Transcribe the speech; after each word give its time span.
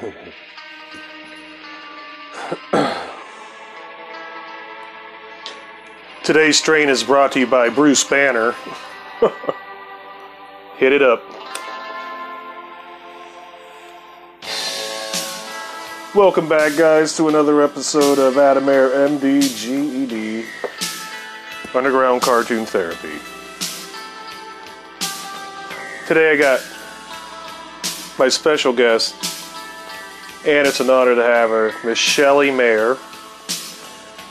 Today's 6.24 6.58
strain 6.58 6.88
is 6.88 7.02
brought 7.02 7.32
to 7.32 7.40
you 7.40 7.46
by 7.46 7.68
Bruce 7.68 8.02
Banner. 8.04 8.54
Hit 10.76 10.94
it 10.94 11.02
up. 11.02 11.22
Welcome 16.14 16.48
back, 16.48 16.78
guys, 16.78 17.14
to 17.18 17.28
another 17.28 17.60
episode 17.62 18.18
of 18.18 18.32
Adamare 18.34 19.06
MD 19.06 19.42
GED 19.42 20.46
Underground 21.74 22.22
Cartoon 22.22 22.64
Therapy. 22.64 23.18
Today 26.08 26.32
I 26.32 26.36
got 26.36 26.60
my 28.18 28.28
special 28.28 28.72
guest, 28.72 29.14
and 30.46 30.66
it's 30.66 30.80
an 30.80 30.88
honor 30.88 31.14
to 31.14 31.22
have 31.22 31.50
her, 31.50 31.72
Miss 31.84 32.18
Mayer. 32.18 32.96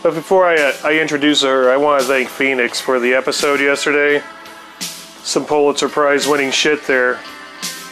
But 0.02 0.13
before 0.13 0.45
I, 0.45 0.55
uh, 0.55 0.73
I 0.84 1.00
introduce 1.00 1.44
her, 1.44 1.72
I 1.72 1.77
want 1.77 2.02
to 2.02 2.08
thank 2.08 2.30
Phoenix 2.30 2.80
for 2.80 3.00
the 3.00 3.13
episode 3.13 3.59
yesterday. 3.59 4.23
Some 4.80 5.45
Pulitzer 5.45 5.90
Prize 5.90 6.27
winning 6.27 6.52
shit 6.52 6.88
there. 6.88 7.20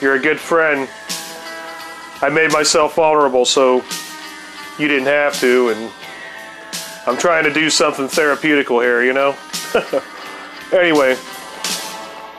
You're 0.02 0.16
a 0.16 0.20
good 0.20 0.39
friend. 0.39 0.89
I 2.22 2.30
made 2.30 2.52
myself 2.52 2.95
vulnerable 2.95 3.45
so 3.45 3.84
you 4.80 4.88
didn't 4.88 5.08
have 5.08 5.39
to, 5.41 5.70
and 5.70 5.91
I'm 7.05 7.17
trying 7.17 7.44
to 7.44 7.53
do 7.53 7.70
something 7.70 8.05
therapeutical 8.05 8.81
here, 8.81 9.03
you 9.03 9.13
know? 9.13 9.36
anyway, 10.72 11.17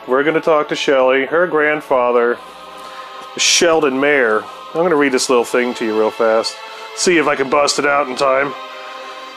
we're 0.08 0.24
going 0.24 0.34
to 0.34 0.40
talk 0.40 0.68
to 0.68 0.76
Shelley, 0.76 1.26
her 1.26 1.46
grandfather, 1.46 2.38
Sheldon 3.36 4.00
Mayer. 4.00 4.42
I'm 4.68 4.80
going 4.80 4.90
to 4.90 4.96
read 4.96 5.12
this 5.12 5.30
little 5.30 5.46
thing 5.46 5.72
to 5.74 5.84
you 5.86 5.98
real 5.98 6.10
fast. 6.10 6.54
See 6.94 7.16
if 7.16 7.26
I 7.26 7.36
can 7.36 7.48
bust 7.48 7.78
it 7.78 7.86
out 7.86 8.06
in 8.06 8.16
time. 8.16 8.52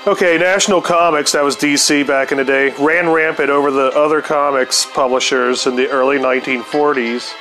Okay, 0.06 0.38
National 0.38 0.82
Comics, 0.82 1.32
that 1.32 1.44
was 1.44 1.56
DC 1.56 2.06
back 2.06 2.34
in 2.34 2.38
the 2.38 2.44
day, 2.44 2.74
ran 2.80 3.08
rampant 3.08 3.50
over 3.50 3.72
the 3.72 3.92
other 3.96 4.22
comics 4.22 4.86
publishers 4.86 5.68
in 5.68 5.78
the 5.78 5.88
early 5.88 6.18
1940s 6.18 7.34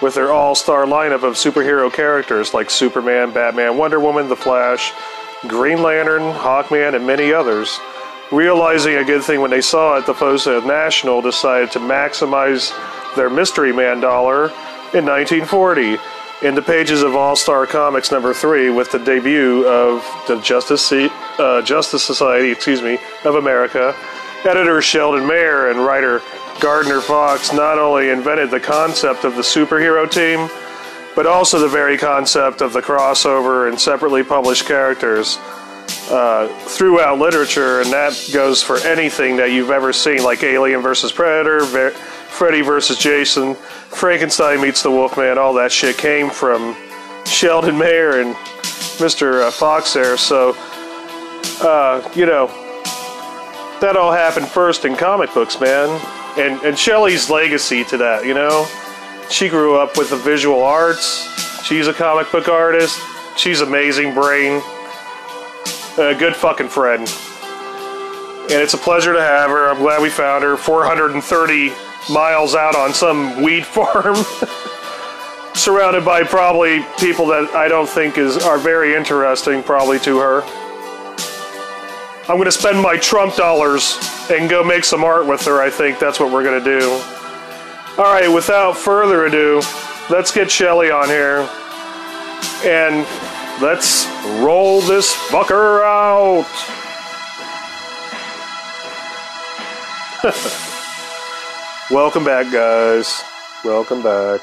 with 0.00 0.14
their 0.14 0.30
all 0.30 0.54
star 0.54 0.84
lineup 0.84 1.24
of 1.24 1.34
superhero 1.34 1.92
characters 1.92 2.54
like 2.54 2.70
Superman, 2.70 3.32
Batman, 3.32 3.76
Wonder 3.76 3.98
Woman, 3.98 4.28
The 4.28 4.36
Flash, 4.36 4.92
Green 5.48 5.82
Lantern, 5.82 6.22
Hawkman, 6.22 6.94
and 6.94 7.04
many 7.04 7.32
others. 7.32 7.80
Realizing 8.30 8.94
a 8.94 9.04
good 9.04 9.24
thing 9.24 9.40
when 9.40 9.50
they 9.50 9.60
saw 9.60 9.96
it, 9.96 10.06
the 10.06 10.14
folks 10.14 10.46
at 10.46 10.64
National 10.66 11.20
decided 11.20 11.72
to 11.72 11.80
maximize 11.80 12.72
their 13.16 13.30
Mystery 13.30 13.72
Man 13.72 14.00
dollar 14.00 14.50
in 14.92 15.04
1940 15.04 15.98
in 16.44 16.54
the 16.54 16.62
pages 16.62 17.02
of 17.02 17.16
All 17.16 17.36
Star 17.36 17.66
Comics 17.66 18.12
number 18.12 18.34
three 18.34 18.68
with 18.68 18.92
the 18.92 18.98
debut 18.98 19.66
of 19.66 20.04
the 20.28 20.38
Justice, 20.42 20.92
uh, 20.92 21.62
Justice 21.62 22.04
Society, 22.04 22.50
excuse 22.50 22.82
me, 22.82 22.98
of 23.24 23.36
America. 23.36 23.96
Editor 24.44 24.82
Sheldon 24.82 25.26
Mayer 25.26 25.70
and 25.70 25.80
writer 25.80 26.20
Gardner 26.60 27.00
Fox 27.00 27.54
not 27.54 27.78
only 27.78 28.10
invented 28.10 28.50
the 28.50 28.60
concept 28.60 29.24
of 29.24 29.36
the 29.36 29.42
superhero 29.42 30.08
team, 30.08 30.50
but 31.16 31.26
also 31.26 31.58
the 31.58 31.68
very 31.68 31.96
concept 31.96 32.60
of 32.60 32.74
the 32.74 32.82
crossover 32.82 33.66
and 33.66 33.80
separately 33.80 34.22
published 34.22 34.66
characters 34.66 35.38
uh, 36.10 36.48
throughout 36.66 37.18
literature, 37.18 37.80
and 37.80 37.90
that 37.92 38.12
goes 38.32 38.62
for 38.62 38.78
anything 38.78 39.36
that 39.36 39.52
you've 39.52 39.70
ever 39.70 39.92
seen, 39.92 40.22
like 40.22 40.42
Alien 40.42 40.82
versus 40.82 41.12
Predator, 41.12 41.64
Ver- 41.64 41.90
Freddy 41.90 42.62
versus 42.62 42.98
Jason, 42.98 43.54
Frankenstein 43.54 44.60
meets 44.60 44.82
the 44.82 44.90
Wolfman, 44.90 45.38
all 45.38 45.54
that 45.54 45.70
shit 45.70 45.96
came 45.96 46.28
from 46.28 46.76
Sheldon 47.24 47.78
Mayer 47.78 48.20
and 48.20 48.34
Mr. 48.98 49.42
Uh, 49.42 49.50
Fox 49.50 49.92
there. 49.94 50.16
So, 50.16 50.54
uh, 51.62 52.08
you 52.14 52.26
know, 52.26 52.48
that 53.80 53.96
all 53.96 54.12
happened 54.12 54.48
first 54.48 54.84
in 54.84 54.96
comic 54.96 55.32
books, 55.32 55.60
man. 55.60 55.88
And, 56.36 56.60
and 56.62 56.78
Shelley's 56.78 57.30
legacy 57.30 57.84
to 57.84 57.96
that, 57.98 58.26
you 58.26 58.34
know? 58.34 58.66
She 59.30 59.48
grew 59.48 59.76
up 59.78 59.96
with 59.96 60.10
the 60.10 60.16
visual 60.16 60.62
arts. 60.62 61.30
She's 61.64 61.86
a 61.86 61.94
comic 61.94 62.30
book 62.30 62.48
artist. 62.48 63.00
She's 63.36 63.60
amazing 63.60 64.14
brain. 64.14 64.60
A 65.96 66.12
good 66.12 66.34
fucking 66.34 66.68
friend. 66.68 67.02
And 67.02 68.60
it's 68.60 68.74
a 68.74 68.78
pleasure 68.78 69.12
to 69.12 69.20
have 69.20 69.48
her. 69.48 69.68
I'm 69.68 69.78
glad 69.78 70.02
we 70.02 70.10
found 70.10 70.42
her. 70.42 70.56
430 70.56 71.72
miles 72.12 72.56
out 72.56 72.74
on 72.74 72.92
some 72.92 73.40
weed 73.40 73.64
farm. 73.66 74.16
Surrounded 75.54 76.04
by 76.04 76.24
probably 76.24 76.84
people 76.98 77.26
that 77.26 77.54
I 77.54 77.68
don't 77.68 77.88
think 77.88 78.18
is 78.18 78.36
are 78.38 78.58
very 78.58 78.94
interesting, 78.94 79.62
probably 79.62 80.00
to 80.00 80.18
her. 80.18 80.42
I'm 82.28 82.38
gonna 82.38 82.50
spend 82.50 82.80
my 82.80 82.96
Trump 82.96 83.36
dollars 83.36 83.96
and 84.30 84.50
go 84.50 84.64
make 84.64 84.82
some 84.82 85.04
art 85.04 85.26
with 85.26 85.44
her. 85.44 85.62
I 85.62 85.70
think 85.70 86.00
that's 86.00 86.18
what 86.18 86.32
we're 86.32 86.42
gonna 86.42 86.64
do. 86.64 86.90
All 87.98 88.12
right, 88.12 88.26
without 88.28 88.76
further 88.76 89.26
ado, 89.26 89.62
let's 90.10 90.32
get 90.32 90.50
Shelly 90.50 90.90
on 90.90 91.06
here 91.06 91.48
and 92.64 93.06
let's 93.60 94.06
roll 94.42 94.80
this 94.82 95.12
fucker 95.28 95.82
out. 95.84 96.46
Welcome 101.90 102.24
back, 102.24 102.52
guys. 102.52 103.22
Welcome 103.64 104.02
back. 104.02 104.40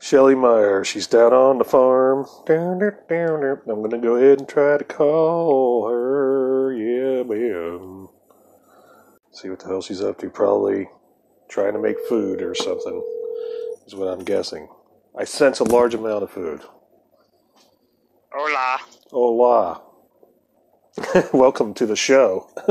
Shelly 0.00 0.34
Mayer, 0.34 0.84
she's 0.84 1.06
down 1.06 1.32
on 1.32 1.58
the 1.58 1.64
farm. 1.64 2.26
Down 2.46 2.78
down 3.08 3.40
there. 3.40 3.62
I'm 3.66 3.82
gonna 3.82 3.98
go 3.98 4.16
ahead 4.16 4.40
and 4.40 4.48
try 4.48 4.76
to 4.76 4.84
call 4.84 5.88
her. 5.88 6.74
Yeah, 6.74 7.22
ma'am. 7.22 8.03
See 9.34 9.50
what 9.50 9.58
the 9.58 9.66
hell 9.66 9.82
she's 9.82 10.00
up 10.00 10.18
to. 10.18 10.30
Probably 10.30 10.88
trying 11.48 11.72
to 11.72 11.80
make 11.80 11.96
food 12.08 12.40
or 12.40 12.54
something, 12.54 13.02
is 13.84 13.94
what 13.94 14.06
I'm 14.06 14.22
guessing. 14.22 14.68
I 15.18 15.24
sense 15.24 15.58
a 15.58 15.64
large 15.64 15.92
amount 15.92 16.22
of 16.22 16.30
food. 16.30 16.60
Hola. 18.32 18.78
Hola. 19.10 19.82
welcome 21.32 21.74
to 21.74 21.84
the 21.84 21.96
show. 21.96 22.48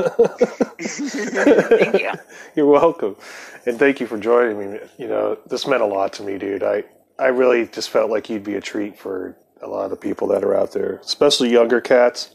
Thank 0.79 1.99
you. 1.99 2.11
You're 2.55 2.67
welcome. 2.67 3.17
And 3.65 3.77
thank 3.77 3.99
you 3.99 4.07
for 4.07 4.17
joining 4.17 4.71
me. 4.71 4.79
You 4.97 5.07
know, 5.07 5.37
this 5.47 5.67
meant 5.67 5.81
a 5.81 5.85
lot 5.85 6.13
to 6.13 6.23
me, 6.23 6.37
dude. 6.37 6.63
I, 6.63 6.83
I 7.19 7.27
really 7.27 7.67
just 7.67 7.89
felt 7.89 8.09
like 8.09 8.29
you'd 8.29 8.43
be 8.43 8.55
a 8.55 8.61
treat 8.61 8.97
for 8.97 9.37
a 9.61 9.67
lot 9.67 9.83
of 9.85 9.89
the 9.89 9.97
people 9.97 10.29
that 10.29 10.43
are 10.45 10.55
out 10.55 10.71
there, 10.71 10.97
especially 11.03 11.51
younger 11.51 11.81
cats 11.81 12.32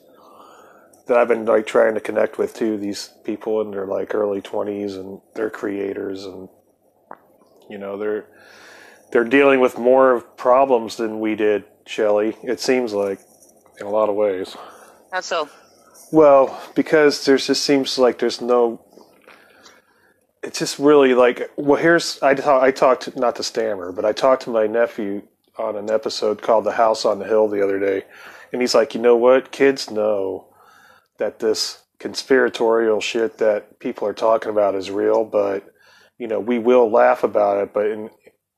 that 1.09 1.17
I've 1.17 1.29
been 1.29 1.45
like 1.45 1.67
trying 1.67 1.95
to 1.95 2.01
connect 2.01 2.39
with 2.39 2.55
too. 2.55 2.77
These 2.77 3.11
people 3.25 3.61
in 3.63 3.71
their 3.71 3.87
like 3.87 4.15
early 4.15 4.41
20s 4.41 4.95
and 4.95 5.21
they're 5.35 5.51
creators 5.51 6.25
and 6.25 6.49
you 7.69 7.79
know, 7.79 7.99
they're 7.99 8.27
they're 9.11 9.25
dealing 9.25 9.61
with 9.61 9.79
more 9.79 10.21
problems 10.21 10.97
than 10.97 11.21
we 11.21 11.35
did, 11.35 11.65
Shelley. 11.87 12.37
It 12.43 12.61
seems 12.61 12.93
like 12.93 13.21
in 13.81 13.87
a 13.87 13.91
lot 13.91 14.09
of 14.09 14.15
ways. 14.15 14.57
How 15.13 15.21
so? 15.21 15.49
Well, 16.13 16.61
because 16.75 17.25
there's 17.25 17.47
just 17.47 17.65
seems 17.65 17.99
like 17.99 18.19
there's 18.19 18.41
no. 18.41 18.85
It's 20.43 20.59
just 20.59 20.79
really 20.79 21.15
like 21.15 21.51
well. 21.57 21.81
Here's 21.81 22.23
I 22.23 22.35
talk, 22.35 22.63
I 22.63 22.71
talked 22.71 23.17
not 23.17 23.37
to 23.37 23.43
Stammer, 23.43 23.93
but 23.93 24.05
I 24.05 24.13
talked 24.13 24.43
to 24.43 24.51
my 24.51 24.67
nephew 24.67 25.23
on 25.59 25.77
an 25.77 25.91
episode 25.91 26.41
called 26.43 26.65
"The 26.65 26.73
House 26.73 27.05
on 27.05 27.19
the 27.19 27.27
Hill" 27.27 27.49
the 27.49 27.63
other 27.63 27.79
day, 27.79 28.05
and 28.53 28.61
he's 28.61 28.75
like, 28.75 28.95
you 28.95 29.01
know 29.01 29.17
what? 29.17 29.53
Kids 29.53 29.91
know 29.91 30.48
that 31.19 31.39
this 31.39 31.83
conspiratorial 31.99 33.01
shit 33.01 33.39
that 33.39 33.79
people 33.81 34.07
are 34.07 34.15
talking 34.15 34.51
about 34.51 34.75
is 34.75 34.91
real, 34.91 35.25
but 35.25 35.67
you 36.19 36.27
know 36.27 36.41
we 36.41 36.59
will 36.59 36.91
laugh 36.91 37.23
about 37.25 37.63
it, 37.63 37.73
but 37.73 37.87
in 37.87 38.11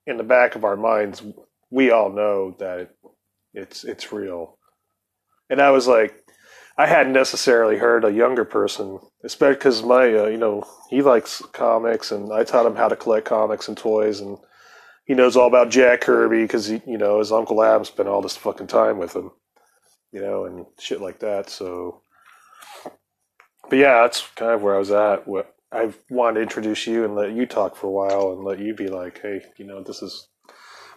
in 0.07 0.17
the 0.17 0.25
back 0.25 0.55
of 0.55 0.65
our 0.65 0.77
minds, 0.77 1.23
we 1.71 1.91
all 1.91 2.11
know 2.11 2.57
that 2.59 2.79
it, 2.81 2.91
it's 3.55 3.85
it's 3.85 4.13
real. 4.13 4.59
And 5.49 5.61
I 5.61 5.71
was 5.71 5.89
like, 5.89 6.15
I 6.81 6.87
hadn't 6.87 7.13
necessarily 7.13 7.77
heard 7.77 8.05
a 8.05 8.13
younger 8.13 8.45
person, 8.45 9.01
especially 9.25 9.57
because 9.57 9.83
my, 9.83 10.15
uh, 10.15 10.27
you 10.29 10.39
know, 10.39 10.65
he 10.89 11.03
likes 11.03 11.43
comics, 11.53 12.11
and 12.11 12.33
I 12.33 12.45
taught 12.45 12.67
him 12.67 12.77
how 12.77 12.89
to 12.89 12.97
collect 12.97 13.27
comics 13.27 13.69
and 13.69 13.77
toys, 13.77 14.21
and 14.21 14.39
he 15.05 15.15
knows 15.15 15.37
all 15.37 15.49
about 15.49 15.71
Jack 15.71 16.03
Kirby 16.03 16.43
because 16.43 16.71
you 16.71 16.81
know 16.87 17.19
his 17.19 17.33
uncle 17.33 17.63
Adam 17.63 17.85
spent 17.85 18.09
all 18.09 18.23
this 18.23 18.37
fucking 18.37 18.69
time 18.69 18.97
with 18.97 19.15
him, 19.15 19.31
you 20.13 20.23
know, 20.23 20.45
and 20.45 20.67
shit 20.79 21.01
like 21.01 21.19
that. 21.21 21.51
So, 21.51 22.00
but 23.69 23.79
yeah, 23.79 24.03
that's 24.03 24.27
kind 24.37 24.53
of 24.53 24.63
where 24.63 24.75
I 24.75 24.79
was 24.79 24.91
at. 24.91 25.27
What 25.27 25.55
I 25.73 25.93
wanted 26.09 26.35
to 26.35 26.43
introduce 26.43 26.87
you 26.87 27.05
and 27.05 27.15
let 27.15 27.33
you 27.33 27.47
talk 27.47 27.77
for 27.77 27.87
a 27.87 27.91
while, 27.91 28.33
and 28.33 28.45
let 28.45 28.59
you 28.59 28.75
be 28.75 28.89
like, 28.89 29.21
hey, 29.21 29.43
you 29.57 29.65
know, 29.65 29.83
this 29.83 30.03
is 30.03 30.29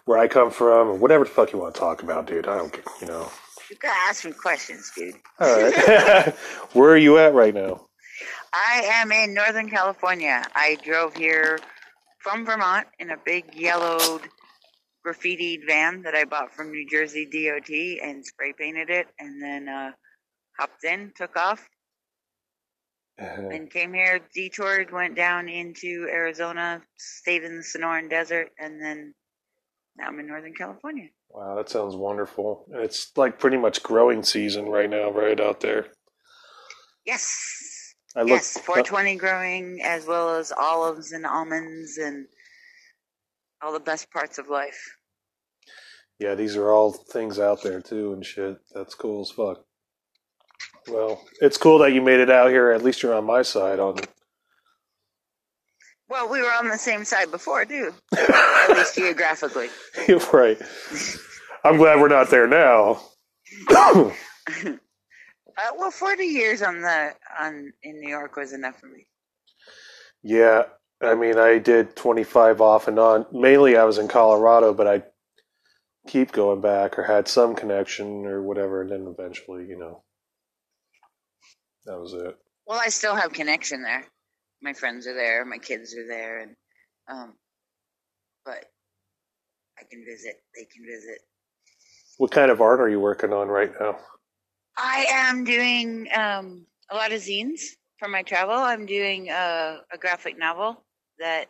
where 0.05 0.17
I 0.17 0.27
come 0.27 0.51
from, 0.51 0.89
or 0.89 0.95
whatever 0.95 1.23
the 1.23 1.29
fuck 1.29 1.53
you 1.53 1.59
want 1.59 1.75
to 1.75 1.79
talk 1.79 2.03
about, 2.03 2.27
dude. 2.27 2.47
I 2.47 2.57
don't, 2.57 2.73
care, 2.73 2.83
you 3.01 3.07
know. 3.07 3.29
You 3.69 3.77
gotta 3.77 3.99
ask 4.09 4.25
me 4.25 4.31
questions, 4.31 4.91
dude. 4.95 5.15
All 5.39 5.61
right. 5.61 6.33
Where 6.73 6.91
are 6.91 6.97
you 6.97 7.17
at 7.17 7.33
right 7.33 7.53
now? 7.53 7.87
I 8.53 8.83
am 8.85 9.11
in 9.11 9.33
Northern 9.33 9.69
California. 9.69 10.43
I 10.53 10.77
drove 10.83 11.15
here 11.15 11.59
from 12.19 12.45
Vermont 12.45 12.87
in 12.99 13.09
a 13.11 13.17
big 13.25 13.55
yellowed 13.55 14.21
graffitied 15.05 15.65
van 15.65 16.01
that 16.03 16.15
I 16.15 16.23
bought 16.25 16.53
from 16.53 16.71
New 16.71 16.87
Jersey 16.87 17.25
DOT 17.25 18.07
and 18.07 18.25
spray 18.25 18.53
painted 18.57 18.89
it 18.89 19.07
and 19.19 19.41
then 19.41 19.67
uh, 19.67 19.91
hopped 20.57 20.83
in, 20.83 21.11
took 21.15 21.35
off, 21.35 21.67
uh-huh. 23.19 23.49
and 23.49 23.69
came 23.69 23.93
here, 23.93 24.19
detoured, 24.33 24.91
went 24.91 25.15
down 25.15 25.49
into 25.49 26.07
Arizona, 26.09 26.81
stayed 26.97 27.43
in 27.43 27.57
the 27.57 27.63
Sonoran 27.63 28.09
Desert, 28.09 28.49
and 28.59 28.81
then 28.81 29.13
now 29.97 30.07
I'm 30.07 30.19
in 30.19 30.27
Northern 30.27 30.53
California. 30.53 31.09
Wow, 31.29 31.55
that 31.55 31.69
sounds 31.69 31.95
wonderful. 31.95 32.65
It's 32.71 33.11
like 33.15 33.39
pretty 33.39 33.57
much 33.57 33.83
growing 33.83 34.23
season 34.23 34.65
right 34.65 34.89
now, 34.89 35.11
right 35.11 35.39
out 35.39 35.59
there. 35.59 35.87
Yes. 37.05 37.95
I 38.15 38.21
look, 38.21 38.29
yes, 38.29 38.57
420 38.59 39.15
growing 39.15 39.79
as 39.83 40.05
well 40.05 40.35
as 40.35 40.51
olives 40.51 41.11
and 41.11 41.25
almonds 41.25 41.97
and 41.97 42.27
all 43.61 43.73
the 43.73 43.79
best 43.79 44.11
parts 44.11 44.37
of 44.37 44.49
life. 44.49 44.79
Yeah, 46.19 46.35
these 46.35 46.55
are 46.55 46.71
all 46.71 46.91
things 46.91 47.39
out 47.39 47.63
there 47.63 47.81
too 47.81 48.13
and 48.13 48.23
shit. 48.23 48.57
That's 48.73 48.93
cool 48.93 49.21
as 49.21 49.31
fuck. 49.31 49.65
Well, 50.87 51.21
it's 51.41 51.57
cool 51.57 51.79
that 51.79 51.93
you 51.93 52.01
made 52.01 52.19
it 52.19 52.29
out 52.29 52.49
here. 52.49 52.71
At 52.71 52.83
least 52.83 53.01
you're 53.03 53.13
on 53.15 53.25
my 53.25 53.41
side 53.41 53.79
on 53.79 53.95
Well, 56.09 56.29
we 56.29 56.41
were 56.41 56.51
on 56.51 56.67
the 56.67 56.77
same 56.77 57.05
side 57.05 57.31
before, 57.31 57.65
too. 57.65 57.93
At 58.17 58.69
least 58.69 58.95
geographically. 58.95 59.69
You're 60.07 60.19
right. 60.31 60.61
I'm 61.63 61.77
glad 61.77 61.99
we're 61.99 62.07
not 62.09 62.29
there 62.29 62.47
now. 62.47 63.01
Uh, 65.55 65.69
well, 65.77 65.91
40 65.91 66.23
years 66.25 66.63
on 66.63 66.81
the 66.81 67.11
on 67.39 67.71
in 67.83 67.99
New 67.99 68.09
York 68.09 68.35
was 68.35 68.53
enough 68.53 68.79
for 68.79 68.87
me. 68.87 69.05
yeah, 70.23 70.63
I 71.01 71.13
mean, 71.15 71.37
I 71.37 71.59
did 71.59 71.95
25 71.95 72.59
off 72.59 72.87
and 72.87 72.97
on. 72.97 73.27
Mainly, 73.31 73.77
I 73.77 73.83
was 73.83 73.99
in 73.99 74.07
Colorado, 74.07 74.73
but 74.73 74.87
I 74.87 75.03
keep 76.07 76.31
going 76.31 76.59
back 76.61 76.97
or 76.97 77.03
had 77.03 77.27
some 77.27 77.55
connection 77.55 78.25
or 78.25 78.41
whatever, 78.41 78.81
and 78.81 78.89
then 78.91 79.05
eventually, 79.07 79.65
you 79.67 79.77
know, 79.77 80.01
that 81.85 81.99
was 81.99 82.13
it. 82.13 82.37
Well, 82.65 82.79
I 82.79 82.89
still 82.89 83.15
have 83.15 83.33
connection 83.33 83.81
there. 83.81 84.05
My 84.61 84.73
friends 84.73 85.07
are 85.07 85.13
there, 85.13 85.43
my 85.45 85.57
kids 85.57 85.93
are 85.95 86.07
there, 86.07 86.39
and 86.39 86.55
um, 87.09 87.33
but 88.45 88.65
I 89.77 89.83
can 89.89 90.05
visit. 90.05 90.35
They 90.55 90.65
can 90.65 90.85
visit. 90.85 91.19
What 92.17 92.31
kind 92.31 92.51
of 92.51 92.61
art 92.61 92.79
are 92.79 92.89
you 92.89 92.99
working 92.99 93.33
on 93.33 93.47
right 93.47 93.71
now? 93.79 93.97
I 94.77 95.05
am 95.09 95.43
doing 95.43 96.07
um, 96.15 96.65
a 96.89 96.95
lot 96.95 97.11
of 97.11 97.21
zines 97.21 97.61
for 97.99 98.07
my 98.07 98.21
travel. 98.21 98.55
I'm 98.55 98.85
doing 98.85 99.29
a, 99.29 99.79
a 99.91 99.97
graphic 99.97 100.37
novel 100.37 100.83
that 101.19 101.47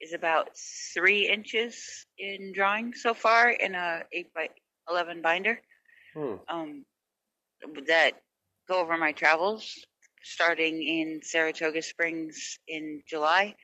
is 0.00 0.12
about 0.12 0.48
three 0.94 1.28
inches 1.28 2.06
in 2.18 2.52
drawing 2.52 2.92
so 2.94 3.14
far 3.14 3.50
in 3.50 3.74
a 3.74 4.02
eight 4.12 4.34
by 4.34 4.48
eleven 4.88 5.22
binder. 5.22 5.60
Hmm. 6.14 6.34
Um, 6.48 6.84
that 7.86 8.14
go 8.72 8.80
over 8.80 8.96
my 8.96 9.12
travels, 9.12 9.84
starting 10.22 10.82
in 10.82 11.20
Saratoga 11.22 11.82
Springs 11.82 12.58
in 12.66 13.02
July, 13.06 13.54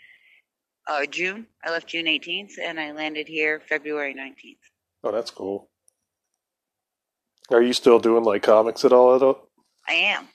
uh, 0.86 1.06
June. 1.06 1.46
I 1.64 1.70
left 1.70 1.88
June 1.88 2.06
18th, 2.06 2.58
and 2.62 2.78
I 2.78 2.92
landed 2.92 3.26
here 3.26 3.60
February 3.60 4.14
19th. 4.14 4.64
Oh, 5.04 5.12
that's 5.12 5.30
cool. 5.30 5.70
Are 7.50 7.62
you 7.62 7.72
still 7.72 7.98
doing 7.98 8.24
like 8.24 8.42
comics 8.42 8.84
at 8.84 8.92
all? 8.92 9.16
At 9.16 9.22
all? 9.22 9.48
I 9.88 9.94
am. 9.94 10.28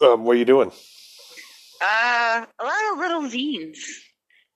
Um, 0.00 0.24
what 0.24 0.36
are 0.36 0.38
you 0.38 0.46
doing? 0.46 0.70
Uh, 1.82 2.46
a 2.58 2.64
lot 2.64 2.92
of 2.92 2.98
little 2.98 3.22
zines, 3.24 3.78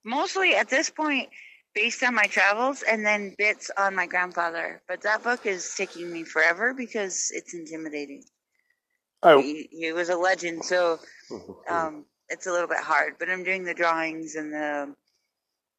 mostly 0.04 0.54
at 0.54 0.70
this 0.70 0.88
point 0.88 1.28
based 1.74 2.02
on 2.02 2.14
my 2.14 2.24
travels, 2.24 2.82
and 2.82 3.04
then 3.04 3.34
bits 3.38 3.70
on 3.76 3.94
my 3.94 4.06
grandfather. 4.06 4.82
But 4.88 5.02
that 5.02 5.22
book 5.22 5.46
is 5.46 5.74
taking 5.76 6.10
me 6.12 6.24
forever 6.24 6.74
because 6.74 7.30
it's 7.32 7.54
intimidating. 7.54 8.24
Oh, 9.22 9.40
He, 9.40 9.68
he 9.70 9.92
was 9.92 10.08
a 10.08 10.16
legend, 10.16 10.64
so 10.64 10.98
um, 11.68 12.04
it's 12.28 12.46
a 12.46 12.52
little 12.52 12.68
bit 12.68 12.78
hard. 12.78 13.14
But 13.18 13.30
I'm 13.30 13.44
doing 13.44 13.64
the 13.64 13.74
drawings 13.74 14.34
and 14.34 14.52
the 14.52 14.94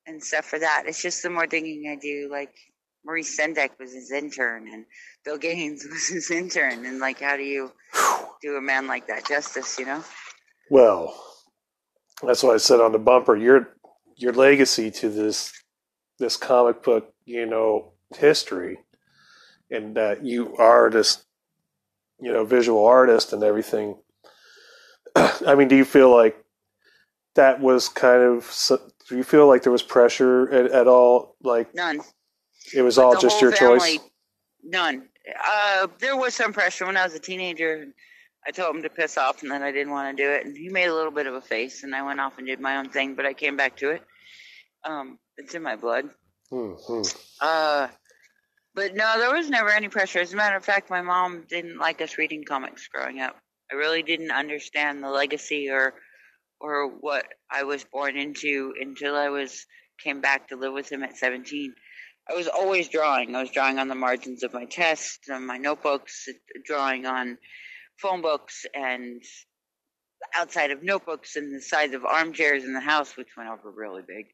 and 0.08 0.24
stuff 0.24 0.46
for 0.46 0.60
that. 0.60 0.84
It's 0.88 1.02
just 1.02 1.24
the 1.24 1.30
more 1.30 1.48
digging 1.48 1.88
I 1.92 1.96
do, 2.00 2.30
like. 2.32 2.54
Maurice 3.04 3.36
Sendak 3.36 3.72
was 3.80 3.94
his 3.94 4.12
intern, 4.12 4.68
and 4.72 4.86
Bill 5.26 5.38
Gaines 5.38 5.84
was 5.92 6.08
his 6.08 6.30
intern, 6.30 6.86
and 6.86 7.00
like, 7.00 7.20
how 7.20 7.36
do 7.36 7.42
you 7.42 7.72
do 8.44 8.58
a 8.58 8.62
man 8.62 8.86
like 8.86 9.08
that 9.08 9.28
justice? 9.28 9.80
You 9.80 9.86
know? 9.86 10.04
well, 10.70 11.20
that's 12.24 12.44
what 12.44 12.54
I 12.54 12.58
said 12.58 12.80
on 12.80 12.92
the 12.92 13.00
bumper. 13.00 13.36
Your 13.36 13.70
your 14.16 14.34
legacy 14.34 14.92
to 14.92 15.10
this 15.10 15.52
this 16.20 16.38
comic 16.38 16.84
book, 16.84 17.14
you 17.26 17.46
know, 17.46 17.94
history, 18.16 18.78
and 19.70 19.96
that 19.96 20.24
you 20.24 20.56
are 20.58 20.90
this, 20.90 21.24
you 22.22 22.32
know, 22.32 22.46
visual 22.46 22.86
artist 22.86 23.34
and 23.34 23.44
everything. 23.44 23.98
I 25.16 25.56
mean, 25.56 25.68
do 25.68 25.76
you 25.76 25.86
feel 25.86 26.16
like 26.16 26.38
that 27.36 27.60
was 27.60 27.90
kind 27.90 28.22
of? 28.22 28.70
Do 29.10 29.18
you 29.18 29.24
feel 29.24 29.48
like 29.48 29.64
there 29.64 29.72
was 29.72 29.84
pressure 29.84 30.50
at, 30.52 30.72
at 30.72 30.88
all? 30.88 31.36
Like 31.42 31.74
None. 31.74 32.02
it 32.74 32.84
was 32.84 32.98
all 32.98 33.20
just 33.20 33.42
your 33.42 33.52
family, 33.52 33.98
choice. 33.98 34.10
None. 34.64 35.08
Uh, 35.44 35.88
there 36.00 36.16
was 36.16 36.34
some 36.34 36.54
pressure 36.54 36.86
when 36.86 36.98
I 36.98 37.04
was 37.04 37.14
a 37.16 37.20
teenager. 37.20 37.88
I 38.46 38.52
told 38.52 38.76
him 38.76 38.82
to 38.84 38.90
piss 38.90 39.18
off 39.18 39.44
and 39.44 39.52
then 39.52 39.62
I 39.62 39.72
didn't 39.72 39.92
want 39.92 40.16
to 40.16 40.24
do 40.24 40.30
it, 40.30 40.46
and 40.46 40.58
he 40.58 40.70
made 40.70 40.88
a 40.88 40.96
little 40.96 41.12
bit 41.12 41.28
of 41.28 41.34
a 41.34 41.42
face, 41.42 41.84
and 41.84 41.96
I 41.96 42.04
went 42.04 42.20
off 42.20 42.38
and 42.38 42.48
did 42.48 42.60
my 42.60 42.78
own 42.78 42.90
thing. 42.90 43.16
But 43.16 43.26
I 43.26 43.34
came 43.34 43.58
back 43.58 43.78
to 43.78 43.92
it. 43.92 44.04
Um, 44.84 45.20
it's 45.38 45.54
in 45.54 45.64
my 45.64 45.76
blood. 45.76 46.10
Hmm, 46.50 46.74
hmm. 46.88 47.02
Uh, 47.40 47.88
but 48.76 48.96
no, 48.96 49.20
there 49.20 49.34
was 49.34 49.50
never 49.50 49.70
any 49.70 49.90
pressure. 49.90 50.20
As 50.20 50.34
a 50.34 50.38
matter 50.38 50.56
of 50.56 50.66
fact, 50.66 50.90
my 50.90 51.02
mom 51.02 51.46
didn't 51.50 51.78
like 51.78 52.02
us 52.02 52.18
reading 52.18 52.44
comics 52.44 52.88
growing 52.88 53.20
up. 53.20 53.38
I 53.72 53.76
really 53.76 54.04
didn't 54.04 54.32
understand 54.32 55.04
the 55.04 55.10
legacy 55.10 55.70
or 55.70 55.94
or 56.60 56.88
what 56.88 57.26
I 57.50 57.64
was 57.64 57.84
born 57.84 58.18
into 58.18 58.74
until 58.80 59.16
I 59.16 59.30
was 59.30 59.66
came 60.04 60.22
back 60.22 60.48
to 60.50 60.56
live 60.56 60.74
with 60.74 60.92
him 60.92 61.04
at 61.04 61.18
17. 61.18 61.74
I 62.30 62.36
was 62.36 62.48
always 62.48 62.88
drawing. 62.88 63.36
I 63.36 63.42
was 63.42 63.52
drawing 63.52 63.80
on 63.80 63.88
the 63.88 63.96
margins 63.96 64.44
of 64.44 64.54
my 64.54 64.66
tests, 64.66 65.30
on 65.30 65.46
my 65.46 65.58
notebooks, 65.58 66.28
drawing 66.66 67.06
on 67.06 67.38
phone 67.98 68.22
books 68.22 68.66
and 68.74 69.24
outside 70.36 70.72
of 70.72 70.84
notebooks 70.84 71.36
and 71.36 71.54
the 71.54 71.62
sides 71.62 71.94
of 71.94 72.06
armchairs 72.06 72.64
in 72.64 72.74
the 72.74 72.80
house, 72.80 73.18
which 73.18 73.36
went 73.36 73.50
over 73.50 73.72
really 73.72 74.04
big, 74.08 74.28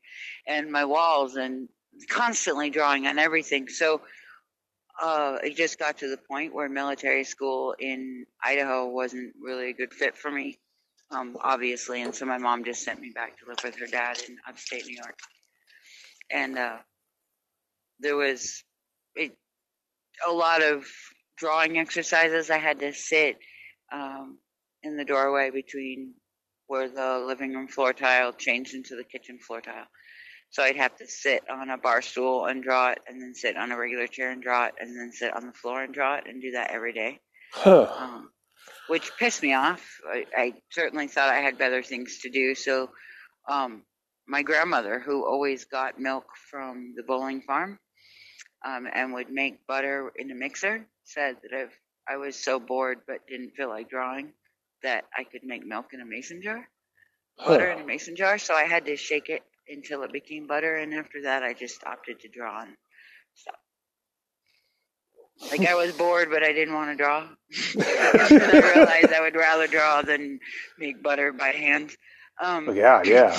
and 0.46 0.72
my 0.72 0.84
walls, 0.86 1.36
and 1.36 1.70
constantly 2.10 2.70
drawing 2.70 3.08
on 3.08 3.18
everything. 3.18 3.68
So 3.68 4.02
uh, 5.02 5.38
it 5.44 5.56
just 5.56 5.80
got 5.80 6.00
to 6.00 6.10
the 6.10 6.18
point 6.18 6.54
where 6.54 6.70
military 6.70 7.24
school 7.24 7.76
in 7.80 8.26
Idaho 8.44 8.88
wasn't 8.90 9.34
really 9.42 9.70
a 9.70 9.74
good 9.74 9.94
fit 9.94 10.16
for 10.18 10.32
me, 10.32 10.60
um, 11.12 11.38
obviously, 11.42 12.02
and 12.02 12.14
so 12.14 12.26
my 12.26 12.38
mom 12.38 12.64
just 12.64 12.84
sent 12.84 13.00
me 13.00 13.12
back 13.14 13.38
to 13.40 13.46
live 13.48 13.60
with 13.64 13.78
her 13.80 13.88
dad 13.88 14.18
in 14.28 14.38
upstate 14.48 14.86
New 14.86 14.96
York. 14.96 15.18
And 16.32 16.58
uh, 16.58 16.78
there 18.00 18.16
was 18.16 18.64
it, 19.16 19.38
a 20.28 20.32
lot 20.32 20.64
of 20.64 20.86
drawing 21.38 21.78
exercises. 21.78 22.50
I 22.50 22.58
had 22.58 22.80
to 22.80 22.94
sit 22.94 23.38
um, 23.94 24.40
in 24.84 24.98
the 24.98 25.06
doorway 25.06 25.52
between 25.52 26.14
where 26.68 26.90
the 26.90 27.24
living 27.26 27.54
room 27.54 27.68
floor 27.68 27.94
tile 27.94 28.34
changed 28.34 28.74
into 28.74 28.96
the 28.96 29.04
kitchen 29.04 29.40
floor 29.40 29.62
tile. 29.62 29.88
So 30.50 30.64
I'd 30.64 30.78
have 30.78 30.96
to 30.98 31.08
sit 31.08 31.44
on 31.50 31.70
a 31.70 31.78
bar 31.78 32.02
stool 32.02 32.46
and 32.46 32.64
draw 32.64 32.92
it, 32.92 33.00
and 33.08 33.22
then 33.22 33.36
sit 33.36 33.58
on 33.58 33.72
a 33.72 33.78
regular 33.78 34.08
chair 34.08 34.32
and 34.32 34.42
draw 34.42 34.66
it, 34.66 34.76
and 34.80 34.98
then 34.98 35.12
sit 35.12 35.36
on 35.36 35.46
the 35.46 35.54
floor 35.54 35.84
and 35.84 35.94
draw 35.94 36.16
it, 36.16 36.24
and 36.28 36.42
do 36.42 36.52
that 36.52 36.72
every 36.72 36.94
day, 36.94 37.20
Huh. 37.54 37.88
um, 37.98 38.32
which 38.88 39.12
pissed 39.18 39.44
me 39.44 39.54
off. 39.54 39.86
I, 40.10 40.26
I 40.36 40.54
certainly 40.72 41.08
thought 41.08 41.30
I 41.30 41.42
had 41.42 41.58
better 41.58 41.84
things 41.84 42.20
to 42.20 42.30
do. 42.30 42.56
So 42.56 42.90
um, 43.48 43.84
my 44.28 44.42
grandmother, 44.44 45.00
who 45.00 45.26
always 45.26 45.66
got 45.66 46.00
milk 46.00 46.26
from 46.50 46.94
the 46.96 47.04
bowling 47.04 47.42
farm 47.42 47.80
um, 48.66 48.88
and 48.92 49.14
would 49.14 49.30
make 49.30 49.66
butter 49.68 50.12
in 50.18 50.32
a 50.32 50.36
mixer, 50.36 50.86
said 51.04 51.36
that 51.44 51.52
if 51.54 51.70
I 52.10 52.18
was 52.18 52.36
so 52.36 52.60
bored 52.60 53.00
but 53.08 53.28
didn't 53.28 53.52
feel 53.56 53.70
like 53.70 53.90
drawing, 53.90 54.34
that 54.84 55.06
I 55.18 55.24
could 55.24 55.44
make 55.44 55.66
milk 55.66 55.88
in 55.94 56.02
a 56.02 56.06
mason 56.06 56.42
jar, 56.42 56.68
butter 57.38 57.70
in 57.72 57.80
a 57.82 57.86
mason 57.86 58.16
jar. 58.16 58.38
So 58.38 58.54
I 58.54 58.64
had 58.64 58.86
to 58.86 58.96
shake 58.96 59.30
it 59.30 59.44
until 59.70 60.04
it 60.04 60.12
became 60.14 60.48
butter, 60.48 60.76
and 60.76 60.94
after 60.94 61.24
that, 61.24 61.44
I 61.44 61.54
just 61.54 61.84
opted 61.84 62.20
to 62.22 62.28
draw 62.30 62.62
and 62.62 62.74
stop. 63.36 63.60
Like 65.52 65.68
I 65.70 65.76
was 65.76 65.92
bored, 65.94 66.30
but 66.32 66.44
I 66.44 66.52
didn't 66.54 66.74
want 66.74 66.90
to 66.92 66.96
draw. 67.04 67.28
I 67.80 68.72
realized 68.76 69.14
I 69.14 69.22
would 69.22 69.36
rather 69.36 69.68
draw 69.68 70.02
than 70.02 70.40
make 70.80 71.04
butter 71.04 71.32
by 71.32 71.50
hand. 71.50 71.92
Um, 72.42 72.70
Oh, 72.70 72.72
yeah, 72.74 73.02
yeah. 73.04 73.36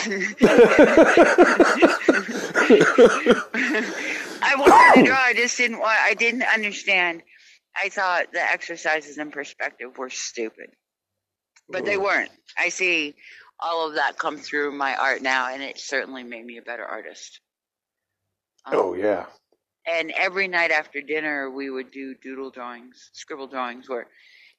I 4.40 4.54
wanted 4.58 5.00
to 5.00 5.06
draw. 5.06 5.16
I 5.18 5.32
just 5.34 5.56
didn't 5.56 5.78
want. 5.80 5.98
I 6.00 6.14
didn't 6.14 6.42
understand. 6.42 7.22
I 7.80 7.88
thought 7.90 8.32
the 8.32 8.40
exercises 8.40 9.18
in 9.18 9.30
perspective 9.30 9.96
were 9.98 10.10
stupid. 10.10 10.70
but 11.68 11.84
they 11.84 11.96
weren't. 11.96 12.30
I 12.58 12.70
see 12.70 13.14
all 13.60 13.88
of 13.88 13.94
that 13.96 14.18
come 14.18 14.36
through 14.38 14.72
my 14.72 14.94
art 14.96 15.22
now, 15.22 15.52
and 15.52 15.62
it 15.62 15.78
certainly 15.78 16.22
made 16.24 16.44
me 16.44 16.58
a 16.58 16.62
better 16.62 16.84
artist. 16.84 17.40
Um, 18.66 18.74
Oh 18.76 18.94
yeah. 18.94 19.26
and 19.86 20.10
every 20.12 20.48
night 20.48 20.70
after 20.70 21.00
dinner 21.00 21.50
we 21.50 21.70
would 21.70 21.90
do 21.90 22.14
doodle 22.22 22.50
drawings 22.50 23.10
scribble 23.14 23.46
drawings 23.46 23.88
where 23.88 24.08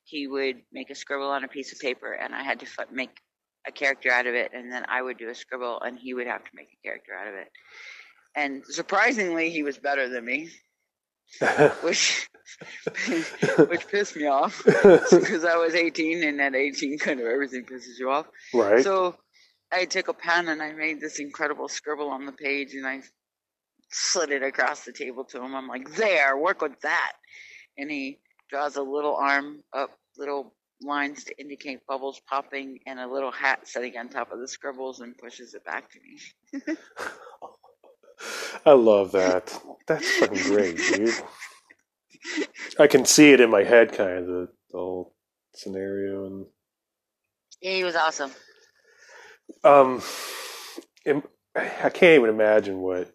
he 0.05 0.27
would 0.27 0.57
make 0.71 0.89
a 0.89 0.95
scribble 0.95 1.29
on 1.29 1.43
a 1.43 1.47
piece 1.47 1.71
of 1.73 1.79
paper 1.79 2.13
and 2.13 2.33
i 2.33 2.41
had 2.43 2.59
to 2.61 2.65
f- 2.65 2.91
make 2.91 3.11
a 3.67 3.71
character 3.71 4.09
out 4.11 4.25
of 4.25 4.33
it 4.33 4.51
and 4.53 4.71
then 4.71 4.85
i 4.89 5.01
would 5.01 5.17
do 5.17 5.29
a 5.29 5.35
scribble 5.35 5.79
and 5.81 5.99
he 5.99 6.13
would 6.13 6.27
have 6.27 6.43
to 6.43 6.49
make 6.55 6.69
a 6.73 6.87
character 6.87 7.11
out 7.13 7.27
of 7.27 7.35
it 7.35 7.49
and 8.35 8.63
surprisingly 8.65 9.49
he 9.51 9.61
was 9.63 9.77
better 9.77 10.09
than 10.09 10.25
me 10.25 10.49
which 11.81 12.29
which 13.69 13.87
pissed 13.87 14.15
me 14.15 14.25
off 14.25 14.63
because 14.65 15.45
i 15.45 15.55
was 15.55 15.75
18 15.75 16.23
and 16.23 16.41
at 16.41 16.55
18 16.55 16.97
kind 16.97 17.19
of 17.19 17.27
everything 17.27 17.63
pisses 17.63 17.99
you 17.99 18.09
off 18.09 18.25
right. 18.53 18.83
so 18.83 19.15
I 19.71 19.85
took 19.85 20.07
a 20.07 20.13
pen 20.13 20.47
and 20.47 20.61
I 20.61 20.73
made 20.73 20.99
this 20.99 21.19
incredible 21.19 21.67
scribble 21.67 22.09
on 22.09 22.25
the 22.25 22.31
page 22.31 22.73
and 22.73 22.87
I 22.87 23.01
slid 23.91 24.31
it 24.31 24.43
across 24.43 24.83
the 24.83 24.91
table 24.91 25.23
to 25.25 25.41
him. 25.43 25.55
I'm 25.55 25.67
like, 25.67 25.93
there, 25.95 26.37
work 26.37 26.61
with 26.61 26.79
that. 26.81 27.13
And 27.77 27.89
he 27.89 28.19
draws 28.49 28.77
a 28.77 28.81
little 28.81 29.15
arm 29.15 29.63
up, 29.73 29.91
little 30.17 30.53
lines 30.81 31.23
to 31.25 31.39
indicate 31.39 31.85
bubbles 31.87 32.19
popping, 32.27 32.79
and 32.87 32.99
a 32.99 33.07
little 33.07 33.31
hat 33.31 33.67
sitting 33.67 33.97
on 33.97 34.09
top 34.09 34.31
of 34.31 34.39
the 34.39 34.47
scribbles 34.47 35.01
and 35.01 35.17
pushes 35.17 35.53
it 35.53 35.63
back 35.65 35.89
to 35.91 35.99
me. 35.99 36.77
I 38.65 38.71
love 38.73 39.11
that. 39.13 39.57
That's 39.87 40.09
fucking 40.17 40.43
great, 40.43 40.77
dude. 40.77 41.13
I 42.79 42.87
can 42.87 43.05
see 43.05 43.31
it 43.31 43.41
in 43.41 43.49
my 43.49 43.63
head, 43.63 43.93
kind 43.93 44.17
of 44.19 44.25
the, 44.27 44.47
the 44.71 44.77
whole 44.77 45.15
scenario, 45.53 46.25
and 46.25 46.45
Yeah, 47.61 47.71
he 47.73 47.83
was 47.83 47.95
awesome. 47.95 48.31
um, 49.63 50.01
I 51.55 51.89
can't 51.89 52.19
even 52.21 52.29
imagine 52.29 52.79
what. 52.79 53.11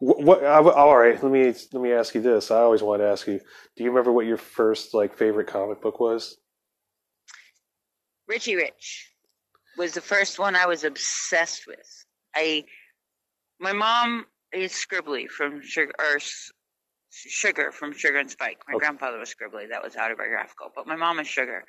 What, 0.00 0.22
what 0.22 0.44
I, 0.44 0.58
all 0.60 0.96
right, 0.96 1.20
let 1.20 1.32
me 1.32 1.46
let 1.72 1.82
me 1.82 1.92
ask 1.92 2.14
you 2.14 2.20
this. 2.20 2.50
I 2.52 2.58
always 2.60 2.82
want 2.82 3.02
to 3.02 3.08
ask 3.08 3.26
you. 3.26 3.40
Do 3.76 3.82
you 3.84 3.90
remember 3.90 4.12
what 4.12 4.26
your 4.26 4.36
first 4.36 4.94
like 4.94 5.16
favorite 5.18 5.48
comic 5.48 5.82
book 5.82 5.98
was? 5.98 6.36
Richie 8.28 8.56
Rich 8.56 9.10
was 9.76 9.92
the 9.92 10.00
first 10.00 10.38
one 10.38 10.54
I 10.54 10.66
was 10.66 10.84
obsessed 10.84 11.66
with. 11.66 12.04
I, 12.34 12.64
my 13.60 13.72
mom 13.72 14.26
is 14.52 14.72
Scribbly 14.72 15.28
from 15.28 15.62
Sugar, 15.62 15.92
or 15.98 16.18
Sugar 17.10 17.72
from 17.72 17.92
Sugar 17.92 18.18
and 18.18 18.30
Spike. 18.30 18.58
My 18.68 18.74
Okay. 18.74 18.86
grandfather 18.86 19.18
was 19.18 19.34
Scribbly. 19.34 19.68
That 19.70 19.82
was 19.82 19.96
autobiographical. 19.96 20.70
But 20.74 20.86
my 20.86 20.96
mom 20.96 21.20
is 21.20 21.26
Sugar. 21.28 21.64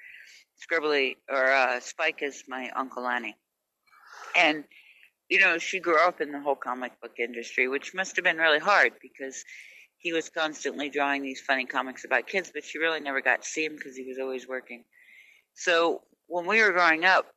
Scribbly 0.61 1.17
or 1.29 1.51
uh, 1.51 1.79
Spike 1.79 2.21
is 2.21 2.43
my 2.47 2.69
uncle 2.75 3.07
Annie. 3.07 3.35
And 4.35 4.65
you 5.29 5.39
know, 5.39 5.57
she 5.59 5.79
grew 5.79 5.99
up 5.99 6.21
in 6.21 6.31
the 6.31 6.39
whole 6.39 6.55
comic 6.55 6.99
book 7.01 7.19
industry, 7.19 7.67
which 7.67 7.93
must 7.93 8.15
have 8.15 8.25
been 8.25 8.37
really 8.37 8.59
hard 8.59 8.93
because 9.01 9.43
he 9.97 10.11
was 10.11 10.29
constantly 10.29 10.89
drawing 10.89 11.21
these 11.21 11.39
funny 11.39 11.65
comics 11.65 12.03
about 12.03 12.25
kids, 12.27 12.51
but 12.53 12.63
she 12.63 12.79
really 12.79 12.99
never 12.99 13.21
got 13.21 13.43
to 13.43 13.47
see 13.47 13.65
him 13.65 13.75
because 13.75 13.95
he 13.95 14.05
was 14.07 14.17
always 14.17 14.47
working. 14.47 14.83
So 15.53 16.01
when 16.27 16.47
we 16.47 16.61
were 16.63 16.71
growing 16.71 17.05
up, 17.05 17.27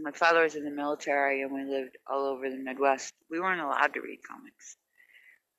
my 0.00 0.12
father 0.12 0.42
was 0.42 0.54
in 0.54 0.64
the 0.64 0.70
military 0.70 1.42
and 1.42 1.52
we 1.52 1.64
lived 1.64 1.96
all 2.10 2.26
over 2.26 2.48
the 2.48 2.56
Midwest. 2.56 3.12
We 3.30 3.40
weren't 3.40 3.60
allowed 3.60 3.94
to 3.94 4.00
read 4.00 4.20
comics. 4.26 4.76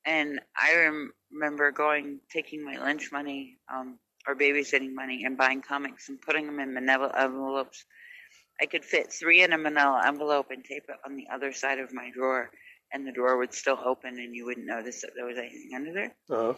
And 0.06 0.40
I 0.56 0.76
rem- 0.76 1.12
remember 1.32 1.70
going, 1.70 2.20
taking 2.30 2.64
my 2.64 2.76
lunch 2.76 3.10
money 3.12 3.58
um, 3.72 3.98
or 4.26 4.34
babysitting 4.34 4.92
money 4.94 5.24
and 5.24 5.36
buying 5.36 5.62
comics 5.62 6.08
and 6.08 6.20
putting 6.20 6.46
them 6.46 6.60
in 6.60 6.74
manila 6.74 7.12
envelopes. 7.16 7.84
I 8.60 8.66
could 8.66 8.84
fit 8.84 9.12
three 9.12 9.42
in 9.42 9.52
a 9.52 9.58
manila 9.58 10.02
envelope 10.06 10.46
and 10.50 10.64
tape 10.64 10.84
it 10.88 10.96
on 11.06 11.16
the 11.16 11.26
other 11.32 11.52
side 11.52 11.78
of 11.78 11.92
my 11.92 12.10
drawer, 12.14 12.50
and 12.92 13.06
the 13.06 13.12
drawer 13.12 13.36
would 13.38 13.52
still 13.52 13.78
open 13.84 14.18
and 14.18 14.34
you 14.34 14.44
wouldn't 14.44 14.66
notice 14.66 15.00
that 15.02 15.10
there 15.16 15.26
was 15.26 15.38
anything 15.38 15.70
under 15.74 15.92
there. 15.92 16.14
Uh-huh. 16.30 16.54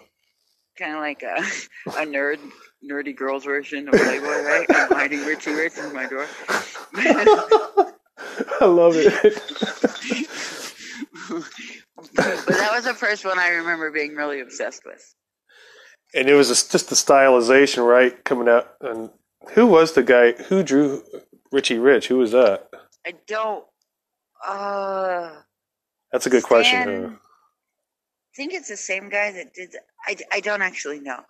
Kind 0.78 0.94
of 0.94 1.00
like 1.00 1.22
a, 1.22 1.40
a 2.02 2.04
nerd, 2.04 2.38
nerdy 2.84 3.16
girl's 3.16 3.44
version 3.44 3.88
of 3.88 3.94
Playboy, 3.94 4.42
right? 4.42 4.66
I'm 4.68 4.90
hiding 4.90 5.24
Richie 5.24 5.52
Rich 5.52 5.78
in 5.78 5.92
my 5.94 6.06
drawer. 6.06 6.26
I 8.60 8.64
love 8.66 8.94
it. 8.96 9.42
but 12.14 12.46
that 12.46 12.70
was 12.72 12.84
the 12.84 12.94
first 12.94 13.24
one 13.24 13.38
I 13.38 13.48
remember 13.48 13.90
being 13.90 14.14
really 14.14 14.40
obsessed 14.40 14.82
with. 14.84 15.14
and 16.14 16.28
it 16.28 16.34
was 16.34 16.48
just 16.48 16.88
the 16.88 16.94
stylization, 16.94 17.86
right? 17.86 18.22
Coming 18.24 18.48
out. 18.48 18.68
And 18.80 19.10
who 19.52 19.66
was 19.66 19.92
the 19.92 20.02
guy 20.02 20.32
who 20.32 20.62
drew 20.62 21.02
Richie 21.52 21.78
Rich? 21.78 22.08
Who 22.08 22.18
was 22.18 22.32
that? 22.32 22.68
I 23.06 23.14
don't. 23.26 23.64
Uh, 24.46 25.30
That's 26.12 26.26
a 26.26 26.30
good 26.30 26.42
question. 26.44 26.82
Stan- 26.82 27.02
Huh? 27.02 27.16
I 27.16 28.36
think 28.36 28.52
it's 28.52 28.68
the 28.68 28.76
same 28.76 29.08
guy 29.08 29.32
that 29.32 29.54
did. 29.54 29.72
The, 29.72 29.80
I 30.06 30.16
I 30.30 30.40
don't 30.40 30.60
actually 30.60 31.00
know, 31.00 31.20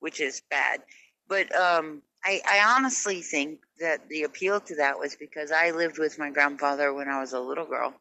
which 0.00 0.18
is 0.18 0.40
bad. 0.50 0.80
But 1.28 1.54
um, 1.54 2.00
I 2.24 2.40
I 2.48 2.76
honestly 2.76 3.22
think 3.22 3.60
that 3.80 4.08
the 4.08 4.22
appeal 4.24 4.60
to 4.60 4.76
that 4.76 4.98
was 4.98 5.16
because 5.16 5.50
I 5.52 5.70
lived 5.72 5.98
with 5.98 6.18
my 6.18 6.30
grandfather 6.30 6.92
when 6.92 7.08
I 7.08 7.20
was 7.20 7.32
a 7.32 7.40
little 7.40 7.66
girl, 7.66 7.94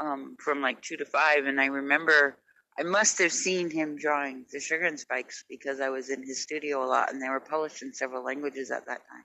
um, 0.00 0.36
from 0.38 0.60
like 0.60 0.82
two 0.82 0.96
to 0.98 1.04
five, 1.04 1.46
and 1.46 1.60
I 1.60 1.66
remember. 1.66 2.36
I 2.78 2.82
must 2.82 3.18
have 3.20 3.32
seen 3.32 3.70
him 3.70 3.96
drawing 3.96 4.44
the 4.52 4.60
sugar 4.60 4.84
and 4.84 5.00
spikes 5.00 5.44
because 5.48 5.80
I 5.80 5.88
was 5.88 6.10
in 6.10 6.22
his 6.22 6.42
studio 6.42 6.84
a 6.84 6.86
lot 6.86 7.10
and 7.10 7.22
they 7.22 7.28
were 7.30 7.40
published 7.40 7.82
in 7.82 7.94
several 7.94 8.22
languages 8.22 8.70
at 8.70 8.84
that 8.86 9.00
time. 9.08 9.24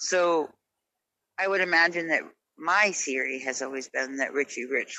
So 0.00 0.50
I 1.38 1.46
would 1.46 1.60
imagine 1.60 2.08
that 2.08 2.22
my 2.58 2.90
theory 2.92 3.40
has 3.40 3.62
always 3.62 3.88
been 3.88 4.16
that 4.16 4.32
Richie 4.32 4.66
Rich 4.66 4.98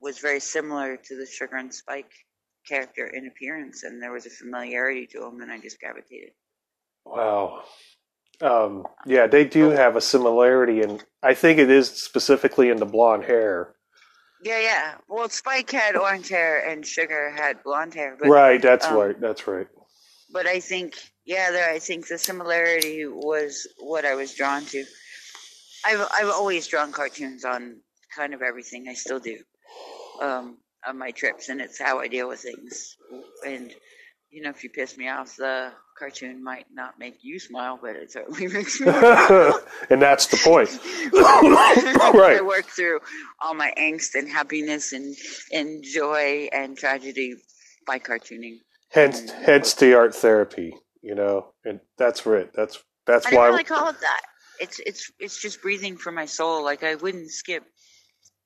was 0.00 0.18
very 0.18 0.40
similar 0.40 0.96
to 0.96 1.16
the 1.16 1.26
Sugar 1.26 1.56
and 1.56 1.72
Spike 1.74 2.12
character 2.68 3.06
in 3.06 3.26
appearance, 3.26 3.82
and 3.82 4.02
there 4.02 4.12
was 4.12 4.26
a 4.26 4.30
familiarity 4.30 5.06
to 5.08 5.24
him, 5.24 5.40
and 5.40 5.50
I 5.50 5.58
just 5.58 5.80
gravitated. 5.80 6.32
Wow. 7.04 7.62
Um, 8.40 8.86
yeah, 9.06 9.26
they 9.26 9.44
do 9.44 9.70
have 9.70 9.96
a 9.96 10.00
similarity, 10.00 10.80
and 10.80 11.02
I 11.22 11.34
think 11.34 11.58
it 11.58 11.70
is 11.70 11.88
specifically 11.88 12.68
in 12.68 12.78
the 12.78 12.86
blonde 12.86 13.24
hair. 13.24 13.74
Yeah, 14.42 14.60
yeah. 14.60 14.94
Well, 15.08 15.28
Spike 15.28 15.70
had 15.70 15.96
orange 15.96 16.28
hair, 16.28 16.68
and 16.68 16.84
Sugar 16.84 17.30
had 17.30 17.62
blonde 17.62 17.94
hair, 17.94 18.16
but 18.20 18.28
right, 18.28 18.60
that's 18.60 18.86
um, 18.86 18.96
right. 18.96 19.20
That's 19.20 19.46
right. 19.46 19.68
but 20.30 20.46
I 20.46 20.60
think 20.60 20.94
yeah, 21.24 21.50
there. 21.52 21.70
I 21.70 21.78
think 21.78 22.08
the 22.08 22.18
similarity 22.18 23.06
was 23.06 23.66
what 23.78 24.04
I 24.04 24.14
was 24.14 24.34
drawn 24.34 24.64
to. 24.66 24.84
I've 25.86 26.06
I've 26.12 26.28
always 26.28 26.66
drawn 26.66 26.92
cartoons 26.92 27.44
on 27.44 27.80
kind 28.14 28.34
of 28.34 28.42
everything. 28.42 28.86
I 28.88 28.94
still 28.94 29.20
do. 29.20 29.38
Um, 30.20 30.58
on 30.86 30.98
my 30.98 31.10
trips, 31.10 31.48
and 31.48 31.60
it's 31.60 31.80
how 31.80 31.98
I 31.98 32.08
deal 32.08 32.28
with 32.28 32.40
things. 32.40 32.96
And 33.46 33.72
you 34.30 34.42
know, 34.42 34.50
if 34.50 34.62
you 34.64 34.70
piss 34.70 34.96
me 34.98 35.08
off, 35.08 35.36
the 35.36 35.72
cartoon 35.98 36.42
might 36.42 36.66
not 36.72 36.98
make 36.98 37.18
you 37.22 37.38
smile, 37.38 37.78
but 37.80 37.96
it 37.96 38.12
certainly 38.12 38.46
makes 38.52 38.80
me. 38.80 38.86
smile. 38.90 39.60
and 39.90 40.00
that's 40.00 40.26
the 40.26 40.36
point. 40.36 40.68
right. 41.12 42.38
I 42.38 42.42
work 42.42 42.66
through 42.66 43.00
all 43.40 43.54
my 43.54 43.72
angst 43.78 44.14
and 44.14 44.28
happiness 44.28 44.92
and 44.92 45.14
and 45.52 45.82
joy 45.82 46.48
and 46.52 46.76
tragedy 46.76 47.34
by 47.86 47.98
cartooning. 47.98 48.58
Hence, 48.90 49.30
hence 49.30 49.74
the 49.74 49.94
art 49.94 50.14
therapy. 50.14 50.74
You 51.02 51.14
know, 51.14 51.52
and 51.64 51.80
that's 51.98 52.26
it. 52.26 52.52
That's 52.54 52.82
that's 53.06 53.26
I 53.26 53.36
why. 53.36 53.48
really 53.48 53.64
call 53.64 53.88
it 53.88 54.00
that. 54.00 54.20
It's 54.60 54.80
it's 54.80 55.10
it's 55.18 55.40
just 55.40 55.60
breathing 55.60 55.96
for 55.96 56.12
my 56.12 56.24
soul. 56.24 56.64
Like 56.64 56.82
I 56.82 56.94
wouldn't 56.94 57.30
skip 57.30 57.64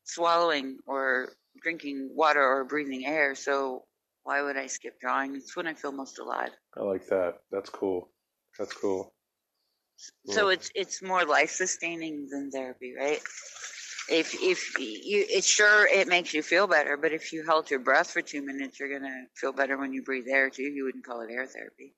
swallowing 0.05 0.79
or 0.87 1.33
drinking 1.63 2.11
water 2.15 2.43
or 2.43 2.65
breathing 2.65 3.07
air. 3.07 3.35
So 3.35 3.85
why 4.29 4.43
would 4.43 4.59
I 4.59 4.67
skip 4.67 5.01
drawing? 5.01 5.35
It's 5.37 5.57
when 5.57 5.67
I 5.67 5.73
feel 5.73 5.91
most 5.91 6.19
alive. 6.19 6.51
I 6.77 6.83
like 6.83 7.07
that. 7.07 7.37
That's 7.51 7.71
cool. 7.71 8.11
That's 8.59 8.75
cool. 8.75 9.15
So 10.27 10.49
it's 10.51 10.71
it's 10.75 11.03
more 11.03 11.25
life 11.25 11.51
sustaining 11.51 12.29
than 12.31 12.51
therapy, 12.51 12.93
right? 12.95 13.21
If 14.11 14.35
if 14.35 14.79
you, 14.79 15.25
it's 15.31 15.47
sure 15.47 15.87
it 15.87 16.09
makes 16.09 16.35
you 16.35 16.43
feel 16.43 16.67
better, 16.67 16.99
but 16.99 17.13
if 17.13 17.33
you 17.33 17.43
held 17.47 17.71
your 17.71 17.81
breath 17.81 18.11
for 18.11 18.21
two 18.21 18.45
minutes, 18.45 18.79
you're 18.79 18.93
gonna 18.93 19.25
feel 19.35 19.53
better 19.53 19.79
when 19.79 19.95
you 19.95 20.03
breathe 20.03 20.27
air 20.31 20.51
too. 20.51 20.63
You 20.63 20.85
wouldn't 20.85 21.07
call 21.07 21.23
it 21.23 21.31
air 21.33 21.47
therapy, 21.47 21.95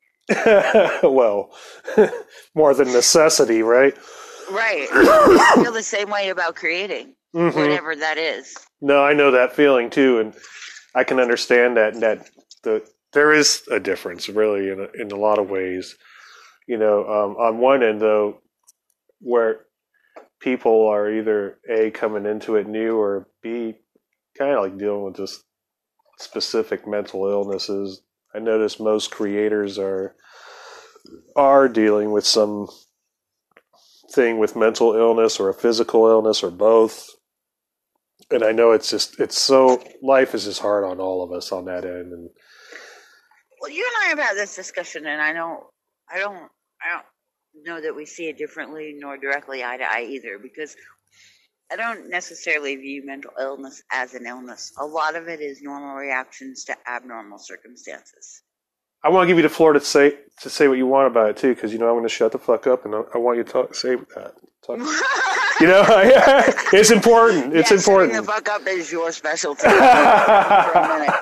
well, 1.03 1.51
more 2.55 2.75
than 2.75 2.93
necessity, 2.93 3.63
right? 3.63 3.97
right? 4.53 4.87
I 4.93 5.61
feel 5.63 5.73
the 5.73 5.83
same 5.83 6.11
way 6.11 6.29
about 6.29 6.55
creating, 6.55 7.17
Mhm. 7.35 7.55
whatever 7.57 7.97
that 7.97 8.19
is. 8.19 8.57
No, 8.81 9.03
I 9.05 9.15
know 9.15 9.33
that 9.33 9.53
feeling 9.55 9.91
too, 9.91 10.21
and 10.21 10.35
I 10.94 11.04
can 11.04 11.20
understand 11.20 11.76
that. 11.76 12.00
That 12.00 12.28
the 12.62 12.87
there 13.12 13.32
is 13.32 13.62
a 13.70 13.80
difference, 13.80 14.28
really, 14.28 14.70
in 14.70 14.80
a, 14.80 15.02
in 15.02 15.11
a 15.11 15.16
lot 15.16 15.38
of 15.38 15.50
ways. 15.50 15.97
You 16.66 16.78
know, 16.78 17.00
um, 17.00 17.37
on 17.37 17.59
one 17.59 17.82
end, 17.82 18.00
though, 18.00 18.40
where 19.20 19.61
people 20.40 20.88
are 20.88 21.11
either 21.11 21.59
a 21.68 21.90
coming 21.90 22.26
into 22.26 22.56
it 22.56 22.66
new 22.66 22.97
or 22.97 23.28
b 23.42 23.75
kind 24.38 24.52
of 24.52 24.62
like 24.62 24.78
dealing 24.78 25.04
with 25.04 25.16
just 25.16 25.44
specific 26.18 26.87
mental 26.87 27.26
illnesses. 27.26 28.02
I 28.35 28.38
notice 28.38 28.80
most 28.80 29.11
creators 29.11 29.78
are 29.78 30.14
are 31.37 31.68
dealing 31.68 32.11
with 32.12 32.26
some 32.26 32.68
thing 34.12 34.38
with 34.38 34.56
mental 34.56 34.94
illness 34.94 35.38
or 35.40 35.49
a 35.49 35.54
physical 35.54 36.06
illness 36.06 36.42
or 36.42 36.50
both. 36.50 37.09
And 38.31 38.45
I 38.45 38.53
know 38.53 38.73
it's 38.73 38.91
just 38.91 39.21
it's 39.21 39.39
so 39.39 39.83
life 40.03 40.35
is 40.35 40.45
just 40.45 40.61
hard 40.61 40.85
on 40.85 41.01
all 41.01 41.23
of 41.23 41.33
us 41.33 41.53
on 41.53 41.65
that 41.67 41.85
end 41.85 42.13
and 42.13 42.31
Well, 43.61 43.71
you 43.71 43.85
and 43.85 44.07
I 44.07 44.09
have 44.11 44.19
had 44.19 44.37
this 44.37 44.55
discussion, 44.57 45.07
and 45.07 45.21
I 45.21 45.33
don't, 45.33 45.63
I 46.11 46.19
don't, 46.19 46.51
I 46.83 46.93
don't 46.93 47.07
know 47.65 47.81
that 47.81 47.95
we 47.95 48.07
see 48.07 48.29
it 48.29 48.39
differently 48.39 48.95
nor 48.99 49.17
directly 49.19 49.65
eye 49.65 49.77
to 49.79 49.85
eye 49.85 50.07
either, 50.09 50.39
because 50.39 50.77
I 51.73 51.77
don't 51.77 52.11
necessarily 52.11 52.77
view 52.77 53.05
mental 53.05 53.33
illness 53.41 53.83
as 53.93 54.15
an 54.15 54.27
illness. 54.27 54.73
A 54.79 54.87
lot 54.87 55.17
of 55.17 55.29
it 55.29 55.41
is 55.41 55.63
normal 55.63 55.95
reactions 55.95 56.65
to 56.65 56.77
abnormal 56.89 57.39
circumstances. 57.39 58.43
I 59.05 59.09
want 59.09 59.25
to 59.25 59.29
give 59.29 59.39
you 59.39 59.43
the 59.43 59.49
floor 59.49 59.73
to 59.73 59.81
say 59.81 60.19
to 60.43 60.51
say 60.51 60.69
what 60.69 60.79
you 60.79 60.87
want 60.87 61.07
about 61.09 61.31
it 61.31 61.37
too, 61.37 61.55
because 61.55 61.73
you 61.73 61.79
know 61.79 61.89
I'm 61.89 61.95
going 61.95 62.05
to 62.05 62.09
shut 62.09 62.33
the 62.33 62.39
fuck 62.39 62.67
up 62.67 62.85
and 62.85 62.95
I, 62.95 63.03
I 63.15 63.19
want 63.19 63.39
you 63.39 63.45
to 63.45 63.51
talk, 63.51 63.75
say 63.75 63.97
that. 63.97 64.35
Talk. 64.67 64.79
You 65.61 65.67
know, 65.67 65.85
it's 66.73 66.90
important. 66.90 67.55
It's 67.55 67.71
yeah, 67.71 67.76
important. 67.76 68.14
the 68.14 68.23
fuck 68.23 68.49
up 68.49 68.67
is 68.67 68.90
your 68.90 69.12
specialty. 69.12 69.61
for 69.62 69.69
a 69.76 70.88
minute. 70.88 71.14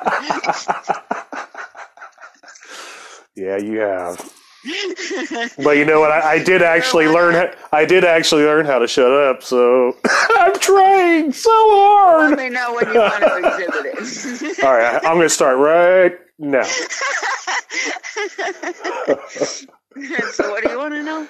yeah, 3.34 3.56
you 3.56 3.80
have. 3.80 4.32
But 5.58 5.76
you 5.76 5.84
know 5.84 6.00
what? 6.00 6.10
I, 6.10 6.34
I 6.34 6.42
did 6.42 6.62
actually 6.76 7.08
learn. 7.08 7.34
How, 7.34 7.50
I 7.72 7.84
did 7.84 8.04
actually 8.04 8.44
learn 8.44 8.66
how 8.66 8.78
to 8.78 8.86
shut 8.86 9.10
up. 9.10 9.42
So 9.42 9.96
I'm 10.30 10.58
trying 10.58 11.32
so 11.32 11.50
hard. 11.52 12.30
Let 12.30 12.38
me 12.38 12.48
know 12.50 12.74
when 12.74 12.92
you 12.92 13.00
want 13.00 13.24
to 13.24 13.36
exhibit 13.38 13.86
it. 14.54 14.64
All 14.64 14.72
right, 14.72 14.96
I'm 15.04 15.16
going 15.16 15.22
to 15.22 15.28
start 15.28 15.58
right 15.58 16.12
now. 16.38 16.62
so, 20.32 20.50
what 20.50 20.62
do 20.64 20.70
you 20.70 20.78
want 20.78 20.94
to 20.94 21.02
know? 21.02 21.28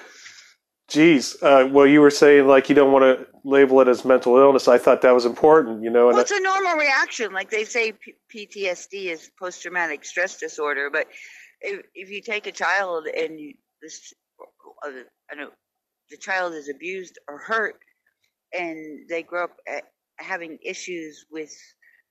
Jeez. 0.89 1.35
Uh, 1.41 1.67
well, 1.67 1.85
you 1.85 2.01
were 2.01 2.09
saying 2.09 2.47
like 2.47 2.67
you 2.67 2.75
don't 2.75 2.91
want 2.91 3.03
to 3.03 3.27
label 3.43 3.79
it 3.81 3.87
as 3.87 4.03
mental 4.03 4.37
illness. 4.37 4.67
I 4.67 4.79
thought 4.79 5.01
that 5.03 5.13
was 5.13 5.25
important. 5.25 5.83
You 5.83 5.91
know, 5.91 6.07
and 6.07 6.15
Well, 6.15 6.21
it's 6.21 6.31
a 6.31 6.39
normal 6.41 6.73
reaction. 6.73 7.31
Like 7.31 7.51
they 7.51 7.63
say, 7.63 7.93
P- 7.93 8.47
PTSD 8.47 9.05
is 9.05 9.29
post 9.39 9.61
traumatic 9.61 10.03
stress 10.03 10.37
disorder. 10.37 10.89
But 10.91 11.07
if 11.61 11.85
if 11.93 12.09
you 12.09 12.21
take 12.21 12.47
a 12.47 12.51
child 12.51 13.05
and 13.05 13.39
you, 13.39 13.53
this, 13.81 14.13
uh, 14.85 14.89
I 15.31 15.35
know 15.35 15.49
the 16.09 16.17
child 16.17 16.53
is 16.53 16.69
abused 16.69 17.19
or 17.27 17.37
hurt, 17.37 17.79
and 18.51 19.07
they 19.09 19.21
grow 19.21 19.43
up 19.43 19.57
uh, 19.71 19.81
having 20.17 20.57
issues 20.63 21.25
with 21.31 21.53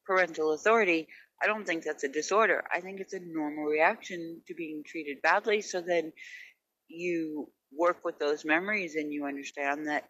parental 0.06 0.52
authority, 0.52 1.08
I 1.42 1.47
don't 1.47 1.66
think 1.66 1.82
that's 1.82 2.04
a 2.04 2.08
disorder. 2.08 2.62
I 2.73 2.80
think 2.80 3.00
it's 3.00 3.12
a 3.12 3.20
normal 3.20 3.64
reaction 3.64 4.40
to 4.47 4.54
being 4.54 4.85
treated 4.87 5.20
badly. 5.23 5.62
So 5.62 5.80
then 5.80 6.12
you 6.87 7.50
work 7.77 8.05
with 8.05 8.19
those 8.19 8.45
memories 8.45 8.95
and 8.95 9.13
you 9.13 9.27
understand 9.27 9.89
that 9.89 10.05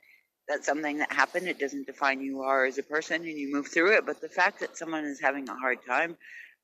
that's 0.49 0.67
something 0.67 0.99
that 0.99 1.13
happened. 1.13 1.47
It 1.47 1.59
doesn't 1.59 1.87
define 1.87 2.19
who 2.19 2.25
you 2.25 2.43
are 2.43 2.65
as 2.65 2.79
a 2.79 2.83
person 2.83 3.17
and 3.17 3.39
you 3.39 3.53
move 3.53 3.69
through 3.69 3.97
it. 3.97 4.07
But 4.07 4.21
the 4.21 4.29
fact 4.29 4.61
that 4.61 4.77
someone 4.77 5.05
is 5.05 5.21
having 5.21 5.49
a 5.49 5.55
hard 5.55 5.79
time 5.87 6.17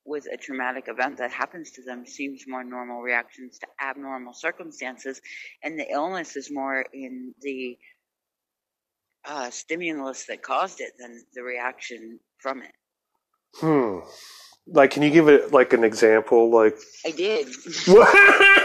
with 0.06 0.26
a 0.32 0.36
traumatic 0.36 0.84
event 0.88 1.18
that 1.18 1.30
happens 1.30 1.70
to 1.72 1.82
them 1.82 2.06
seems 2.06 2.44
more 2.46 2.64
normal 2.64 3.00
reactions 3.00 3.58
to 3.58 3.66
abnormal 3.82 4.32
circumstances. 4.32 5.20
And 5.62 5.78
the 5.78 5.90
illness 5.90 6.36
is 6.36 6.50
more 6.50 6.84
in 6.92 7.34
the 7.40 7.76
uh, 9.26 9.50
stimulus 9.50 10.26
that 10.26 10.42
caused 10.42 10.80
it 10.80 10.92
than 10.98 11.22
the 11.34 11.42
reaction 11.42 12.18
from 12.38 12.62
it. 12.62 12.72
hmm. 13.56 14.00
Like, 14.66 14.92
can 14.92 15.02
you 15.02 15.10
give 15.10 15.28
it 15.28 15.52
like 15.52 15.74
an 15.74 15.84
example? 15.84 16.50
Like, 16.50 16.78
I 17.04 17.10
did. 17.10 17.48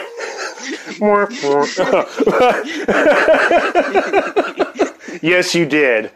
yes, 5.22 5.56
you 5.56 5.66
did. 5.66 6.12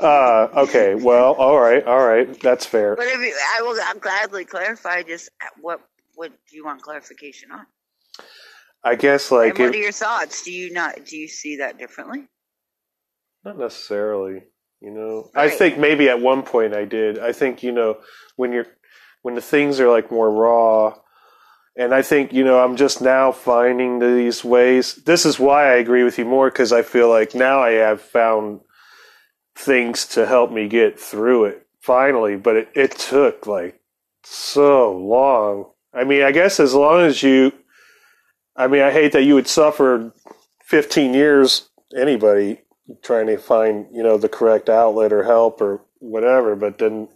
Uh, 0.00 0.48
okay. 0.56 0.94
Well, 0.94 1.34
all 1.34 1.60
right, 1.60 1.84
all 1.84 2.06
right. 2.06 2.40
That's 2.40 2.64
fair. 2.64 2.96
But 2.96 3.06
if 3.06 3.20
you, 3.20 3.34
I 3.58 3.62
will 3.62 3.78
I'll 3.82 3.98
gladly 3.98 4.44
clarify 4.44 5.02
just 5.02 5.30
what 5.60 5.80
what 6.14 6.32
do 6.50 6.56
you 6.56 6.64
want 6.64 6.82
clarification 6.82 7.50
on? 7.52 7.66
I 8.82 8.94
guess 8.94 9.30
like 9.30 9.58
and 9.58 9.68
what 9.68 9.74
it- 9.74 9.78
are 9.78 9.82
your 9.82 9.92
thoughts? 9.92 10.44
Do 10.44 10.52
you 10.52 10.72
not 10.72 11.04
do 11.04 11.16
you 11.16 11.28
see 11.28 11.56
that 11.56 11.78
differently? 11.78 12.26
Not 13.44 13.58
necessarily. 13.58 14.42
You 14.80 14.90
know, 14.90 15.30
I 15.34 15.48
think 15.48 15.78
maybe 15.78 16.08
at 16.10 16.20
one 16.20 16.42
point 16.42 16.74
I 16.74 16.84
did. 16.84 17.18
I 17.18 17.32
think 17.32 17.62
you 17.62 17.72
know 17.72 17.98
when 18.36 18.52
you're 18.52 18.66
when 19.22 19.34
the 19.34 19.40
things 19.40 19.80
are 19.80 19.90
like 19.90 20.10
more 20.10 20.30
raw, 20.30 20.94
and 21.76 21.94
I 21.94 22.02
think 22.02 22.32
you 22.32 22.44
know 22.44 22.58
I'm 22.62 22.76
just 22.76 23.00
now 23.00 23.32
finding 23.32 23.98
these 23.98 24.44
ways. 24.44 24.96
This 24.96 25.26
is 25.26 25.38
why 25.38 25.72
I 25.72 25.76
agree 25.76 26.04
with 26.04 26.18
you 26.18 26.24
more 26.24 26.50
because 26.50 26.72
I 26.72 26.82
feel 26.82 27.08
like 27.08 27.34
now 27.34 27.60
I 27.60 27.72
have 27.72 28.00
found 28.00 28.60
things 29.54 30.06
to 30.08 30.26
help 30.26 30.50
me 30.50 30.68
get 30.68 30.98
through 30.98 31.46
it 31.46 31.66
finally. 31.80 32.36
But 32.36 32.56
it, 32.56 32.68
it 32.74 32.90
took 32.92 33.46
like 33.46 33.80
so 34.24 34.96
long. 34.96 35.70
I 35.94 36.04
mean, 36.04 36.22
I 36.22 36.32
guess 36.32 36.60
as 36.60 36.74
long 36.74 37.00
as 37.00 37.22
you, 37.22 37.52
I 38.54 38.66
mean, 38.66 38.82
I 38.82 38.90
hate 38.90 39.12
that 39.12 39.22
you 39.22 39.34
would 39.34 39.48
suffer 39.48 40.12
15 40.64 41.14
years. 41.14 41.68
Anybody 41.96 42.60
trying 43.02 43.26
to 43.26 43.36
find 43.36 43.86
you 43.92 44.02
know 44.02 44.16
the 44.16 44.28
correct 44.28 44.68
outlet 44.68 45.12
or 45.12 45.24
help 45.24 45.60
or 45.60 45.82
whatever 45.98 46.54
but 46.54 46.78
then 46.78 47.08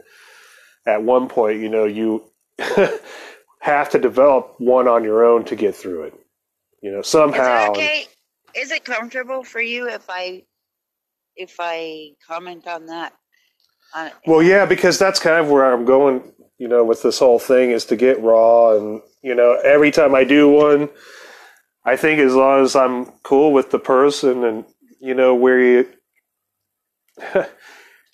at 0.86 1.02
one 1.02 1.28
point 1.28 1.60
you 1.60 1.68
know 1.68 1.84
you 1.84 2.24
have 3.60 3.90
to 3.90 3.98
develop 3.98 4.54
one 4.58 4.88
on 4.88 5.04
your 5.04 5.24
own 5.24 5.44
to 5.44 5.56
get 5.56 5.74
through 5.74 6.04
it 6.04 6.14
you 6.82 6.90
know 6.90 7.02
somehow 7.02 7.62
Is 7.62 7.68
it 7.68 7.70
okay? 7.70 8.06
Is 8.56 8.70
it 8.72 8.84
comfortable 8.84 9.44
for 9.44 9.60
you 9.60 9.88
if 9.88 10.06
I 10.08 10.42
if 11.36 11.56
I 11.60 12.10
comment 12.26 12.66
on 12.66 12.86
that? 12.86 13.12
On, 13.94 14.10
well 14.26 14.42
yeah 14.42 14.66
because 14.66 14.98
that's 14.98 15.18
kind 15.18 15.44
of 15.44 15.50
where 15.50 15.72
i'm 15.72 15.84
going 15.84 16.22
you 16.58 16.68
know 16.68 16.84
with 16.84 17.02
this 17.02 17.18
whole 17.18 17.40
thing 17.40 17.72
is 17.72 17.86
to 17.86 17.96
get 17.96 18.22
raw 18.22 18.76
and 18.76 19.02
you 19.20 19.34
know 19.34 19.58
every 19.64 19.90
time 19.90 20.14
i 20.14 20.22
do 20.22 20.48
one 20.48 20.88
i 21.84 21.96
think 21.96 22.20
as 22.20 22.32
long 22.32 22.62
as 22.62 22.76
i'm 22.76 23.06
cool 23.24 23.52
with 23.52 23.72
the 23.72 23.80
person 23.80 24.44
and 24.44 24.64
you 25.00 25.12
know 25.12 25.34
where 25.34 25.58
you 25.60 25.88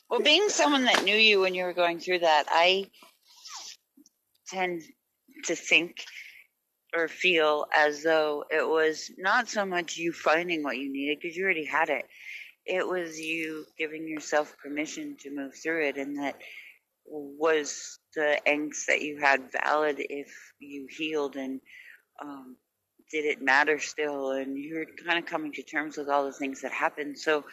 Well, 0.08 0.20
being 0.20 0.48
someone 0.48 0.84
that 0.84 1.04
knew 1.04 1.16
you 1.16 1.40
when 1.40 1.54
you 1.54 1.64
were 1.64 1.72
going 1.72 1.98
through 1.98 2.20
that, 2.20 2.44
I 2.48 2.90
tend 4.48 4.82
to 5.46 5.56
think 5.56 6.04
or 6.94 7.08
feel 7.08 7.66
as 7.76 8.02
though 8.02 8.44
it 8.50 8.66
was 8.66 9.10
not 9.18 9.48
so 9.48 9.66
much 9.66 9.96
you 9.96 10.12
finding 10.12 10.62
what 10.62 10.78
you 10.78 10.92
needed 10.92 11.18
because 11.20 11.36
you 11.36 11.44
already 11.44 11.66
had 11.66 11.90
it. 11.90 12.06
It 12.66 12.86
was 12.86 13.20
you 13.20 13.66
giving 13.78 14.08
yourself 14.08 14.56
permission 14.62 15.16
to 15.20 15.34
move 15.34 15.54
through 15.56 15.86
it, 15.88 15.96
and 15.96 16.18
that 16.18 16.36
was 17.06 17.98
the 18.14 18.40
angst 18.46 18.86
that 18.88 19.02
you 19.02 19.18
had 19.20 19.52
valid 19.52 19.96
if 19.98 20.32
you 20.60 20.86
healed 20.90 21.36
and 21.36 21.60
um, 22.22 22.56
did 23.10 23.24
it 23.24 23.42
matter 23.42 23.78
still 23.80 24.32
and 24.32 24.58
you're 24.58 24.86
kind 25.06 25.18
of 25.18 25.26
coming 25.26 25.52
to 25.52 25.62
terms 25.62 25.96
with 25.96 26.08
all 26.08 26.24
the 26.26 26.32
things 26.32 26.62
that 26.62 26.72
happened 26.72 27.18
so 27.18 27.44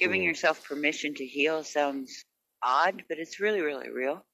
giving 0.00 0.22
Mm. 0.22 0.24
yourself 0.24 0.64
permission 0.64 1.14
to 1.14 1.26
heal 1.26 1.64
sounds 1.64 2.24
odd 2.62 3.04
but 3.08 3.18
it's 3.18 3.40
really 3.40 3.62
really 3.62 3.90
real 3.90 4.24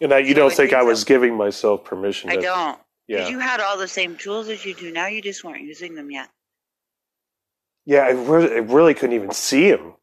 and 0.00 0.12
I, 0.12 0.18
you 0.18 0.34
So 0.34 0.34
don't 0.34 0.52
think 0.52 0.72
i 0.72 0.82
was 0.82 1.00
so. 1.00 1.06
giving 1.06 1.36
myself 1.36 1.84
permission 1.84 2.30
i 2.30 2.36
to, 2.36 2.42
don't. 2.42 2.78
Yeah. 3.08 3.28
you 3.28 3.38
had 3.38 3.60
all 3.60 3.78
the 3.78 3.88
same 3.88 4.16
tools 4.16 4.48
as 4.48 4.64
you 4.64 4.74
do. 4.74 4.90
Now 4.90 5.08
you 5.08 5.20
just 5.20 5.44
weren't 5.44 5.62
using 5.62 5.94
them 5.94 6.10
yet. 6.10 6.28
Yeah 7.86 8.00
I 8.00 8.10
really, 8.10 8.52
I 8.54 8.58
really 8.60 8.94
couldn't 8.94 9.14
even 9.16 9.30
see 9.32 9.70
them. 9.70 9.94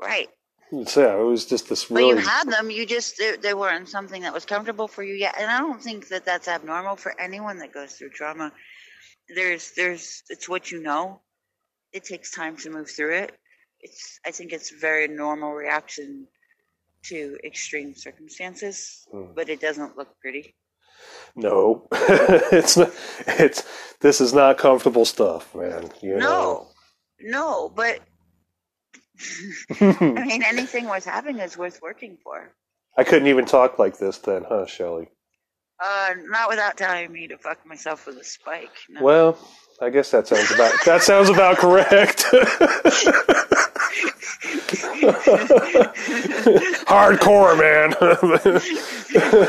right. 0.00 0.28
Yeah 0.72 1.20
it 1.20 1.24
was 1.24 1.46
just 1.46 1.68
this 1.68 1.84
but 1.84 2.00
you 2.00 2.16
had 2.16 2.48
them. 2.50 2.70
You 2.70 2.84
just 2.86 3.16
they, 3.18 3.36
they 3.36 3.54
weren't 3.54 3.88
something 3.88 4.22
that 4.22 4.34
was 4.34 4.44
comfortable 4.44 4.88
for 4.88 5.02
you 5.04 5.14
yet. 5.14 5.36
And 5.38 5.50
i 5.50 5.58
don't 5.58 5.82
think 5.82 6.08
that 6.08 6.24
that's 6.24 6.48
abnormal 6.48 6.96
for 6.96 7.18
anyone 7.20 7.58
that 7.58 7.72
goes 7.72 7.92
through 7.94 8.10
trauma. 8.10 8.52
There's 9.34 9.72
there's 9.76 10.22
it's 10.30 10.48
what 10.48 10.70
you 10.72 10.82
know. 10.82 11.20
It 11.92 12.04
takes 12.04 12.30
time 12.32 12.56
to 12.58 12.70
move 12.70 12.90
through 12.90 13.14
it. 13.18 13.32
It's 13.80 14.18
i 14.26 14.30
think 14.30 14.52
it's 14.52 14.72
a 14.72 14.76
very 14.78 15.06
normal 15.08 15.52
reaction 15.52 16.26
to 17.04 17.36
extreme 17.44 17.94
circumstances 17.94 19.06
Hmm. 19.12 19.32
but 19.34 19.48
it 19.48 19.60
doesn't 19.60 19.96
look 19.96 20.08
pretty 20.20 20.54
No, 21.36 21.88
it's 21.92 22.76
not. 22.76 22.90
It's 23.26 23.62
this 24.00 24.20
is 24.20 24.32
not 24.32 24.58
comfortable 24.58 25.04
stuff, 25.04 25.54
man. 25.54 25.90
You 26.02 26.16
no 26.16 26.68
no 27.20 27.68
but 27.74 28.00
i 29.80 30.24
mean 30.30 30.42
anything 30.54 30.86
worth 30.88 31.04
having 31.04 31.38
is 31.38 31.56
worth 31.58 31.80
working 31.82 32.18
for 32.22 32.52
I 32.96 33.02
couldn't 33.04 33.28
even 33.28 33.44
talk 33.44 33.78
like 33.78 33.98
this 33.98 34.18
then, 34.18 34.44
huh, 34.48 34.66
Shelley? 34.66 35.08
uh 35.82 36.14
not 36.36 36.48
without 36.48 36.76
telling 36.76 37.10
me 37.12 37.26
to 37.28 37.36
fuck 37.38 37.64
myself 37.66 38.06
with 38.06 38.16
a 38.18 38.24
spike 38.24 38.70
no. 38.88 39.02
Well, 39.02 39.38
I 39.80 39.90
guess 39.90 40.10
that 40.12 40.28
sounds 40.28 40.50
about 40.52 40.72
that 40.86 41.02
sounds 41.02 41.28
about 41.28 41.56
correct. 41.58 42.24
Hardcore, 46.86 47.58
man. 47.58 47.90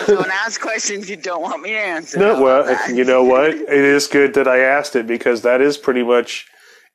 don't 0.07 0.31
ask 0.31 0.59
questions 0.61 1.09
you 1.09 1.15
don't 1.15 1.41
want 1.41 1.61
me 1.61 1.69
to 1.71 1.77
answer 1.79 2.19
no, 2.19 2.41
well, 2.41 2.93
you 2.93 3.03
know 3.03 3.23
what? 3.23 3.51
It 3.51 3.69
is 3.69 4.07
good 4.07 4.33
that 4.35 4.47
I 4.47 4.59
asked 4.59 4.95
it 4.95 5.07
because 5.07 5.41
that 5.41 5.61
is 5.61 5.77
pretty 5.77 6.03
much 6.03 6.47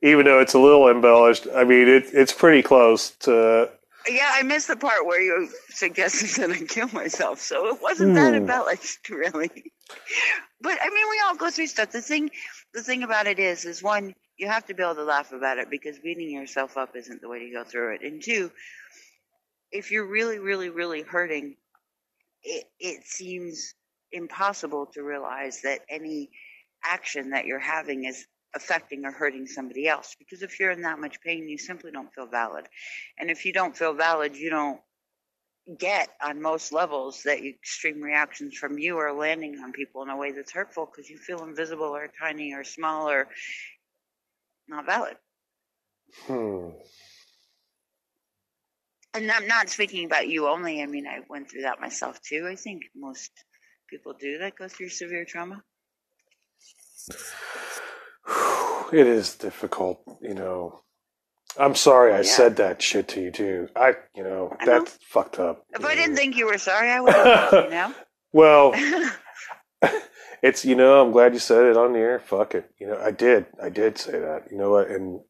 even 0.03 0.25
though 0.27 0.41
it's 0.41 0.55
a 0.55 0.59
little 0.59 0.89
embellished. 0.89 1.47
I 1.55 1.65
mean, 1.65 1.87
it, 1.89 2.05
it's 2.13 2.33
pretty 2.33 2.63
close 2.63 3.11
to. 3.21 3.71
Yeah, 4.09 4.31
I 4.33 4.43
missed 4.43 4.69
the 4.69 4.77
part 4.77 5.05
where 5.05 5.21
you 5.21 5.51
suggested 5.69 6.31
that 6.41 6.51
I 6.51 6.65
kill 6.65 6.89
myself, 6.89 7.39
so 7.41 7.67
it 7.69 7.83
wasn't 7.83 8.15
that 8.15 8.31
Hmm. 8.33 8.39
embellished, 8.39 9.09
really. 9.11 9.51
But 10.63 10.79
I 10.81 10.89
mean, 10.89 11.05
we 11.11 11.21
all 11.27 11.35
go 11.37 11.51
through 11.51 11.67
stuff. 11.67 11.91
The 11.91 12.01
thing, 12.01 12.31
the 12.73 12.83
thing 12.83 13.03
about 13.03 13.27
it 13.27 13.39
is, 13.39 13.65
is 13.67 13.83
one, 13.83 14.15
you 14.41 14.49
have 14.49 14.65
to 14.67 14.75
be 14.75 14.83
able 14.83 14.95
to 14.95 15.05
laugh 15.05 15.33
about 15.33 15.59
it 15.59 15.69
because 15.71 15.99
beating 15.99 16.31
yourself 16.31 16.79
up 16.79 16.97
isn't 16.97 17.21
the 17.21 17.29
way 17.29 17.41
to 17.41 17.51
go 17.53 17.63
through 17.63 17.97
it. 17.97 18.03
And 18.03 18.23
two, 18.23 18.51
if 19.71 19.91
you're 19.91 20.07
really, 20.07 20.39
really, 20.39 20.71
really 20.71 21.03
hurting, 21.03 21.57
it 22.43 22.65
it 22.81 23.07
seems 23.07 23.75
impossible 24.13 24.87
to 24.95 25.03
realize 25.03 25.61
that 25.63 25.81
any 25.91 26.31
action 26.83 27.31
that 27.31 27.45
you're 27.45 27.59
having 27.59 28.05
is 28.05 28.27
affecting 28.57 29.05
or 29.05 29.13
hurting 29.13 29.47
somebody 29.47 29.87
else 29.87 30.17
because 30.19 30.43
if 30.43 30.59
you're 30.59 30.73
in 30.73 30.83
that 30.83 30.99
much 30.99 31.21
pain 31.21 31.49
you 31.49 31.57
simply 31.57 31.93
don't 31.93 32.13
feel 32.13 32.27
valid 32.27 32.65
and 33.19 33.31
if 33.31 33.45
you 33.45 33.53
don't 33.53 33.77
feel 33.77 33.93
valid 33.93 34.35
you 34.35 34.51
don't 34.51 34.81
get 35.79 36.09
on 36.21 36.43
most 36.43 36.73
levels 36.73 37.23
that 37.25 37.45
extreme 37.45 38.01
reactions 38.01 38.57
from 38.57 38.77
you 38.77 38.97
are 38.97 39.13
landing 39.13 39.61
on 39.61 39.71
people 39.71 40.03
in 40.03 40.09
a 40.09 40.17
way 40.17 40.33
that's 40.33 40.51
hurtful 40.51 40.87
because 40.87 41.09
you 41.09 41.17
feel 41.17 41.45
invisible 41.45 41.95
or 41.95 42.09
tiny 42.21 42.53
or 42.55 42.65
small 42.65 43.09
or 43.09 43.29
not 44.71 44.87
valid 44.87 45.17
Hmm. 46.27 46.71
and 49.15 49.31
i'm 49.31 49.47
not 49.47 49.69
speaking 49.69 50.05
about 50.07 50.29
you 50.29 50.49
only 50.49 50.83
i 50.83 50.87
mean 50.87 51.07
i 51.07 51.21
went 51.29 51.51
through 51.51 51.63
that 51.63 51.81
myself 51.81 52.21
too 52.23 52.49
i 52.51 52.57
think 52.57 52.83
most 52.97 53.31
people 53.91 54.15
do 54.15 54.39
that 54.39 54.57
go 54.57 54.69
through 54.69 54.89
severe 54.91 55.25
trauma 55.25 55.63
It 58.93 59.07
is 59.07 59.37
difficult, 59.37 60.03
you 60.21 60.35
know. 60.35 60.81
I'm 61.59 61.75
sorry 61.77 62.13
I 62.13 62.19
Yeah. 62.19 62.23
said 62.23 62.57
that 62.57 62.83
shit 62.83 63.09
to 63.09 63.21
you 63.23 63.31
too. 63.31 63.69
I, 63.77 63.95
you 64.17 64.25
know, 64.25 64.57
I 64.61 64.67
know. 64.67 64.73
that's 64.83 64.99
fucked 65.03 65.39
up. 65.39 65.65
if 65.75 65.85
i 65.85 65.95
didn't 65.95 66.17
think 66.17 66.37
you 66.37 66.47
were 66.47 66.59
sorry 66.59 66.91
i 66.91 67.01
would 67.01 67.17
have 67.17 67.57
you 67.63 67.69
know 67.71 67.95
Well, 68.33 68.73
it's 70.43 70.65
you 70.65 70.75
know, 70.75 71.01
I'm 71.01 71.13
glad 71.13 71.35
you 71.35 71.41
said 71.41 71.65
it 71.65 71.77
on 71.77 71.93
the 71.93 71.99
air. 71.99 72.19
Fuck 72.19 72.55
it, 72.55 72.71
you 72.79 72.87
know, 72.87 72.99
I 72.99 73.11
did, 73.11 73.47
I 73.63 73.69
did 73.69 73.99
say 73.99 74.19
that. 74.19 74.49
You 74.51 74.59
know 74.59 74.71
what? 74.71 74.89
And 74.89 75.21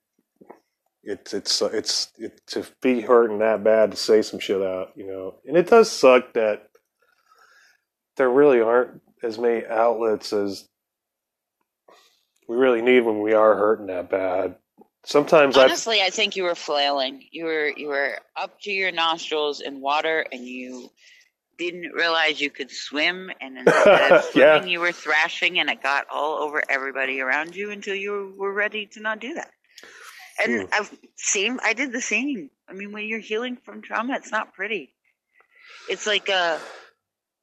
it's 1.02 1.32
it's 1.32 1.62
it's 1.62 2.12
it, 2.18 2.40
to 2.48 2.66
be 2.82 3.00
hurting 3.00 3.38
that 3.38 3.64
bad 3.64 3.90
to 3.90 3.96
say 3.96 4.22
some 4.22 4.38
shit 4.38 4.62
out, 4.62 4.92
you 4.96 5.06
know. 5.06 5.36
And 5.46 5.56
it 5.56 5.68
does 5.68 5.90
suck 5.90 6.34
that 6.34 6.68
there 8.16 8.30
really 8.30 8.60
aren't 8.60 9.00
as 9.22 9.38
many 9.38 9.66
outlets 9.66 10.32
as 10.32 10.68
we 12.48 12.56
really 12.56 12.82
need 12.82 13.00
when 13.00 13.20
we 13.22 13.32
are 13.32 13.56
hurting 13.56 13.86
that 13.86 14.10
bad. 14.10 14.56
Sometimes 15.04 15.56
I 15.56 15.64
Honestly, 15.64 16.02
I 16.02 16.10
think 16.10 16.36
you 16.36 16.42
were 16.42 16.54
flailing. 16.54 17.24
You 17.30 17.44
were 17.46 17.72
you 17.74 17.88
were 17.88 18.18
up 18.36 18.60
to 18.62 18.70
your 18.70 18.92
nostrils 18.92 19.60
in 19.60 19.80
water, 19.80 20.26
and 20.30 20.44
you 20.44 20.90
didn't 21.60 21.92
realize 21.92 22.40
you 22.40 22.50
could 22.50 22.70
swim. 22.70 23.30
And 23.40 23.58
instead 23.62 24.12
of 24.12 24.24
Yeah. 24.34 24.54
swimming, 24.54 24.68
you 24.70 24.80
were 24.80 24.92
thrashing, 24.92 25.58
and 25.60 25.68
it 25.70 25.82
got 25.82 26.06
all 26.10 26.42
over 26.42 26.62
everybody 26.68 27.20
around 27.20 27.54
you 27.54 27.70
until 27.70 27.94
you 27.94 28.34
were 28.36 28.52
ready 28.52 28.86
to 28.94 29.00
not 29.00 29.20
do 29.20 29.34
that. 29.34 29.50
And 30.42 30.62
Hmm. 30.62 30.66
I've 30.72 30.98
seen. 31.16 31.58
I 31.62 31.74
did 31.74 31.92
the 31.92 32.00
same. 32.00 32.50
I 32.68 32.72
mean, 32.72 32.92
when 32.92 33.04
you're 33.06 33.18
healing 33.32 33.56
from 33.64 33.82
trauma, 33.82 34.14
it's 34.14 34.32
not 34.32 34.54
pretty. 34.54 34.94
It's 35.88 36.06
like 36.06 36.28
uh, 36.30 36.58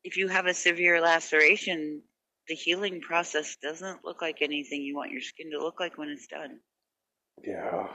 if 0.04 0.18
you 0.18 0.28
have 0.30 0.46
a 0.48 0.54
severe 0.54 1.00
laceration, 1.02 2.02
the 2.48 2.56
healing 2.56 3.02
process 3.02 3.58
doesn't 3.62 4.04
look 4.06 4.22
like 4.22 4.42
anything 4.42 4.82
you 4.82 4.96
want 4.96 5.12
your 5.12 5.22
skin 5.22 5.52
to 5.52 5.60
look 5.60 5.80
like 5.80 5.98
when 5.98 6.10
it's 6.10 6.28
done. 6.28 6.60
yeah. 7.44 7.88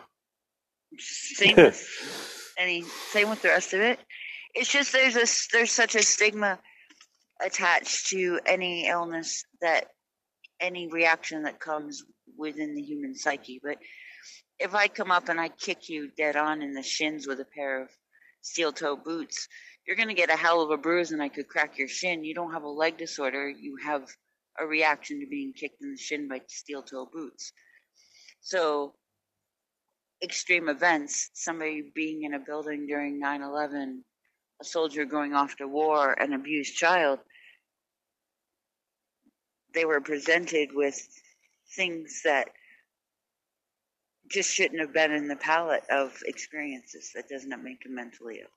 Same 0.99 1.57
with 1.57 2.53
any 2.59 2.83
same 3.13 3.31
with 3.31 3.41
the 3.43 3.49
rest 3.49 3.73
of 3.73 3.81
it. 3.81 3.99
It's 4.55 4.71
just 4.71 4.93
there's 4.93 5.17
a 5.17 5.27
there's 5.53 5.73
such 5.73 5.95
a 5.95 6.03
stigma 6.03 6.59
attached 7.45 8.09
to 8.09 8.39
any 8.47 8.87
illness 8.87 9.45
that 9.61 9.89
any 10.61 10.89
reaction 10.89 11.43
that 11.45 11.59
comes 11.59 12.05
within 12.37 12.75
the 12.75 12.83
human 12.83 13.15
psyche. 13.15 13.61
But 13.63 13.79
if 14.59 14.75
I 14.75 14.89
come 14.89 15.11
up 15.11 15.29
and 15.29 15.41
I 15.41 15.49
kick 15.49 15.89
you 15.89 16.11
dead 16.17 16.37
on 16.37 16.63
in 16.63 16.73
the 16.73 16.83
shins 16.83 17.27
with 17.27 17.41
a 17.41 17.45
pair 17.45 17.83
of 17.83 17.89
steel 18.43 18.73
toe 18.73 18.97
boots, 18.97 19.49
you're 19.87 19.97
gonna 19.97 20.15
get 20.15 20.31
a 20.31 20.37
hell 20.37 20.61
of 20.61 20.71
a 20.71 20.77
bruise 20.77 21.13
and 21.13 21.23
I 21.23 21.29
could 21.29 21.49
crack 21.49 21.79
your 21.79 21.89
shin. 21.89 22.25
You 22.25 22.35
don't 22.35 22.53
have 22.53 22.63
a 22.63 22.69
leg 22.69 22.99
disorder, 22.99 23.49
you 23.49 23.77
have 23.85 24.05
a 24.61 24.67
reaction 24.67 25.21
to 25.21 25.27
being 25.27 25.53
kicked 25.53 25.83
in 25.83 25.93
the 25.93 25.99
shin 25.99 26.29
by 26.29 26.43
steel 26.49 26.83
toe 26.83 27.09
boots. 27.11 27.53
So 28.41 28.95
extreme 30.23 30.69
events, 30.69 31.31
somebody 31.35 31.91
being 31.95 32.23
in 32.23 32.35
a 32.35 32.39
building 32.39 32.87
during 32.87 33.19
9 33.19 33.43
11, 33.43 34.05
a 34.63 34.65
soldier 34.65 35.05
going 35.05 35.35
off 35.35 35.57
to 35.57 35.67
war, 35.67 36.13
an 36.13 36.33
abused 36.33 36.77
child, 36.77 37.19
they 39.75 39.85
were 39.85 40.01
presented 40.01 40.71
with 40.73 40.97
things 41.75 42.23
that 42.25 42.49
just 44.31 44.55
shouldn't 44.55 44.81
have 44.81 44.93
been 44.93 45.11
in 45.11 45.27
the 45.27 45.37
palette 45.37 45.83
of 45.91 46.17
experiences. 46.27 47.11
That 47.15 47.29
does 47.29 47.45
not 47.45 47.63
make 47.63 47.83
them 47.83 47.97
mentally 47.97 48.39
ill. 48.41 48.49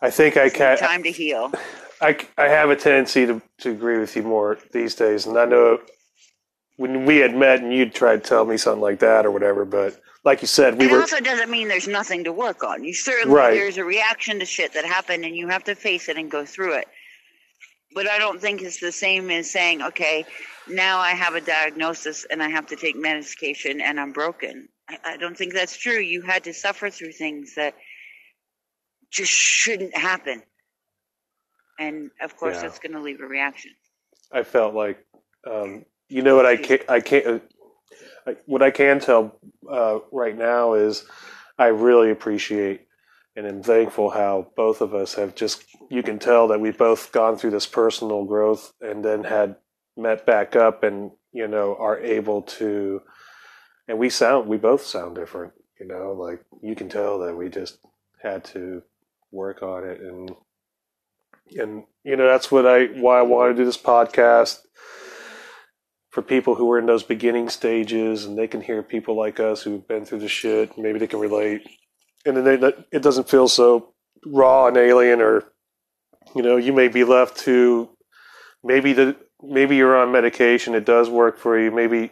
I 0.00 0.10
think 0.10 0.38
I 0.38 0.48
can. 0.48 0.78
time 0.78 1.02
to 1.02 1.10
heal. 1.10 1.52
I, 2.00 2.16
I 2.38 2.48
have 2.48 2.70
a 2.70 2.76
tendency 2.76 3.26
to, 3.26 3.42
to 3.58 3.70
agree 3.70 3.98
with 3.98 4.16
you 4.16 4.22
more 4.22 4.58
these 4.72 4.94
days, 4.94 5.26
and 5.26 5.36
I 5.36 5.44
know 5.44 5.78
when 6.80 7.04
we 7.04 7.18
had 7.18 7.36
met 7.36 7.60
and 7.60 7.74
you'd 7.74 7.92
try 7.92 8.16
to 8.16 8.22
tell 8.22 8.46
me 8.46 8.56
something 8.56 8.80
like 8.80 9.00
that 9.00 9.26
or 9.26 9.30
whatever, 9.30 9.66
but 9.66 10.00
like 10.24 10.40
you 10.40 10.48
said, 10.48 10.78
we 10.78 10.86
it 10.86 10.90
were 10.90 11.00
also 11.00 11.20
doesn't 11.20 11.50
mean 11.50 11.68
there's 11.68 11.86
nothing 11.86 12.24
to 12.24 12.32
work 12.32 12.64
on. 12.64 12.82
You 12.82 12.94
certainly 12.94 13.36
Right. 13.36 13.50
there's 13.52 13.76
a 13.76 13.84
reaction 13.84 14.38
to 14.38 14.46
shit 14.46 14.72
that 14.72 14.86
happened, 14.86 15.26
and 15.26 15.36
you 15.36 15.46
have 15.48 15.62
to 15.64 15.74
face 15.74 16.08
it 16.08 16.16
and 16.16 16.30
go 16.30 16.46
through 16.46 16.78
it. 16.78 16.88
But 17.94 18.08
I 18.08 18.16
don't 18.18 18.40
think 18.40 18.62
it's 18.62 18.80
the 18.80 18.92
same 18.92 19.30
as 19.30 19.50
saying, 19.50 19.82
okay, 19.82 20.24
now 20.68 21.00
I 21.00 21.10
have 21.10 21.34
a 21.34 21.42
diagnosis 21.42 22.24
and 22.30 22.42
I 22.42 22.48
have 22.48 22.66
to 22.68 22.76
take 22.76 22.96
medication 22.96 23.82
and 23.82 24.00
I'm 24.00 24.12
broken. 24.12 24.66
I, 24.88 24.96
I 25.04 25.16
don't 25.18 25.36
think 25.36 25.52
that's 25.52 25.76
true. 25.76 25.98
You 25.98 26.22
had 26.22 26.44
to 26.44 26.54
suffer 26.54 26.88
through 26.88 27.12
things 27.12 27.56
that 27.56 27.74
just 29.10 29.32
shouldn't 29.32 29.94
happen, 29.94 30.42
and 31.78 32.10
of 32.22 32.38
course, 32.38 32.56
Yeah. 32.56 32.62
that's 32.62 32.78
going 32.78 32.92
to 32.92 33.00
leave 33.00 33.20
a 33.20 33.26
reaction. 33.26 33.72
I 34.32 34.44
felt 34.44 34.72
like, 34.74 35.04
um, 35.46 35.84
you 36.10 36.22
know 36.22 36.36
what 36.36 36.46
I 36.46 36.56
can't, 36.56 36.82
I 36.88 37.00
can't, 37.00 37.26
uh, 37.26 37.38
I, 38.26 38.36
what 38.46 38.62
I 38.62 38.70
can 38.70 39.00
tell 39.00 39.36
uh, 39.70 40.00
right 40.12 40.36
now 40.36 40.74
is 40.74 41.04
I 41.58 41.66
really 41.68 42.10
appreciate 42.10 42.86
and 43.36 43.46
am 43.46 43.62
thankful 43.62 44.10
how 44.10 44.48
both 44.56 44.80
of 44.80 44.94
us 44.94 45.14
have 45.14 45.34
just, 45.34 45.64
you 45.88 46.02
can 46.02 46.18
tell 46.18 46.48
that 46.48 46.60
we've 46.60 46.76
both 46.76 47.12
gone 47.12 47.38
through 47.38 47.52
this 47.52 47.66
personal 47.66 48.24
growth 48.24 48.72
and 48.80 49.04
then 49.04 49.24
had 49.24 49.56
met 49.96 50.26
back 50.26 50.56
up 50.56 50.82
and, 50.82 51.12
you 51.32 51.46
know, 51.46 51.76
are 51.78 51.98
able 52.00 52.42
to, 52.42 53.00
and 53.88 53.98
we 53.98 54.10
sound, 54.10 54.48
we 54.48 54.56
both 54.56 54.84
sound 54.84 55.14
different, 55.14 55.52
you 55.78 55.86
know, 55.86 56.12
like 56.12 56.44
you 56.62 56.74
can 56.74 56.88
tell 56.88 57.20
that 57.20 57.36
we 57.36 57.48
just 57.48 57.78
had 58.20 58.44
to 58.44 58.82
work 59.30 59.62
on 59.62 59.84
it 59.84 60.00
and, 60.00 60.32
and 61.58 61.84
you 62.04 62.16
know 62.16 62.26
that's 62.26 62.50
what 62.50 62.66
I 62.66 62.86
why 62.86 63.18
I 63.18 63.22
want 63.22 63.50
to 63.50 63.60
do 63.60 63.64
this 63.64 63.78
podcast 63.78 64.58
for 66.10 66.22
people 66.22 66.56
who 66.56 66.70
are 66.72 66.78
in 66.78 66.86
those 66.86 67.04
beginning 67.04 67.48
stages 67.48 68.24
and 68.24 68.36
they 68.36 68.48
can 68.48 68.60
hear 68.60 68.82
people 68.82 69.16
like 69.16 69.40
us 69.40 69.62
who've 69.62 69.86
been 69.86 70.04
through 70.04 70.18
the 70.18 70.28
shit 70.28 70.76
maybe 70.76 70.98
they 70.98 71.06
can 71.06 71.20
relate. 71.20 71.62
And 72.26 72.36
then 72.36 72.60
they, 72.60 72.72
it 72.92 73.02
doesn't 73.02 73.30
feel 73.30 73.48
so 73.48 73.94
raw 74.26 74.66
and 74.66 74.76
alien 74.76 75.20
or 75.20 75.44
you 76.34 76.42
know 76.42 76.56
you 76.56 76.72
may 76.72 76.88
be 76.88 77.04
left 77.04 77.38
to 77.38 77.88
maybe 78.62 78.92
the 78.92 79.16
maybe 79.42 79.76
you're 79.76 79.96
on 79.96 80.12
medication 80.12 80.74
it 80.74 80.84
does 80.84 81.08
work 81.08 81.38
for 81.38 81.58
you 81.58 81.70
maybe 81.70 82.10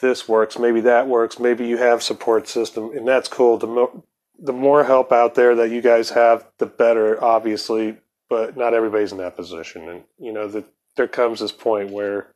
this 0.00 0.28
works 0.28 0.58
maybe 0.58 0.80
that 0.80 1.06
works 1.06 1.38
maybe 1.38 1.66
you 1.66 1.76
have 1.76 2.02
support 2.02 2.48
system 2.48 2.90
and 2.96 3.06
that's 3.06 3.28
cool. 3.28 3.58
The 3.58 3.66
more 3.66 4.02
the 4.40 4.52
more 4.52 4.84
help 4.84 5.12
out 5.12 5.34
there 5.34 5.54
that 5.56 5.70
you 5.70 5.82
guys 5.82 6.10
have 6.10 6.46
the 6.58 6.66
better 6.66 7.22
obviously 7.22 7.98
but 8.28 8.56
not 8.56 8.74
everybody's 8.74 9.12
in 9.12 9.18
that 9.18 9.36
position. 9.36 9.88
And 9.88 10.04
you 10.18 10.32
know 10.32 10.48
that 10.48 10.64
there 10.96 11.08
comes 11.08 11.40
this 11.40 11.52
point 11.52 11.90
where 11.90 12.28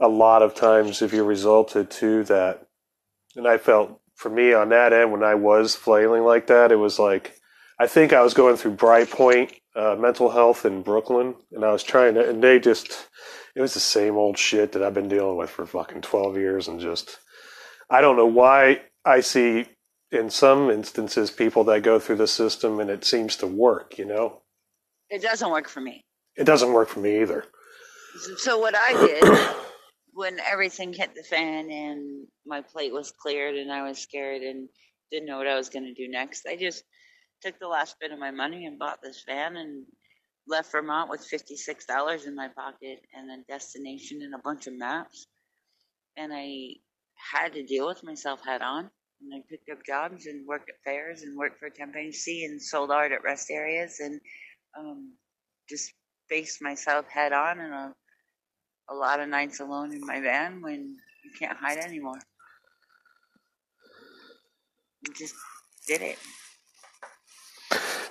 a 0.00 0.08
lot 0.08 0.42
of 0.42 0.54
times 0.54 1.02
if 1.02 1.12
you 1.12 1.24
resulted 1.24 1.90
to 1.90 2.24
that? 2.24 2.66
And 3.36 3.46
i 3.46 3.56
felt 3.58 4.00
for 4.16 4.30
me 4.30 4.52
on 4.52 4.70
that 4.70 4.92
end 4.92 5.12
when 5.12 5.22
i 5.22 5.34
was 5.34 5.76
flailing 5.76 6.24
like 6.24 6.48
that 6.48 6.72
it 6.72 6.76
was 6.76 6.98
like 6.98 7.34
i 7.78 7.86
think 7.86 8.12
i 8.12 8.20
was 8.22 8.34
going 8.34 8.56
through 8.56 8.74
BrightPoint 8.74 9.52
uh, 9.76 9.94
mental 9.96 10.30
health 10.30 10.66
in 10.66 10.82
brooklyn 10.82 11.34
and 11.52 11.64
i 11.64 11.70
was 11.70 11.84
trying 11.84 12.14
to 12.14 12.28
and 12.28 12.42
they 12.42 12.58
just 12.58 13.06
it 13.54 13.60
was 13.60 13.74
the 13.74 13.80
same 13.80 14.16
old 14.16 14.36
shit 14.36 14.72
that 14.72 14.82
i've 14.82 14.94
been 14.94 15.08
dealing 15.08 15.36
with 15.36 15.50
for 15.50 15.64
fucking 15.66 16.00
12 16.00 16.36
years 16.36 16.66
and 16.66 16.80
just 16.80 17.18
i 17.90 18.00
don't 18.00 18.16
know 18.16 18.26
why 18.26 18.80
i 19.04 19.20
see 19.20 19.66
in 20.10 20.30
some 20.30 20.68
instances 20.70 21.30
people 21.30 21.62
that 21.62 21.82
go 21.82 22.00
through 22.00 22.16
the 22.16 22.26
system 22.26 22.80
and 22.80 22.90
it 22.90 23.04
seems 23.04 23.36
to 23.36 23.46
work 23.46 23.98
you 23.98 24.04
know? 24.04 24.42
It 25.10 25.22
doesn't 25.22 25.50
work 25.50 25.68
for 25.68 25.80
me. 25.80 26.02
it 26.36 26.44
doesn't 26.44 26.72
work 26.72 26.88
for 26.88 27.00
me 27.00 27.20
either. 27.20 27.44
So 28.38 28.58
what 28.58 28.74
I 28.76 28.92
did 28.94 29.22
when 30.18 30.40
everything 30.40 30.92
hit 30.92 31.14
the 31.14 31.22
fan 31.22 31.70
and 31.70 32.26
my 32.44 32.60
plate 32.60 32.92
was 32.92 33.12
cleared 33.12 33.54
and 33.54 33.70
I 33.70 33.86
was 33.86 34.00
scared 34.00 34.42
and 34.42 34.68
didn't 35.12 35.28
know 35.28 35.38
what 35.38 35.46
I 35.46 35.54
was 35.54 35.68
going 35.68 35.84
to 35.84 35.94
do 35.94 36.10
next, 36.10 36.44
I 36.44 36.56
just 36.56 36.82
took 37.40 37.56
the 37.60 37.68
last 37.68 37.94
bit 38.00 38.10
of 38.10 38.18
my 38.18 38.32
money 38.32 38.66
and 38.66 38.80
bought 38.80 38.98
this 39.00 39.22
van 39.28 39.56
and 39.56 39.86
left 40.48 40.72
Vermont 40.72 41.08
with 41.08 41.20
$56 41.20 42.26
in 42.26 42.34
my 42.34 42.48
pocket 42.48 42.98
and 43.14 43.30
a 43.30 43.44
destination 43.44 44.18
and 44.22 44.34
a 44.34 44.42
bunch 44.42 44.66
of 44.66 44.76
maps. 44.76 45.28
And 46.16 46.32
I 46.34 46.70
had 47.32 47.52
to 47.52 47.62
deal 47.62 47.86
with 47.86 48.02
myself 48.02 48.40
head 48.44 48.60
on. 48.60 48.90
And 49.20 49.32
I 49.32 49.44
picked 49.48 49.70
up 49.70 49.86
jobs 49.86 50.26
and 50.26 50.48
worked 50.48 50.68
at 50.68 50.82
fairs 50.84 51.22
and 51.22 51.38
worked 51.38 51.60
for 51.60 51.70
Campaign 51.70 52.12
C 52.12 52.44
and 52.44 52.60
sold 52.60 52.90
art 52.90 53.12
at 53.12 53.22
rest 53.22 53.52
areas 53.52 54.00
and 54.00 54.20
um, 54.76 55.12
just 55.68 55.92
faced 56.28 56.60
myself 56.60 57.06
head 57.06 57.32
on 57.32 57.60
and 57.60 57.72
a, 58.90 58.94
lot 58.94 59.20
of 59.20 59.28
nights 59.28 59.60
alone 59.60 59.92
in 59.92 60.04
my 60.06 60.20
van 60.20 60.60
when 60.62 60.96
you 61.24 61.30
can't 61.38 61.56
hide 61.56 61.78
anymore. 61.78 62.18
I 65.06 65.12
just 65.14 65.34
did 65.86 66.02
it. 66.02 66.18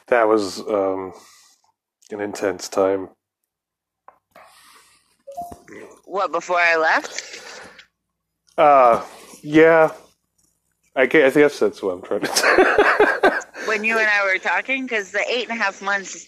That 0.08 0.28
was 0.28 0.62
um, 0.62 1.14
an 2.12 2.22
intense 2.22 2.70
time. 2.70 3.10
What, 6.06 6.32
before 6.32 6.60
I 6.60 6.78
left? 6.78 7.62
Uh, 8.58 9.04
yeah. 9.42 9.92
I 10.96 11.06
guess 11.06 11.60
that's 11.60 11.84
what 11.84 11.92
I'm 11.92 12.02
trying 12.02 12.22
to 12.22 12.28
say. 12.28 13.38
when 13.68 13.84
you 13.84 14.00
and 14.00 14.08
I 14.08 14.24
were 14.26 14.40
talking, 14.40 14.86
because 14.86 15.12
the 15.12 15.24
eight 15.30 15.48
and 15.50 15.60
a 15.60 15.62
half 15.62 15.82
months 15.82 16.28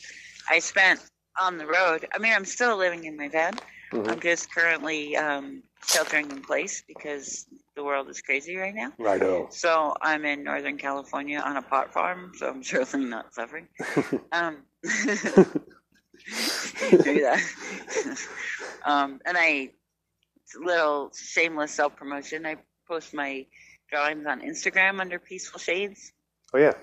I 0.50 0.60
spent 0.60 1.00
on 1.42 1.58
the 1.58 1.66
road, 1.66 2.06
I 2.14 2.20
mean, 2.20 2.34
I'm 2.34 2.46
still 2.46 2.78
living 2.78 3.06
in 3.06 3.18
my 3.18 3.30
van. 3.30 3.54
Mhm. 3.92 4.08
I'm 4.08 4.20
just 4.20 4.54
currently 4.54 5.16
um, 5.18 5.64
sheltering 5.86 6.30
in 6.30 6.42
place 6.42 6.84
because 6.88 7.48
the 7.76 7.84
world 7.84 8.10
is 8.10 8.22
crazy 8.22 8.56
right 8.56 8.76
now. 8.76 8.92
Know. 9.00 9.48
So 9.50 9.96
I'm 10.02 10.26
in 10.26 10.44
Northern 10.44 10.78
California 10.78 11.40
on 11.40 11.58
a 11.58 11.62
pot 11.62 11.92
farm, 11.92 12.34
so 12.36 12.48
I'm 12.50 12.64
certainly 12.76 13.10
not 13.10 13.34
suffering. 13.34 13.68
um, 14.32 14.58
um, 18.86 19.20
and 19.26 19.38
I, 19.38 19.72
it's 20.44 20.56
a 20.56 20.60
little 20.64 21.12
shameless 21.16 21.72
self 21.72 21.96
promotion. 21.96 22.46
I 22.46 22.58
post 22.88 23.14
my 23.14 23.46
drawings 23.90 24.26
on 24.28 24.42
Instagram 24.42 25.00
under 25.00 25.18
Peaceful 25.20 25.60
Shades. 25.60 26.12
Oh, 26.54 26.60
yeah. 26.60 26.74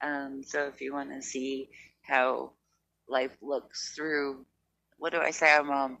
Um, 0.00 0.42
so 0.44 0.66
if 0.66 0.80
you 0.80 0.92
want 0.92 1.10
to 1.10 1.22
see 1.22 1.68
how 2.02 2.52
life 3.08 3.36
looks 3.40 3.94
through, 3.94 4.44
what 5.02 5.12
do 5.12 5.18
I 5.18 5.32
say? 5.32 5.52
I'm 5.52 5.68
um, 5.68 5.98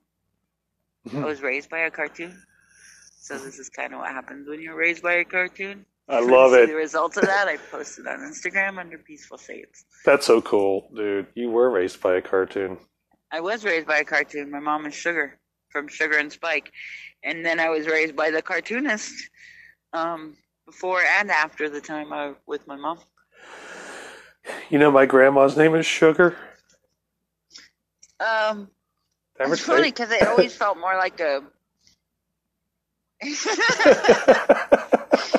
I 1.12 1.24
was 1.24 1.42
raised 1.42 1.68
by 1.68 1.80
a 1.80 1.90
cartoon. 1.90 2.40
So 3.18 3.36
this 3.36 3.58
is 3.58 3.68
kind 3.68 3.92
of 3.92 3.98
what 3.98 4.12
happens 4.12 4.48
when 4.48 4.62
you're 4.62 4.76
raised 4.76 5.02
by 5.02 5.14
a 5.14 5.24
cartoon. 5.24 5.84
I 6.08 6.20
love 6.20 6.52
it. 6.52 6.68
The 6.68 6.76
results 6.76 7.16
of 7.16 7.24
that 7.24 7.48
I 7.48 7.56
posted 7.56 8.06
on 8.06 8.20
Instagram 8.20 8.78
under 8.78 8.98
Peaceful 8.98 9.38
Shades. 9.38 9.84
That's 10.04 10.24
so 10.24 10.40
cool, 10.40 10.88
dude. 10.94 11.26
You 11.34 11.50
were 11.50 11.68
raised 11.68 12.00
by 12.00 12.14
a 12.14 12.22
cartoon. 12.22 12.78
I 13.32 13.40
was 13.40 13.64
raised 13.64 13.88
by 13.88 13.98
a 13.98 14.04
cartoon. 14.04 14.52
My 14.52 14.60
mom 14.60 14.86
is 14.86 14.94
Sugar 14.94 15.36
from 15.70 15.88
Sugar 15.88 16.18
and 16.18 16.30
Spike, 16.30 16.70
and 17.24 17.44
then 17.44 17.58
I 17.58 17.70
was 17.70 17.88
raised 17.88 18.14
by 18.14 18.30
the 18.30 18.40
cartoonist 18.40 19.12
um, 19.92 20.36
before 20.64 21.02
and 21.18 21.28
after 21.28 21.68
the 21.68 21.80
time 21.80 22.12
I 22.12 22.34
with 22.46 22.68
my 22.68 22.76
mom. 22.76 23.00
You 24.70 24.78
know, 24.78 24.92
my 24.92 25.06
grandma's 25.06 25.56
name 25.56 25.74
is 25.74 25.86
Sugar. 25.86 26.36
Um, 28.20 28.68
Ever 29.40 29.54
it's 29.54 29.62
funny 29.62 29.90
because 29.90 30.10
it 30.10 30.26
always 30.26 30.54
felt 30.54 30.78
more 30.78 30.96
like 30.96 31.20
a. 31.20 31.42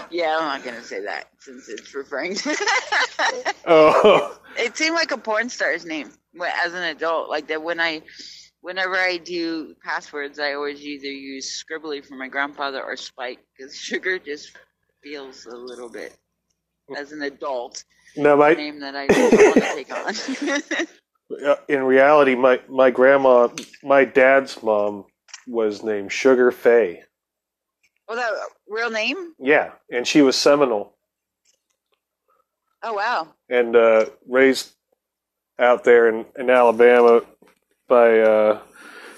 yeah, 0.09 0.37
I'm 0.37 0.45
not 0.45 0.63
gonna 0.63 0.83
say 0.83 1.01
that 1.01 1.25
since 1.39 1.69
it's 1.69 1.93
referring 1.93 2.35
to. 2.35 2.55
oh, 3.65 4.39
it 4.57 4.75
seemed 4.77 4.95
like 4.95 5.11
a 5.11 5.17
porn 5.17 5.49
star's 5.49 5.85
name 5.85 6.11
as 6.41 6.73
an 6.73 6.83
adult. 6.83 7.29
Like 7.29 7.47
that 7.47 7.61
when 7.61 7.79
I, 7.79 8.01
whenever 8.61 8.95
I 8.95 9.17
do 9.17 9.75
passwords, 9.83 10.39
I 10.39 10.53
always 10.53 10.81
either 10.81 11.07
use 11.07 11.63
Scribbly 11.63 12.05
for 12.05 12.15
my 12.15 12.29
grandfather 12.29 12.81
or 12.81 12.95
Spike 12.95 13.39
because 13.55 13.75
Sugar 13.75 14.17
just 14.17 14.57
feels 15.03 15.45
a 15.45 15.55
little 15.55 15.89
bit 15.89 16.17
as 16.97 17.11
an 17.11 17.21
adult 17.21 17.83
no, 18.15 18.37
my 18.37 18.53
name 18.53 18.79
that 18.81 18.95
I 18.95 19.07
don't 19.07 19.31
want 19.31 19.55
to 19.55 19.61
take 19.61 19.91
on. 19.91 20.87
Uh, 21.45 21.55
in 21.67 21.83
reality, 21.83 22.35
my 22.35 22.59
my 22.69 22.91
grandma, 22.91 23.47
my 23.83 24.05
dad's 24.05 24.61
mom, 24.63 25.05
was 25.47 25.83
named 25.83 26.11
Sugar 26.11 26.51
Fay. 26.51 27.03
well, 28.07 28.17
that 28.17 28.31
real 28.67 28.89
name? 28.89 29.33
Yeah, 29.39 29.71
and 29.91 30.07
she 30.07 30.21
was 30.21 30.35
Seminole 30.35 30.95
Oh 32.81 32.93
wow. 32.93 33.27
and 33.49 33.75
uh, 33.75 34.05
raised 34.27 34.71
out 35.57 35.83
there 35.83 36.09
in, 36.09 36.25
in 36.37 36.49
Alabama 36.49 37.21
by 37.87 38.19
uh, 38.19 38.59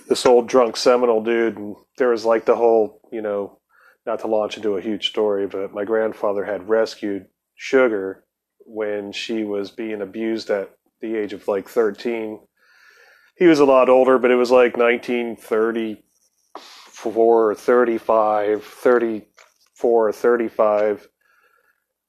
this 0.07 0.25
old 0.25 0.47
drunk 0.47 0.77
Seminole 0.77 1.23
dude. 1.23 1.57
And 1.57 1.75
there 1.97 2.09
was 2.09 2.25
like 2.25 2.45
the 2.45 2.55
whole, 2.55 2.99
you 3.11 3.21
know, 3.21 3.59
not 4.05 4.19
to 4.19 4.27
launch 4.27 4.57
into 4.57 4.77
a 4.77 4.81
huge 4.81 5.09
story, 5.09 5.47
but 5.47 5.73
my 5.73 5.83
grandfather 5.83 6.45
had 6.45 6.69
rescued 6.69 7.25
Sugar 7.55 8.23
when 8.67 9.11
she 9.11 9.43
was 9.43 9.71
being 9.71 10.01
abused 10.01 10.49
at 10.51 10.69
the 11.11 11.19
age 11.19 11.33
of 11.33 11.47
like 11.47 11.69
13. 11.69 12.39
He 13.37 13.45
was 13.45 13.59
a 13.59 13.65
lot 13.65 13.89
older, 13.89 14.17
but 14.17 14.31
it 14.31 14.35
was 14.35 14.49
like 14.51 14.77
1934 14.77 17.51
or 17.51 17.55
35, 17.55 18.63
34 18.63 20.07
or 20.07 20.11
35. 20.11 21.07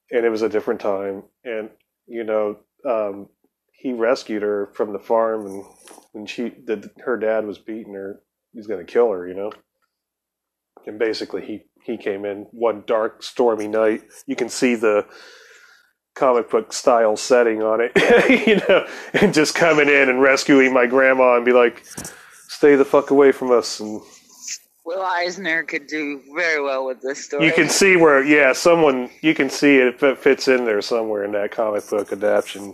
And 0.09 0.25
it 0.25 0.29
was 0.29 0.41
a 0.41 0.49
different 0.49 0.79
time. 0.79 1.23
And, 1.43 1.69
you 2.07 2.23
know, 2.23 2.57
um, 2.87 3.27
he 3.73 3.91
rescued 3.93 4.41
her 4.41 4.71
from 4.73 4.93
the 4.93 4.99
farm 4.99 5.45
and 5.45 5.65
when 6.13 6.25
she, 6.25 6.49
the, 6.49 6.89
her 7.05 7.17
dad 7.17 7.45
was 7.45 7.59
beating 7.59 7.93
her, 7.93 8.21
he's 8.53 8.67
going 8.67 8.83
to 8.83 8.91
kill 8.91 9.11
her, 9.11 9.27
you 9.27 9.35
know? 9.35 9.51
And 10.87 10.97
basically 10.97 11.45
he, 11.45 11.65
he 11.83 11.97
came 11.97 12.25
in 12.25 12.47
one 12.51 12.83
dark, 12.87 13.21
stormy 13.21 13.67
night. 13.67 14.01
You 14.25 14.35
can 14.35 14.49
see 14.49 14.73
the, 14.75 15.05
comic 16.17 16.49
book 16.49 16.73
style 16.73 17.15
setting 17.15 17.61
on 17.61 17.79
it, 17.81 17.91
you 18.47 18.57
know, 18.67 18.85
and 19.13 19.33
just 19.33 19.55
coming 19.55 19.87
in 19.87 20.09
and 20.09 20.21
rescuing 20.21 20.73
my 20.73 20.85
grandma 20.85 21.35
and 21.35 21.45
be 21.45 21.53
like, 21.53 21.83
stay 22.47 22.75
the 22.75 22.85
fuck 22.85 23.11
away 23.11 23.31
from 23.31 23.51
us. 23.51 23.79
And 23.79 24.01
Will 24.83 25.01
Eisner 25.01 25.63
could 25.63 25.87
do 25.87 26.21
very 26.35 26.61
well 26.61 26.85
with 26.85 27.01
this 27.01 27.25
story. 27.25 27.45
you 27.45 27.53
can 27.53 27.69
see 27.69 27.95
where, 27.95 28.23
yeah, 28.23 28.53
someone, 28.53 29.09
you 29.21 29.33
can 29.33 29.49
see 29.49 29.77
it, 29.77 30.01
it 30.01 30.17
fits 30.17 30.47
in 30.47 30.65
there 30.65 30.81
somewhere 30.81 31.23
in 31.23 31.33
that 31.33 31.51
comic 31.51 31.87
book 31.89 32.11
adaptation. 32.11 32.73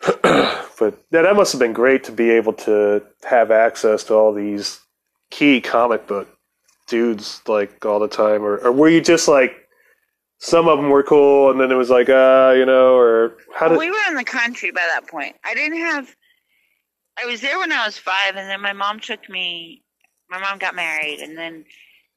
but 0.22 0.98
yeah, 1.10 1.22
that 1.22 1.36
must 1.36 1.52
have 1.52 1.58
been 1.58 1.72
great 1.72 2.04
to 2.04 2.12
be 2.12 2.30
able 2.30 2.52
to 2.52 3.02
have 3.24 3.50
access 3.50 4.04
to 4.04 4.14
all 4.14 4.32
these 4.32 4.80
key 5.30 5.60
comic 5.60 6.06
book 6.06 6.28
dudes 6.86 7.40
like 7.46 7.84
all 7.84 7.98
the 7.98 8.08
time, 8.08 8.42
or, 8.42 8.56
or 8.58 8.72
were 8.72 8.88
you 8.88 9.00
just 9.00 9.28
like 9.28 9.65
some 10.38 10.68
of 10.68 10.78
them 10.78 10.90
were 10.90 11.02
cool, 11.02 11.50
and 11.50 11.60
then 11.60 11.70
it 11.72 11.76
was 11.76 11.90
like, 11.90 12.08
uh, 12.08 12.54
you 12.56 12.66
know, 12.66 12.96
or 12.96 13.38
how 13.54 13.68
did? 13.68 13.78
we 13.78 13.90
were 13.90 13.96
in 14.08 14.14
the 14.14 14.24
country 14.24 14.70
by 14.70 14.86
that 14.94 15.08
point. 15.08 15.36
I 15.44 15.54
didn't 15.54 15.78
have. 15.78 16.14
I 17.18 17.24
was 17.24 17.40
there 17.40 17.58
when 17.58 17.72
I 17.72 17.86
was 17.86 17.96
five, 17.96 18.36
and 18.36 18.48
then 18.48 18.60
my 18.60 18.72
mom 18.72 19.00
took 19.00 19.28
me. 19.28 19.82
My 20.28 20.38
mom 20.38 20.58
got 20.58 20.74
married, 20.74 21.20
and 21.20 21.36
then 21.38 21.64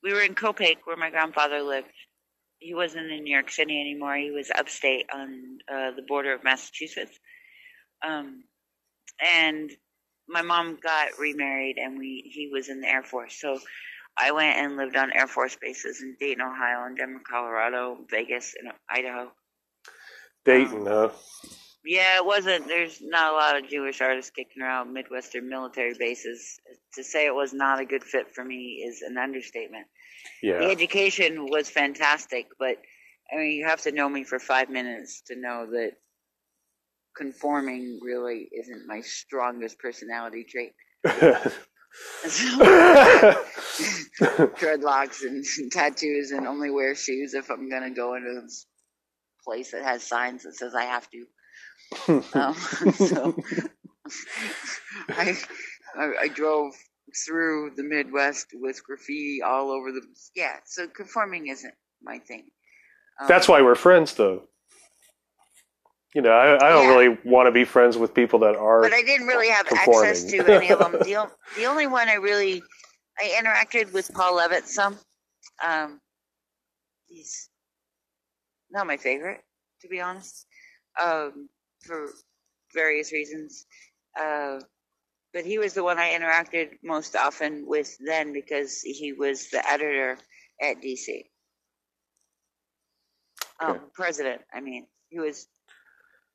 we 0.04 0.14
were 0.14 0.22
in 0.22 0.36
Copake, 0.36 0.80
where 0.86 0.98
my 0.98 1.10
grandfather 1.10 1.62
lived. 1.62 1.88
He 2.58 2.74
wasn't 2.74 3.10
in 3.10 3.24
New 3.24 3.34
York 3.34 3.50
City 3.50 3.80
anymore. 3.80 4.18
He 4.18 4.32
was 4.32 4.52
upstate 4.54 5.06
on 5.14 5.60
uh, 5.72 5.92
the 5.92 6.02
border 6.02 6.34
of 6.34 6.44
Massachusetts. 6.44 7.18
Um, 8.06 8.44
and 9.26 9.72
my 10.28 10.42
mom 10.42 10.78
got 10.82 11.18
remarried, 11.18 11.78
and 11.78 11.98
we 11.98 12.30
he 12.34 12.50
was 12.52 12.68
in 12.68 12.82
the 12.82 12.88
Air 12.88 13.04
Force. 13.04 13.40
So 13.40 13.60
I 14.20 14.32
went 14.32 14.58
and 14.58 14.76
lived 14.76 14.98
on 14.98 15.12
Air 15.14 15.28
Force 15.28 15.58
bases 15.62 16.02
in 16.02 16.16
Dayton, 16.20 16.42
Ohio, 16.42 16.86
and 16.86 16.98
Denver, 16.98 17.22
Colorado, 17.30 17.98
Vegas, 18.10 18.54
and 18.60 18.72
Idaho. 18.90 19.32
Dayton, 20.44 20.88
um, 20.88 20.88
huh? 20.88 21.10
Yeah, 21.86 22.18
it 22.18 22.26
wasn't. 22.26 22.68
There's 22.68 23.00
not 23.02 23.34
a 23.34 23.36
lot 23.36 23.58
of 23.58 23.70
Jewish 23.70 24.02
artists 24.02 24.32
kicking 24.32 24.62
around 24.62 24.94
Midwestern 24.94 25.48
military 25.48 25.94
bases. 25.98 26.60
To 26.96 27.04
say 27.04 27.26
it 27.26 27.34
was 27.34 27.54
not 27.54 27.80
a 27.80 27.86
good 27.86 28.04
fit 28.04 28.34
for 28.34 28.44
me 28.44 28.86
is 28.86 29.02
an 29.02 29.18
understatement. 29.18 29.88
Yeah. 30.44 30.60
The 30.60 30.66
education 30.66 31.46
was 31.50 31.70
fantastic, 31.70 32.48
but 32.60 32.78
I 33.32 33.38
mean, 33.38 33.52
you 33.52 33.66
have 33.66 33.82
to 33.84 33.92
know 33.92 34.10
me 34.10 34.26
for 34.26 34.40
five 34.40 34.70
minutes 34.70 35.22
to 35.28 35.36
know 35.40 35.68
that 35.72 35.94
conforming 37.16 38.00
really 38.02 38.50
isn't 38.60 38.88
my 38.88 39.02
strongest 39.02 39.80
personality 39.80 40.46
trait. 40.48 40.74
Dreadlocks 44.60 45.24
and 45.24 45.46
tattoos, 45.72 46.32
and 46.32 46.48
only 46.48 46.70
wear 46.70 46.96
shoes 46.96 47.34
if 47.34 47.50
I'm 47.50 47.70
gonna 47.70 47.92
go 47.92 48.16
into 48.16 48.42
this 48.42 48.66
place 49.44 49.72
that 49.72 49.84
has 49.84 50.04
signs 50.04 50.44
that 50.44 50.56
says 50.56 50.76
I 50.76 50.84
have 50.84 51.10
to. 51.10 51.26
Um, 52.34 52.54
so 52.94 53.36
I, 55.10 55.36
I 55.96 56.14
I 56.22 56.28
drove 56.28 56.74
through 57.26 57.72
the 57.76 57.84
Midwest 57.84 58.48
with 58.54 58.84
graffiti 58.84 59.42
all 59.42 59.72
over 59.72 59.92
the. 59.92 60.02
Yeah, 60.36 60.58
so 60.66 60.88
conforming 60.88 61.48
isn't 61.48 61.74
my 62.02 62.20
thing. 62.20 62.50
Um, 63.20 63.28
That's 63.28 63.48
why 63.48 63.62
we're 63.62 63.76
friends, 63.76 64.14
though. 64.14 64.44
You 66.16 66.22
know, 66.24 66.32
I, 66.32 66.56
I 66.56 66.70
don't 66.70 66.88
Yeah. 66.88 66.98
really 66.98 67.18
want 67.24 67.48
to 67.48 67.52
be 67.52 67.66
friends 67.66 67.98
with 67.98 68.14
people 68.14 68.40
that 68.40 68.56
are. 68.56 68.82
But 68.82 68.94
I 68.94 69.02
didn't 69.04 69.28
really 69.28 69.50
have 69.50 69.68
conforming. 69.68 70.10
access 70.12 70.32
to 70.32 70.38
any 70.52 70.72
of 70.72 70.80
them. 70.80 70.94
The, 70.94 71.30
the 71.56 71.66
only 71.68 71.86
one 71.88 72.10
I 72.10 72.16
really, 72.16 72.64
I 73.20 73.40
interacted 73.42 73.94
with 73.94 74.12
Paul 74.14 74.38
Levitz 74.38 74.68
some. 74.68 74.98
Um, 75.66 76.02
he's 77.08 77.50
not 78.72 78.88
my 78.88 78.98
favorite, 78.98 79.42
to 79.82 79.88
be 79.88 80.02
honest, 80.02 80.48
um, 81.04 81.48
for 81.82 82.10
various 82.74 83.12
reasons. 83.14 83.66
Uh, 84.20 84.60
but 85.32 85.46
he 85.46 85.60
was 85.60 85.76
the 85.76 85.84
one 85.84 86.00
I 86.00 86.10
interacted 86.18 86.70
most 86.84 87.16
often 87.16 87.66
with 87.68 87.96
then 88.04 88.34
because 88.34 88.82
he 88.82 89.14
was 89.14 89.50
the 89.52 89.64
editor 89.70 90.18
at 90.62 90.82
DC. 90.82 91.26
Um, 93.62 93.70
Okay. 93.72 93.80
president, 93.94 94.42
I 94.54 94.62
mean, 94.62 94.88
he 95.10 95.20
was 95.20 95.48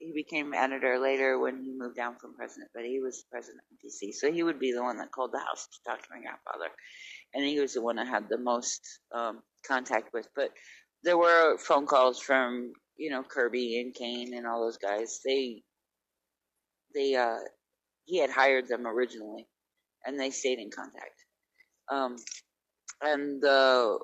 he 0.05 0.13
became 0.13 0.53
editor 0.53 0.99
later 0.99 1.39
when 1.39 1.63
he 1.63 1.73
moved 1.73 1.97
down 1.97 2.17
from 2.21 2.35
president, 2.35 2.71
but 2.75 2.85
he 2.85 3.01
was 3.01 3.25
president 3.31 3.63
of 3.73 3.79
DC. 3.79 4.13
So 4.13 4.31
he 4.31 4.43
would 4.43 4.59
be 4.59 4.73
the 4.73 4.83
one 4.83 4.99
that 4.99 5.13
called 5.13 5.33
the 5.33 5.39
house 5.39 5.67
to 5.67 5.91
talk 5.91 6.03
to 6.03 6.09
my 6.11 6.21
grandfather. 6.21 6.71
And 7.33 7.45
he 7.45 7.59
was 7.59 7.73
the 7.73 7.83
one 7.83 7.99
I 7.99 8.05
had 8.05 8.29
the 8.29 8.39
most 8.39 8.81
um, 9.15 9.43
contact 9.67 10.13
with. 10.13 10.29
But 10.37 10.51
there 11.03 11.17
were 11.17 11.57
phone 11.59 11.87
calls 11.87 12.21
from, 12.21 12.73
you 12.97 13.11
know, 13.11 13.23
Kirby 13.23 13.81
and 13.81 13.95
Kane 13.95 14.35
and 14.35 14.47
all 14.47 14.61
those 14.61 14.79
guys. 14.79 15.21
They, 15.25 15.63
they, 16.95 17.15
uh, 17.15 17.39
he 18.05 18.19
had 18.19 18.31
hired 18.31 18.69
them 18.69 18.87
originally 18.87 19.47
and 20.05 20.21
they 20.21 20.31
stayed 20.31 20.59
in 20.59 20.71
contact. 20.71 21.25
Um, 21.91 22.17
and 23.01 23.41
the 23.41 23.99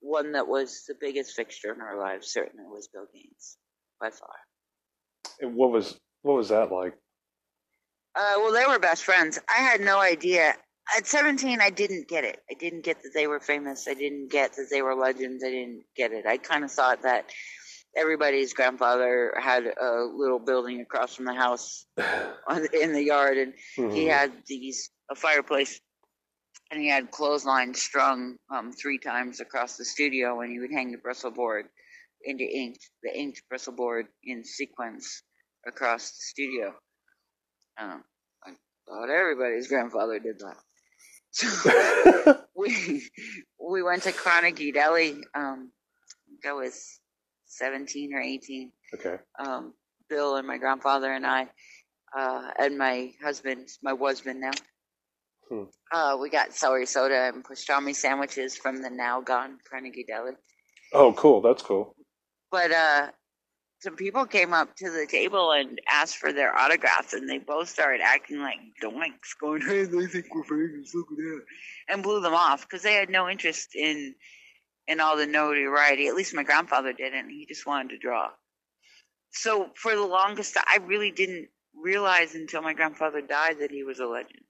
one 0.00 0.32
that 0.32 0.48
was 0.48 0.84
the 0.88 0.94
biggest 0.98 1.34
fixture 1.34 1.72
in 1.72 1.80
our 1.80 1.98
lives 1.98 2.32
certainly 2.32 2.64
was 2.66 2.88
Bill 2.88 3.06
Gaines 3.12 3.58
by 4.00 4.10
far. 4.10 4.47
And 5.40 5.54
what 5.54 5.70
was 5.70 5.98
what 6.22 6.36
was 6.36 6.48
that 6.48 6.72
like? 6.72 6.94
Uh, 8.14 8.34
well, 8.38 8.52
they 8.52 8.66
were 8.66 8.78
best 8.78 9.04
friends. 9.04 9.38
I 9.48 9.60
had 9.60 9.80
no 9.80 9.98
idea. 10.00 10.54
At 10.96 11.06
17, 11.06 11.60
I 11.60 11.70
didn't 11.70 12.08
get 12.08 12.24
it. 12.24 12.40
I 12.50 12.54
didn't 12.54 12.82
get 12.82 13.02
that 13.02 13.10
they 13.14 13.26
were 13.26 13.40
famous. 13.40 13.86
I 13.86 13.94
didn't 13.94 14.30
get 14.30 14.54
that 14.54 14.68
they 14.70 14.82
were 14.82 14.94
legends. 14.94 15.44
I 15.44 15.50
didn't 15.50 15.84
get 15.96 16.12
it. 16.12 16.26
I 16.26 16.38
kind 16.38 16.64
of 16.64 16.72
thought 16.72 17.02
that 17.02 17.30
everybody's 17.96 18.54
grandfather 18.54 19.34
had 19.38 19.64
a 19.66 20.02
little 20.02 20.38
building 20.38 20.80
across 20.80 21.14
from 21.14 21.26
the 21.26 21.34
house 21.34 21.86
on, 22.48 22.66
in 22.72 22.92
the 22.92 23.02
yard, 23.02 23.36
and 23.36 23.54
he 23.92 24.06
Mhm. 24.06 24.10
had 24.10 24.32
these 24.46 24.90
a 25.10 25.14
fireplace, 25.14 25.80
and 26.70 26.80
he 26.80 26.88
had 26.88 27.10
clotheslines 27.10 27.80
strung 27.80 28.36
um, 28.50 28.72
three 28.72 28.98
times 28.98 29.40
across 29.40 29.76
the 29.76 29.84
studio, 29.84 30.40
and 30.40 30.50
he 30.50 30.58
would 30.58 30.72
hang 30.72 30.90
the 30.90 30.98
bristle 30.98 31.30
board 31.30 31.66
into 32.24 32.44
ink, 32.44 32.78
the 33.02 33.16
inked 33.16 33.42
bristle 33.48 33.72
board 33.74 34.06
in 34.24 34.44
sequence 34.44 35.22
across 35.68 36.10
the 36.10 36.20
studio. 36.20 36.74
Um, 37.78 38.02
I 38.44 38.50
thought 38.88 39.10
everybody's 39.10 39.68
grandfather 39.68 40.18
did 40.18 40.40
that. 40.40 40.56
So 41.30 42.40
we 42.56 43.08
we 43.60 43.82
went 43.82 44.02
to 44.04 44.12
Carnegie 44.12 44.72
Deli. 44.72 45.16
Um, 45.34 45.70
I 46.46 46.52
was 46.52 46.98
seventeen 47.46 48.14
or 48.14 48.20
eighteen. 48.20 48.72
okay. 48.94 49.16
Um, 49.38 49.74
Bill 50.08 50.36
and 50.36 50.46
my 50.46 50.58
grandfather 50.58 51.12
and 51.12 51.26
I, 51.26 51.48
uh, 52.16 52.50
and 52.58 52.78
my 52.78 53.12
husband, 53.22 53.68
my 53.82 53.94
husband 53.94 54.40
now. 54.40 54.50
Hmm. 55.48 55.64
Uh, 55.92 56.16
we 56.20 56.30
got 56.30 56.54
celery 56.54 56.86
soda 56.86 57.30
and 57.34 57.44
pastrami 57.44 57.94
sandwiches 57.94 58.56
from 58.56 58.82
the 58.82 58.90
now 58.90 59.20
gone 59.20 59.58
Carnegie 59.70 60.04
Deli. 60.06 60.32
Oh, 60.92 61.12
cool. 61.12 61.40
That's 61.40 61.62
cool. 61.62 61.94
But 62.50 62.70
uh, 62.70 63.08
some 63.80 63.94
people 63.94 64.26
came 64.26 64.52
up 64.52 64.74
to 64.76 64.90
the 64.90 65.06
table 65.06 65.52
and 65.52 65.80
asked 65.90 66.16
for 66.16 66.32
their 66.32 66.56
autographs, 66.56 67.12
and 67.12 67.28
they 67.28 67.38
both 67.38 67.68
started 67.68 68.00
acting 68.02 68.40
like 68.40 68.58
doinks, 68.82 69.38
going, 69.40 69.62
"Hey, 69.62 69.84
they 69.84 70.06
think 70.06 70.34
we're 70.34 70.44
famous. 70.44 70.94
Look 70.94 71.10
at 71.12 71.16
that," 71.16 71.44
and 71.88 72.02
blew 72.02 72.20
them 72.20 72.34
off 72.34 72.62
because 72.62 72.82
they 72.82 72.94
had 72.94 73.10
no 73.10 73.28
interest 73.28 73.74
in 73.74 74.14
in 74.88 75.00
all 75.00 75.16
the 75.16 75.26
notoriety. 75.26 76.08
At 76.08 76.16
least 76.16 76.34
my 76.34 76.42
grandfather 76.42 76.92
didn't. 76.92 77.30
He 77.30 77.46
just 77.46 77.66
wanted 77.66 77.90
to 77.90 77.98
draw. 77.98 78.30
So 79.30 79.70
for 79.76 79.94
the 79.94 80.06
longest, 80.06 80.56
I 80.56 80.78
really 80.78 81.10
didn't 81.10 81.48
realize 81.74 82.34
until 82.34 82.62
my 82.62 82.72
grandfather 82.72 83.20
died 83.20 83.60
that 83.60 83.70
he 83.70 83.84
was 83.84 84.00
a 84.00 84.06
legend. 84.06 84.42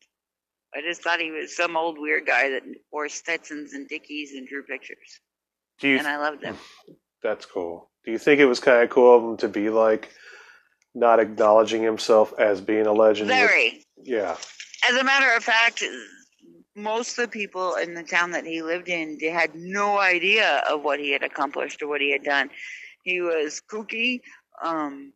I 0.75 0.81
just 0.81 1.03
thought 1.03 1.21
he 1.21 1.31
was 1.31 1.57
some 1.57 1.77
old 1.77 1.99
weird 1.99 2.27
guy 2.27 2.51
that 2.51 2.63
wore 2.93 3.09
Stetsons 3.09 3.73
and 3.73 3.89
Dickies 3.89 4.33
and 4.33 4.47
drew 4.47 4.63
pictures, 4.63 5.21
you? 5.81 5.99
and 5.99 6.07
I 6.07 6.19
loved 6.19 6.45
him. 6.45 6.57
that's 7.23 7.47
cool. 7.47 7.91
Do 8.09 8.13
you 8.13 8.19
think 8.19 8.41
it 8.41 8.47
was 8.47 8.59
kind 8.59 8.83
of 8.83 8.89
cool 8.89 9.15
of 9.15 9.23
him 9.23 9.37
to 9.37 9.49
be 9.49 9.69
like 9.69 10.09
not 10.95 11.21
acknowledging 11.21 11.83
himself 11.83 12.33
as 12.39 12.59
being 12.59 12.87
a 12.87 12.93
legend? 12.95 13.29
Very. 13.29 13.85
Yeah. 14.03 14.35
As 14.89 14.97
a 14.97 15.05
matter 15.05 15.31
of 15.37 15.45
fact, 15.45 15.85
most 16.75 17.19
of 17.19 17.25
the 17.25 17.29
people 17.29 17.75
in 17.75 17.93
the 17.93 18.03
town 18.03 18.31
that 18.31 18.47
he 18.47 18.63
lived 18.63 18.89
in 18.89 19.19
they 19.21 19.27
had 19.27 19.55
no 19.55 19.99
idea 19.99 20.63
of 20.71 20.83
what 20.83 21.01
he 21.01 21.13
had 21.13 21.23
accomplished 21.23 21.83
or 21.83 21.89
what 21.89 22.01
he 22.01 22.11
had 22.11 22.23
done. 22.23 22.49
He 23.05 23.21
was 23.21 23.61
kooky. 23.71 24.23
Um, 24.65 25.13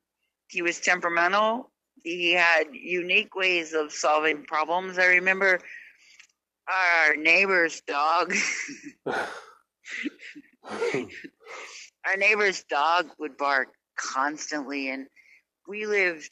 he 0.48 0.61
was 0.61 0.78
temperamental. 0.78 1.70
He 2.05 2.35
had 2.35 2.64
unique 2.74 3.35
ways 3.35 3.72
of 3.72 3.90
solving 3.90 4.44
problems. 4.44 4.98
I 4.98 5.07
remember 5.07 5.61
our 6.68 7.16
neighbor's 7.16 7.81
dog. 7.87 8.35
our 12.06 12.16
neighbor's 12.16 12.64
dog 12.64 13.06
would 13.18 13.36
bark 13.36 13.68
constantly, 13.96 14.90
and 14.90 15.06
we 15.68 15.86
lived 15.86 16.30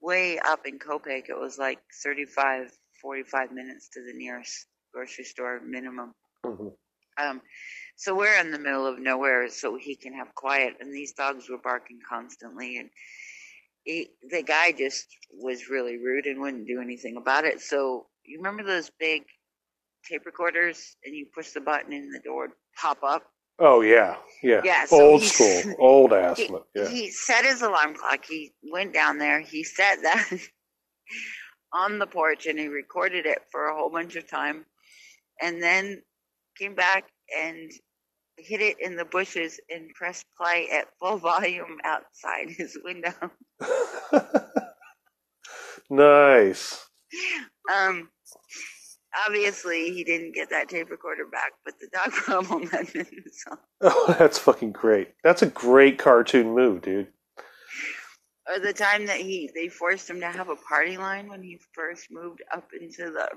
way 0.00 0.38
up 0.38 0.66
in 0.66 0.78
Kopek. 0.78 1.28
It 1.28 1.38
was 1.38 1.58
like 1.58 1.78
35, 2.02 2.70
45 3.00 3.52
minutes 3.52 3.88
to 3.90 4.02
the 4.02 4.12
nearest 4.12 4.66
grocery 4.92 5.24
store 5.24 5.60
minimum. 5.60 6.14
Mhm. 6.44 6.76
Um, 7.16 7.42
so 7.96 8.14
we're 8.14 8.38
in 8.38 8.52
the 8.52 8.58
middle 8.58 8.86
of 8.86 8.98
nowhere, 8.98 9.48
so 9.48 9.76
he 9.76 9.96
can 9.96 10.14
have 10.14 10.34
quiet. 10.34 10.76
And 10.80 10.92
these 10.92 11.12
dogs 11.12 11.48
were 11.48 11.58
barking 11.58 12.00
constantly, 12.08 12.76
and 12.76 12.90
he, 13.84 14.10
the 14.22 14.42
guy 14.42 14.72
just 14.72 15.06
was 15.32 15.68
really 15.68 15.96
rude 15.96 16.26
and 16.26 16.40
wouldn't 16.40 16.66
do 16.66 16.80
anything 16.80 17.16
about 17.16 17.44
it. 17.44 17.60
So 17.60 18.06
you 18.24 18.38
remember 18.38 18.62
those 18.62 18.90
big 18.90 19.24
tape 20.04 20.26
recorders, 20.26 20.96
and 21.04 21.14
you 21.14 21.26
push 21.34 21.50
the 21.50 21.60
button 21.60 21.92
and 21.92 22.14
the 22.14 22.20
door 22.20 22.42
would 22.48 22.56
pop 22.76 23.02
up. 23.02 23.24
Oh 23.58 23.80
yeah, 23.80 24.16
yeah. 24.42 24.60
Yeah, 24.64 24.86
so 24.86 25.00
old 25.00 25.22
school, 25.22 25.74
old 25.78 26.12
ass. 26.12 26.38
He, 26.38 26.48
Yeah. 26.74 26.88
he 26.88 27.10
set 27.10 27.44
his 27.44 27.62
alarm 27.62 27.94
clock. 27.94 28.24
He 28.24 28.52
went 28.72 28.94
down 28.94 29.18
there. 29.18 29.40
He 29.40 29.64
set 29.64 30.02
that 30.02 30.28
on 31.72 31.98
the 31.98 32.06
porch 32.06 32.46
and 32.46 32.58
he 32.58 32.68
recorded 32.68 33.26
it 33.26 33.40
for 33.50 33.66
a 33.66 33.76
whole 33.76 33.90
bunch 33.90 34.16
of 34.16 34.28
time, 34.28 34.64
and 35.42 35.62
then 35.62 36.02
came 36.56 36.74
back 36.74 37.04
and 37.36 37.70
hit 38.36 38.60
it 38.60 38.80
in 38.80 38.96
the 38.96 39.04
bushes 39.04 39.58
and 39.68 39.88
pressed 39.94 40.24
play 40.40 40.68
at 40.72 40.86
full 41.00 41.18
volume 41.18 41.78
outside 41.84 42.48
his 42.50 42.78
window. 42.84 43.12
nice. 45.90 46.84
Um, 47.74 48.10
obviously 49.26 49.90
he 49.92 50.04
didn't 50.04 50.34
get 50.34 50.50
that 50.50 50.68
tape 50.68 50.90
recorder 50.90 51.26
back, 51.26 51.52
but 51.64 51.74
the 51.80 51.88
dog 51.92 52.10
problem 52.12 52.66
had 52.68 52.92
been 52.92 53.06
solved. 53.32 53.62
Oh, 53.82 54.14
that's 54.18 54.38
fucking 54.38 54.72
great. 54.72 55.14
That's 55.24 55.42
a 55.42 55.46
great 55.46 55.98
cartoon 55.98 56.54
move, 56.54 56.82
dude. 56.82 57.08
or 58.48 58.58
the 58.60 58.72
time 58.72 59.06
that 59.06 59.20
he 59.20 59.50
they 59.54 59.68
forced 59.68 60.08
him 60.10 60.20
to 60.20 60.26
have 60.28 60.48
a 60.48 60.56
party 60.56 60.96
line 60.98 61.28
when 61.28 61.42
he 61.42 61.58
first 61.74 62.08
moved 62.10 62.42
up 62.54 62.68
into 62.80 63.10
the 63.10 63.28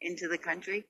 into 0.00 0.28
the 0.28 0.38
country 0.38 0.84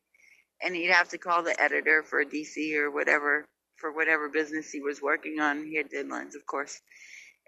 and 0.62 0.74
he'd 0.74 0.90
have 0.90 1.09
to 1.11 1.18
call 1.18 1.42
the 1.42 1.61
editor 1.62 2.03
for 2.03 2.24
DC 2.24 2.76
or 2.76 2.90
whatever 2.90 3.46
for 3.76 3.92
whatever 3.92 4.28
business 4.28 4.70
he 4.70 4.80
was 4.80 5.03
working 5.03 5.40
on 5.40 5.64
he 5.64 5.76
had 5.76 5.90
deadlines 5.90 6.34
of 6.36 6.46
course 6.46 6.80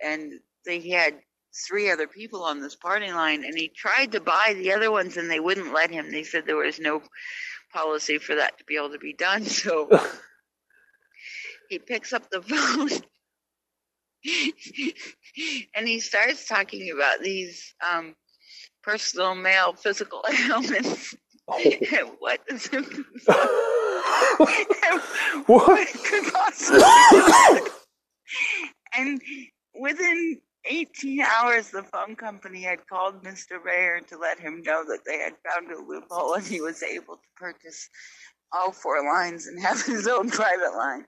and 0.03 0.33
they 0.67 0.81
had 0.91 1.15
three 1.55 1.91
other 1.91 2.07
people 2.07 2.43
on 2.43 2.61
this 2.61 2.75
party 2.75 3.13
line 3.13 3.45
and 3.45 3.57
he 3.57 3.69
tried 3.69 4.13
to 4.13 4.21
buy 4.21 4.55
the 4.57 4.73
other 4.73 4.91
ones 4.91 5.17
and 5.17 5.31
they 5.31 5.41
wouldn't 5.41 5.73
let 5.73 5.91
him 5.91 6.11
they 6.11 6.25
said 6.25 6.45
there 6.47 6.57
was 6.57 6.81
no 6.81 7.01
policy 7.73 8.19
for 8.19 8.35
that 8.35 8.59
to 8.59 8.65
be 8.65 8.77
able 8.77 8.91
to 8.91 8.99
be 8.99 9.13
done 9.13 9.45
so 9.45 9.89
he 11.69 11.79
picks 11.79 12.13
up 12.13 12.29
the 12.31 12.43
phone 12.43 12.91
and 15.75 15.87
he 15.87 16.01
starts 16.01 16.49
talking 16.49 16.91
about 16.91 17.21
these 17.21 17.75
um, 17.93 18.15
personal 18.83 19.35
male 19.35 19.75
physical 19.75 20.25
ailments. 20.49 21.15
and 21.49 22.09
what 22.21 22.41
is 22.49 22.71
it? 22.73 22.87
what? 25.47 25.89
could 26.05 26.33
possibly 26.33 26.83
and 28.97 29.21
within 29.75 30.41
18 30.67 31.21
hours, 31.21 31.71
the 31.71 31.83
phone 31.83 32.17
company 32.17 32.63
had 32.63 32.87
called 32.87 33.23
Mr. 33.23 33.65
Mayer 33.65 34.01
to 34.09 34.19
let 34.19 34.39
him 34.39 34.63
know 34.63 34.85
that 34.89 35.05
they 35.07 35.19
had 35.19 35.35
found 35.45 35.71
a 35.71 35.83
loophole 35.83 36.35
and 36.35 36.47
he 36.47 36.61
was 36.61 36.83
able 36.83 37.17
to 37.17 37.29
purchase 37.37 37.89
all 38.53 38.73
four 38.73 39.05
lines 39.05 39.47
and 39.47 39.61
have 39.61 39.83
his 39.87 40.07
own 40.07 40.31
private 40.31 40.75
line. 40.77 41.05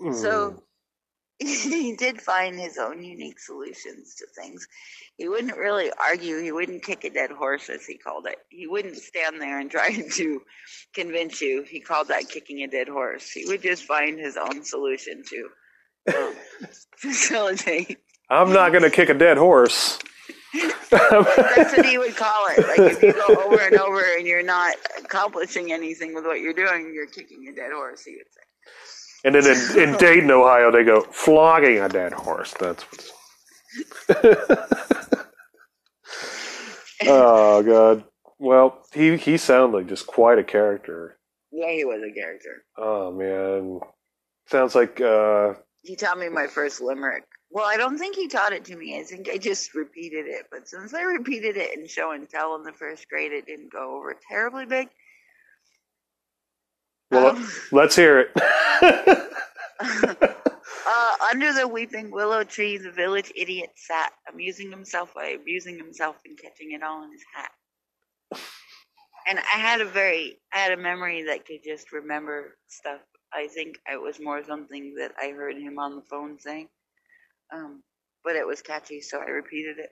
Mm. 0.00 0.14
So 0.14 0.62
he 1.38 1.96
did 1.96 2.20
find 2.20 2.58
his 2.58 2.78
own 2.78 3.02
unique 3.02 3.40
solutions 3.40 4.14
to 4.16 4.26
things. 4.40 4.66
He 5.16 5.28
wouldn't 5.28 5.56
really 5.56 5.90
argue. 6.08 6.40
He 6.40 6.52
wouldn't 6.52 6.84
kick 6.84 7.04
a 7.04 7.10
dead 7.10 7.30
horse, 7.30 7.68
as 7.68 7.84
he 7.84 7.98
called 7.98 8.26
it. 8.26 8.36
He 8.50 8.66
wouldn't 8.66 8.96
stand 8.96 9.40
there 9.40 9.58
and 9.58 9.70
try 9.70 9.90
to 10.12 10.42
convince 10.94 11.40
you. 11.40 11.64
He 11.68 11.80
called 11.80 12.08
that 12.08 12.28
kicking 12.28 12.62
a 12.62 12.68
dead 12.68 12.88
horse. 12.88 13.30
He 13.30 13.46
would 13.46 13.62
just 13.62 13.84
find 13.84 14.18
his 14.18 14.36
own 14.36 14.64
solution 14.64 15.22
to 15.30 15.48
facilitate. 16.96 17.98
I'm 18.30 18.52
not 18.52 18.70
going 18.70 18.82
to 18.82 18.90
kick 18.90 19.08
a 19.08 19.14
dead 19.14 19.36
horse. 19.36 19.98
That's 20.90 21.76
what 21.76 21.86
he 21.86 21.98
would 21.98 22.16
call 22.16 22.46
it. 22.50 22.66
Like 22.66 22.92
if 22.92 23.02
you 23.02 23.12
go 23.12 23.26
over 23.44 23.60
and 23.60 23.76
over 23.76 24.02
and 24.16 24.26
you're 24.26 24.42
not 24.42 24.76
accomplishing 24.98 25.72
anything 25.72 26.14
with 26.14 26.24
what 26.24 26.40
you're 26.40 26.52
doing, 26.52 26.92
you're 26.94 27.06
kicking 27.06 27.48
a 27.48 27.54
dead 27.54 27.72
horse. 27.72 28.04
He 28.04 28.12
would 28.12 28.26
say. 28.32 28.40
And 29.24 29.34
then 29.34 29.46
in, 29.46 29.88
in 29.94 29.96
Dayton, 29.98 30.30
Ohio, 30.30 30.70
they 30.70 30.84
go 30.84 31.00
flogging 31.10 31.80
a 31.80 31.88
dead 31.88 32.12
horse. 32.12 32.54
That's 32.60 32.84
what's. 32.84 33.10
oh 37.06 37.62
God. 37.62 38.04
Well, 38.38 38.82
he 38.92 39.16
he 39.16 39.36
sounded 39.36 39.76
like 39.76 39.88
just 39.88 40.06
quite 40.06 40.38
a 40.38 40.44
character. 40.44 41.18
Yeah, 41.50 41.70
he 41.70 41.84
was 41.84 42.00
a 42.02 42.12
character. 42.12 42.64
Oh 42.76 43.10
man, 43.12 43.80
sounds 44.46 44.74
like 44.74 45.00
uh, 45.00 45.54
He 45.84 45.96
taught 45.96 46.18
me 46.18 46.28
my 46.30 46.46
first 46.46 46.80
limerick. 46.80 47.24
Well, 47.50 47.66
I 47.66 47.76
don't 47.76 47.98
think 47.98 48.16
he 48.16 48.26
taught 48.26 48.52
it 48.52 48.64
to 48.66 48.76
me. 48.76 48.98
I 48.98 49.04
think 49.04 49.28
I 49.28 49.36
just 49.36 49.74
repeated 49.74 50.26
it. 50.26 50.46
But 50.50 50.66
since 50.66 50.94
I 50.94 51.02
repeated 51.02 51.56
it 51.56 51.78
in 51.78 51.86
show 51.86 52.12
and 52.12 52.28
tell 52.28 52.56
in 52.56 52.62
the 52.62 52.72
first 52.72 53.08
grade, 53.08 53.32
it 53.32 53.46
didn't 53.46 53.70
go 53.70 53.96
over 53.96 54.16
terribly 54.28 54.66
big. 54.66 54.88
well. 57.10 57.36
Um, 57.36 57.48
let's 57.70 57.94
hear 57.94 58.18
it. 58.20 58.30
uh, 60.86 61.12
under 61.30 61.52
the 61.52 61.68
weeping 61.68 62.10
willow 62.10 62.44
tree, 62.44 62.78
the 62.78 62.90
village 62.90 63.30
idiot 63.36 63.70
sat, 63.76 64.12
amusing 64.32 64.70
himself 64.70 65.14
by 65.14 65.26
abusing 65.28 65.76
himself 65.76 66.16
and 66.24 66.38
catching 66.38 66.72
it 66.72 66.82
all 66.82 67.04
in 67.04 67.12
his 67.12 67.24
hat. 67.34 67.50
And 69.26 69.38
I 69.38 69.58
had 69.58 69.80
a 69.80 69.84
very, 69.84 70.38
I 70.52 70.58
had 70.58 70.72
a 70.72 70.82
memory 70.82 71.24
that 71.24 71.46
could 71.46 71.62
just 71.64 71.92
remember 71.92 72.56
stuff. 72.68 73.00
I 73.34 73.48
think 73.48 73.78
it 73.90 74.00
was 74.00 74.20
more 74.20 74.44
something 74.44 74.94
that 74.98 75.12
I 75.20 75.30
heard 75.30 75.56
him 75.56 75.78
on 75.78 75.96
the 75.96 76.02
phone 76.02 76.38
saying. 76.38 76.68
Um, 77.52 77.82
but 78.24 78.36
it 78.36 78.46
was 78.46 78.62
catchy, 78.62 79.00
so 79.00 79.18
I 79.20 79.30
repeated 79.30 79.78
it. 79.78 79.90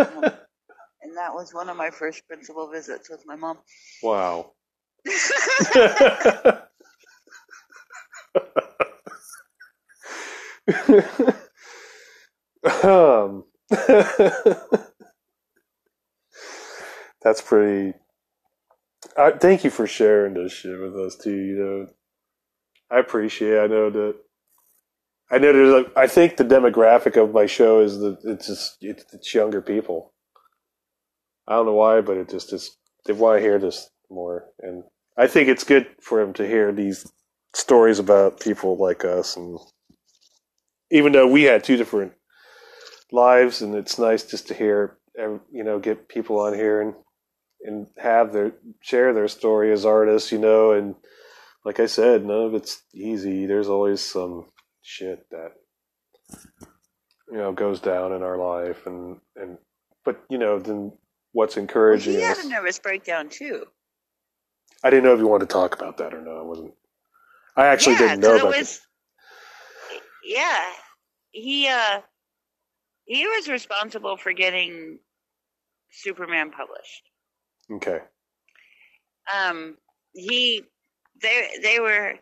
Um, 0.00 0.24
and 1.02 1.16
that 1.16 1.34
was 1.34 1.54
one 1.54 1.68
of 1.68 1.76
my 1.76 1.90
first 1.90 2.26
principal 2.26 2.70
visits 2.70 3.10
with 3.10 3.24
my 3.26 3.36
mom. 3.36 3.58
wow. 4.02 4.52
um, 12.82 13.44
that's 17.22 17.42
pretty. 17.42 17.94
I, 19.16 19.30
thank 19.32 19.64
you 19.64 19.70
for 19.70 19.86
sharing 19.86 20.34
this 20.34 20.52
shit 20.52 20.78
with 20.80 20.96
us 20.96 21.16
too. 21.16 21.36
You 21.36 21.56
know, 21.56 21.86
I 22.90 22.98
appreciate. 22.98 23.54
It. 23.54 23.60
I 23.60 23.66
know 23.66 23.90
that. 23.90 24.16
I 25.30 25.38
know 25.38 25.52
there's. 25.52 25.86
I 25.96 26.06
think 26.06 26.36
the 26.36 26.44
demographic 26.44 27.22
of 27.22 27.32
my 27.32 27.46
show 27.46 27.80
is 27.80 27.98
that 27.98 28.18
it's 28.24 28.46
just 28.46 28.76
it's, 28.80 29.04
it's 29.12 29.34
younger 29.34 29.60
people. 29.60 30.12
I 31.46 31.54
don't 31.54 31.66
know 31.66 31.74
why, 31.74 32.00
but 32.00 32.16
it 32.16 32.28
just 32.28 32.52
is. 32.52 32.76
They 33.06 33.12
want 33.12 33.38
to 33.38 33.42
hear 33.42 33.58
this 33.58 33.88
more, 34.10 34.46
and 34.60 34.84
I 35.16 35.26
think 35.26 35.48
it's 35.48 35.64
good 35.64 35.86
for 36.00 36.20
them 36.20 36.32
to 36.34 36.46
hear 36.46 36.72
these 36.72 37.10
stories 37.54 37.98
about 37.98 38.40
people 38.40 38.76
like 38.76 39.04
us 39.04 39.36
and 39.36 39.58
even 40.90 41.12
though 41.12 41.26
we 41.26 41.42
had 41.42 41.64
two 41.64 41.76
different 41.76 42.12
lives 43.10 43.62
and 43.62 43.74
it's 43.74 43.98
nice 43.98 44.22
just 44.22 44.48
to 44.48 44.54
hear 44.54 44.98
you 45.16 45.64
know 45.64 45.78
get 45.78 46.08
people 46.08 46.38
on 46.38 46.54
here 46.54 46.80
and 46.80 46.94
and 47.64 47.86
have 47.96 48.32
their 48.32 48.52
share 48.80 49.12
their 49.12 49.28
story 49.28 49.72
as 49.72 49.84
artists 49.84 50.30
you 50.30 50.38
know 50.38 50.72
and 50.72 50.94
like 51.64 51.80
i 51.80 51.86
said 51.86 52.24
none 52.24 52.42
of 52.46 52.54
it's 52.54 52.82
easy 52.94 53.46
there's 53.46 53.68
always 53.68 54.00
some 54.00 54.46
shit 54.82 55.26
that 55.30 55.52
you 57.30 57.38
know 57.38 57.52
goes 57.52 57.80
down 57.80 58.12
in 58.12 58.22
our 58.22 58.38
life 58.38 58.86
and 58.86 59.18
and 59.36 59.58
but 60.04 60.22
you 60.30 60.38
know 60.38 60.58
then 60.58 60.92
what's 61.32 61.56
Well, 61.56 61.62
encouraging 61.62 62.14
he 62.14 62.20
had 62.20 62.38
us 62.38 62.38
a 62.38 62.48
nervous 62.48 62.78
breakdown 62.80 63.28
too. 63.30 63.66
i 64.84 64.90
didn't 64.90 65.04
know 65.04 65.14
if 65.14 65.20
you 65.20 65.28
wanted 65.28 65.48
to 65.48 65.52
talk 65.52 65.74
about 65.74 65.98
that 65.98 66.14
or 66.14 66.22
not 66.22 66.38
i 66.40 66.42
wasn't 66.42 66.74
i 67.56 67.66
actually 67.66 67.96
yeah, 67.96 67.98
didn't 67.98 68.20
know 68.20 68.36
about 68.36 68.58
it 68.58 68.58
it 68.58 68.58
was. 68.58 68.80
Yeah, 70.24 70.64
he 71.32 71.68
uh 71.68 72.00
he 73.06 73.26
was 73.26 73.48
responsible 73.48 74.16
for 74.16 74.32
getting 74.32 74.98
Superman 75.90 76.50
published. 76.50 77.04
okay 77.72 78.00
Um, 79.34 79.76
he 80.14 80.64
they 81.20 81.48
they 81.62 81.80
were 81.80 82.14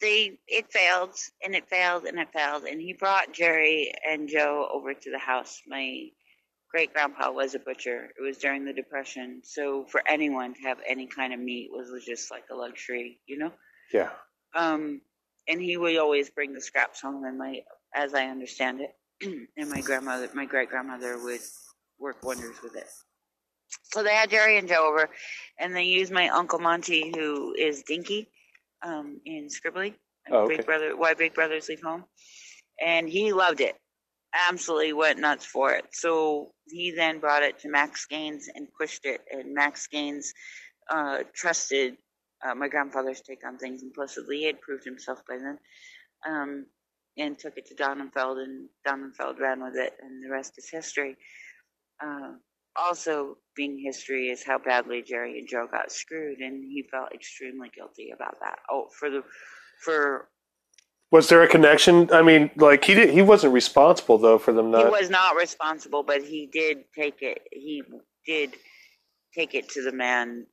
they 0.00 0.38
it 0.46 0.70
failed 0.70 1.14
and 1.44 1.54
it 1.54 1.68
failed 1.68 2.04
and 2.04 2.18
it 2.18 2.28
failed 2.32 2.64
and 2.64 2.80
he 2.80 2.92
brought 2.92 3.32
Jerry 3.32 3.92
and 4.08 4.28
Joe 4.28 4.68
over 4.72 4.92
to 4.92 5.10
the 5.10 5.18
house. 5.18 5.62
My 5.66 6.08
great 6.70 6.92
grandpa 6.92 7.30
was 7.30 7.54
a 7.54 7.58
butcher. 7.58 8.10
It 8.18 8.22
was 8.22 8.38
during 8.38 8.64
the 8.64 8.72
depression, 8.72 9.40
so 9.44 9.86
for 9.86 10.02
anyone 10.06 10.54
to 10.54 10.60
have 10.62 10.78
any 10.86 11.06
kind 11.06 11.32
of 11.32 11.40
meat 11.40 11.70
was 11.72 12.04
just 12.04 12.30
like 12.30 12.44
a 12.50 12.54
luxury, 12.54 13.18
you 13.26 13.38
know. 13.38 13.52
yeah 13.92 14.10
Um, 14.54 15.00
and 15.48 15.60
he 15.60 15.76
would 15.76 15.96
always 15.96 16.28
bring 16.30 16.52
the 16.52 16.60
scraps 16.60 17.00
home, 17.00 17.24
and 17.24 17.38
my, 17.38 17.60
as 17.94 18.14
I 18.14 18.26
understand 18.26 18.80
it, 18.80 18.90
and 19.56 19.70
my 19.70 19.80
grandmother, 19.80 20.28
my 20.34 20.44
great 20.44 20.68
grandmother 20.68 21.18
would 21.22 21.40
work 21.98 22.22
wonders 22.22 22.56
with 22.62 22.76
it. 22.76 22.88
So 23.82 24.02
they 24.02 24.14
had 24.14 24.30
Jerry 24.30 24.58
and 24.58 24.68
Joe 24.68 24.88
over, 24.88 25.08
and 25.58 25.74
they 25.74 25.84
used 25.84 26.12
my 26.12 26.28
uncle 26.28 26.58
Monty, 26.58 27.12
who 27.14 27.54
is 27.54 27.82
Dinky, 27.82 28.28
um, 28.82 29.20
in 29.24 29.48
Scribbly, 29.48 29.94
Oh, 30.30 30.38
okay. 30.40 30.56
Big 30.56 30.66
Brother, 30.66 30.96
Why 30.96 31.14
Big 31.14 31.34
Brothers 31.34 31.68
Leave 31.68 31.82
Home, 31.82 32.04
and 32.84 33.08
he 33.08 33.32
loved 33.32 33.60
it. 33.60 33.76
Absolutely 34.50 34.92
went 34.92 35.18
nuts 35.20 35.46
for 35.46 35.72
it. 35.72 35.86
So 35.92 36.52
he 36.66 36.90
then 36.90 37.20
brought 37.20 37.42
it 37.42 37.60
to 37.60 37.68
Max 37.68 38.06
Gaines 38.06 38.48
and 38.54 38.68
pushed 38.78 39.04
it, 39.04 39.20
and 39.30 39.54
Max 39.54 39.86
Gaines 39.86 40.32
uh, 40.90 41.18
trusted 41.34 41.96
uh, 42.44 42.54
my 42.54 42.68
grandfather's 42.68 43.20
take 43.20 43.46
on 43.46 43.58
things 43.58 43.82
implicitly. 43.82 44.38
He 44.38 44.46
had 44.46 44.60
proved 44.60 44.84
himself 44.84 45.20
by 45.28 45.36
then, 45.38 45.58
um, 46.28 46.66
and 47.16 47.38
took 47.38 47.56
it 47.56 47.66
to 47.66 47.74
Donenfeld, 47.74 48.42
and 48.42 48.68
Donenfeld 48.86 49.38
ran 49.38 49.62
with 49.62 49.76
it, 49.76 49.94
and 50.02 50.24
the 50.24 50.30
rest 50.30 50.54
is 50.58 50.68
history. 50.68 51.16
Uh, 52.04 52.32
also, 52.78 53.36
being 53.54 53.78
history 53.84 54.28
is 54.28 54.44
how 54.44 54.58
badly 54.58 55.02
Jerry 55.02 55.38
and 55.38 55.48
Joe 55.48 55.66
got 55.70 55.90
screwed, 55.90 56.38
and 56.38 56.62
he 56.62 56.84
felt 56.90 57.12
extremely 57.12 57.70
guilty 57.74 58.10
about 58.14 58.38
that. 58.40 58.58
Oh, 58.70 58.88
for 58.98 59.10
the 59.10 59.22
for 59.82 60.28
Was 61.10 61.28
there 61.28 61.42
a 61.42 61.48
connection? 61.48 62.10
I 62.12 62.22
mean, 62.22 62.50
like 62.56 62.84
he 62.84 62.94
did, 62.94 63.10
he 63.10 63.22
wasn't 63.22 63.52
responsible 63.52 64.18
though 64.18 64.38
for 64.38 64.52
them 64.52 64.72
he 64.74 64.84
was 64.84 65.10
not 65.10 65.36
responsible, 65.36 66.02
but 66.02 66.22
he 66.22 66.48
did 66.52 66.84
take 66.94 67.22
it. 67.22 67.42
He 67.52 67.82
did 68.26 68.54
take 69.34 69.54
it 69.54 69.68
to 69.70 69.82
the 69.82 69.92
man. 69.92 70.46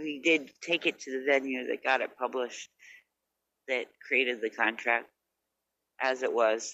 He 0.00 0.20
did 0.24 0.50
take 0.62 0.86
it 0.86 1.00
to 1.00 1.10
the 1.10 1.24
venue 1.26 1.66
that 1.68 1.84
got 1.84 2.00
it 2.00 2.16
published, 2.18 2.70
that 3.68 3.86
created 4.06 4.40
the 4.40 4.50
contract, 4.50 5.08
as 6.00 6.22
it 6.22 6.32
was. 6.32 6.72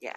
Yeah. 0.00 0.16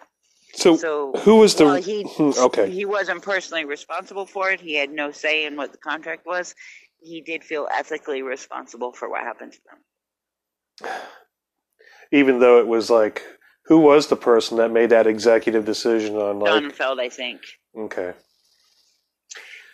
So, 0.54 0.76
So 0.78 1.12
who 1.24 1.38
was 1.38 1.56
the? 1.56 1.66
well, 1.66 1.82
he 1.82 2.04
Hmm, 2.04 2.32
okay, 2.38 2.70
he 2.70 2.86
wasn't 2.86 3.22
personally 3.24 3.66
responsible 3.66 4.26
for 4.26 4.52
it. 4.52 4.60
He 4.62 4.76
had 4.76 4.92
no 4.92 5.12
say 5.12 5.46
in 5.46 5.56
what 5.56 5.72
the 5.72 5.78
contract 5.78 6.26
was. 6.26 6.56
He 7.02 7.22
did 7.22 7.44
feel 7.44 7.68
ethically 7.72 8.22
responsible 8.22 8.94
for 8.94 9.10
what 9.10 9.22
happened 9.22 9.54
to 9.54 9.60
them. 9.70 10.92
even 12.12 12.40
though 12.40 12.60
it 12.60 12.68
was 12.68 12.90
like, 12.90 13.24
who 13.66 13.80
was 13.80 14.08
the 14.08 14.16
person 14.16 14.58
that 14.58 14.72
made 14.72 14.90
that 14.92 15.08
executive 15.08 15.66
decision 15.66 16.16
on 16.16 16.40
like? 16.40 16.52
Donenfeld, 16.64 17.00
I 17.00 17.10
think. 17.10 17.42
Okay, 17.78 18.14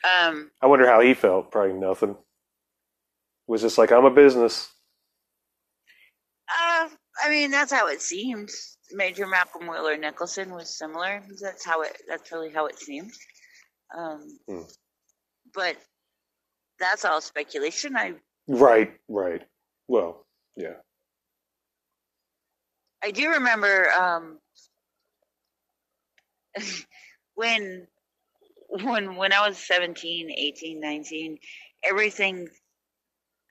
Um, 0.03 0.49
I 0.61 0.67
wonder 0.67 0.88
how 0.88 1.01
he 1.01 1.13
felt. 1.13 1.51
Probably 1.51 1.73
nothing. 1.73 2.15
Was 3.47 3.61
just 3.61 3.77
like 3.77 3.91
I'm 3.91 4.05
a 4.05 4.11
business. 4.11 4.69
Uh, 6.49 6.88
I 7.23 7.30
mean, 7.30 7.51
that's 7.51 7.71
how 7.71 7.88
it 7.88 8.01
seemed. 8.01 8.49
Major 8.91 9.27
Malcolm 9.27 9.67
Wheeler 9.67 9.97
Nicholson 9.97 10.53
was 10.53 10.77
similar. 10.77 11.21
That's 11.41 11.65
how 11.65 11.81
it. 11.81 11.95
That's 12.07 12.31
really 12.31 12.51
how 12.51 12.65
it 12.67 12.79
seemed. 12.79 13.11
Um, 13.97 14.39
Hmm. 14.47 14.61
but 15.53 15.77
that's 16.79 17.05
all 17.05 17.21
speculation. 17.21 17.95
I 17.95 18.13
Right, 18.47 18.91
right. 19.07 19.43
Well, 19.87 20.25
yeah. 20.55 20.77
I 23.03 23.11
do 23.11 23.29
remember 23.29 23.89
um, 23.91 24.39
when 27.35 27.87
when 28.69 29.15
when 29.15 29.33
I 29.33 29.47
was 29.47 29.57
17, 29.57 30.31
18, 30.31 30.79
19, 30.79 31.37
everything 31.83 32.47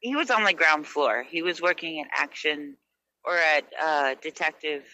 he 0.00 0.14
was 0.14 0.30
on 0.30 0.44
the 0.44 0.52
ground 0.52 0.86
floor. 0.86 1.22
He 1.22 1.42
was 1.42 1.60
working 1.60 2.00
at 2.00 2.08
Action 2.16 2.76
or 3.24 3.36
at 3.36 3.64
uh, 3.82 4.14
Detective 4.22 4.84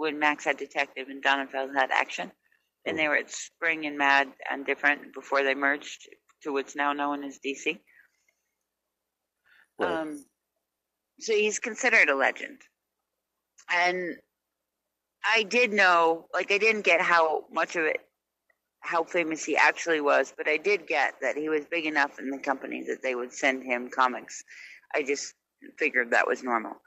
when 0.00 0.18
Max 0.18 0.46
had 0.46 0.56
Detective 0.56 1.08
and 1.08 1.22
Donenfeld 1.22 1.74
had 1.74 1.90
Action. 1.92 2.32
And 2.86 2.98
they 2.98 3.06
were 3.06 3.16
at 3.16 3.30
Spring 3.30 3.84
and 3.84 3.98
Mad 3.98 4.28
and 4.50 4.64
different 4.64 5.12
before 5.12 5.42
they 5.42 5.54
merged 5.54 6.08
to 6.42 6.52
what's 6.52 6.74
now 6.74 6.94
known 6.94 7.22
as 7.22 7.38
DC. 7.44 7.78
Right. 9.78 9.92
Um, 9.92 10.24
so 11.18 11.34
he's 11.34 11.58
considered 11.58 12.08
a 12.08 12.16
legend. 12.16 12.62
And 13.70 14.16
I 15.22 15.42
did 15.42 15.70
know, 15.70 16.28
like, 16.32 16.50
I 16.50 16.56
didn't 16.56 16.86
get 16.86 17.02
how 17.02 17.44
much 17.52 17.76
of 17.76 17.84
it, 17.84 17.98
how 18.80 19.04
famous 19.04 19.44
he 19.44 19.54
actually 19.54 20.00
was, 20.00 20.32
but 20.34 20.48
I 20.48 20.56
did 20.56 20.86
get 20.86 21.12
that 21.20 21.36
he 21.36 21.50
was 21.50 21.66
big 21.70 21.84
enough 21.84 22.18
in 22.18 22.30
the 22.30 22.38
company 22.38 22.82
that 22.88 23.02
they 23.02 23.14
would 23.14 23.34
send 23.34 23.62
him 23.64 23.90
comics. 23.90 24.42
I 24.94 25.02
just 25.02 25.34
figured 25.78 26.12
that 26.12 26.26
was 26.26 26.42
normal. 26.42 26.80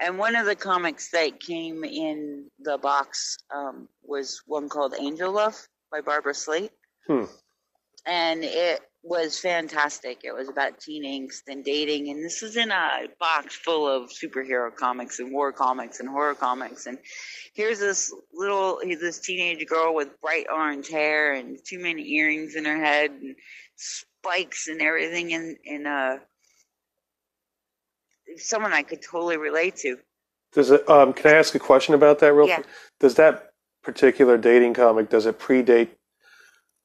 And 0.00 0.18
one 0.18 0.36
of 0.36 0.46
the 0.46 0.56
comics 0.56 1.10
that 1.10 1.40
came 1.40 1.84
in 1.84 2.50
the 2.58 2.78
box 2.78 3.38
um, 3.54 3.88
was 4.02 4.42
one 4.46 4.68
called 4.68 4.94
Angel 4.98 5.30
Love 5.30 5.56
by 5.90 6.00
Barbara 6.00 6.34
Slate. 6.34 6.72
Hmm. 7.06 7.24
And 8.06 8.42
it 8.42 8.80
was 9.04 9.38
fantastic. 9.38 10.20
It 10.24 10.32
was 10.32 10.48
about 10.48 10.80
teen 10.80 11.04
angst 11.04 11.42
and 11.48 11.64
dating. 11.64 12.08
And 12.08 12.24
this 12.24 12.40
was 12.40 12.56
in 12.56 12.70
a 12.70 13.08
box 13.18 13.54
full 13.56 13.86
of 13.86 14.10
superhero 14.10 14.74
comics 14.74 15.18
and 15.18 15.32
war 15.32 15.52
comics 15.52 16.00
and 16.00 16.08
horror 16.08 16.34
comics. 16.34 16.86
And 16.86 16.98
here's 17.54 17.80
this 17.80 18.12
little, 18.32 18.80
this 18.84 19.20
teenage 19.20 19.66
girl 19.66 19.94
with 19.94 20.20
bright 20.20 20.46
orange 20.52 20.88
hair 20.88 21.34
and 21.34 21.58
too 21.64 21.80
many 21.80 22.08
earrings 22.12 22.54
in 22.54 22.64
her 22.64 22.76
head 22.76 23.10
and 23.10 23.36
spikes 23.76 24.68
and 24.68 24.80
everything 24.80 25.32
in, 25.32 25.56
in 25.64 25.86
a, 25.86 26.20
someone 28.38 28.72
I 28.72 28.82
could 28.82 29.02
totally 29.02 29.36
relate 29.36 29.76
to. 29.76 29.98
Does 30.52 30.70
it? 30.70 30.88
Um, 30.88 31.12
can 31.12 31.34
I 31.34 31.38
ask 31.38 31.54
a 31.54 31.58
question 31.58 31.94
about 31.94 32.18
that 32.20 32.32
real 32.32 32.46
Yeah. 32.48 32.56
quick? 32.56 32.66
Does 33.00 33.14
that 33.16 33.52
particular 33.82 34.36
dating 34.38 34.74
comic 34.74 35.08
does 35.10 35.26
it 35.26 35.38
predate? 35.38 35.88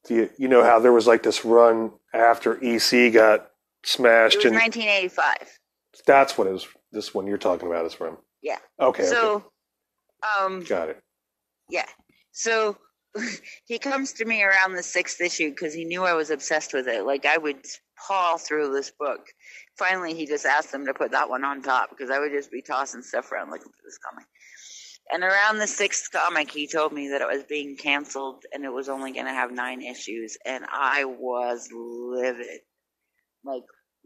Do 0.05 0.15
you, 0.15 0.29
you 0.37 0.47
know 0.47 0.63
how 0.63 0.79
there 0.79 0.93
was 0.93 1.05
like 1.07 1.23
this 1.23 1.43
run 1.43 1.91
after 2.13 2.57
EC 2.63 3.11
got 3.13 3.51
smashed, 3.83 4.43
and 4.45 4.55
1985. 4.55 5.59
that's 6.05 6.37
what 6.37 6.47
it 6.47 6.51
was. 6.51 6.67
This 6.91 7.13
one 7.13 7.27
you're 7.27 7.37
talking 7.37 7.67
about 7.67 7.85
is 7.85 7.93
from. 7.93 8.17
Yeah. 8.41 8.57
Okay. 8.79 9.03
okay. 9.03 9.09
So, 9.09 9.51
um, 10.39 10.63
Got 10.63 10.89
it. 10.89 10.99
yeah. 11.69 11.85
So 12.31 12.77
he 13.65 13.77
comes 13.79 14.13
to 14.13 14.25
me 14.25 14.43
around 14.43 14.73
the 14.75 14.83
sixth 14.83 15.19
issue 15.19 15.49
because 15.49 15.73
he 15.73 15.83
knew 15.83 16.03
I 16.03 16.13
was 16.13 16.29
obsessed 16.29 16.73
with 16.73 16.87
it. 16.87 17.05
Like 17.05 17.25
I 17.25 17.37
would 17.37 17.65
paw 18.05 18.37
through 18.37 18.73
this 18.73 18.91
book. 18.99 19.21
Finally, 19.77 20.13
he 20.13 20.25
just 20.25 20.45
asked 20.45 20.71
them 20.71 20.85
to 20.85 20.93
put 20.93 21.11
that 21.11 21.29
one 21.29 21.43
on 21.43 21.61
top 21.61 21.89
because 21.89 22.09
I 22.09 22.19
would 22.19 22.31
just 22.31 22.51
be 22.51 22.61
tossing 22.61 23.01
stuff 23.01 23.31
around 23.31 23.49
looking 23.51 23.71
for 23.71 23.83
this 23.85 23.97
comic. 23.97 24.25
And 25.11 25.23
around 25.23 25.57
the 25.59 25.67
sixth 25.67 26.11
comic, 26.11 26.51
he 26.51 26.67
told 26.67 26.91
me 26.91 27.07
that 27.09 27.21
it 27.21 27.27
was 27.27 27.43
being 27.43 27.77
canceled 27.77 28.43
and 28.53 28.65
it 28.65 28.73
was 28.73 28.89
only 28.89 29.13
going 29.13 29.25
to 29.25 29.31
have 29.33 29.51
nine 29.51 29.81
issues, 29.81 30.37
and 30.45 30.65
I 30.69 31.05
was 31.05 31.69
livid. 31.71 32.59
Like, 33.45 33.63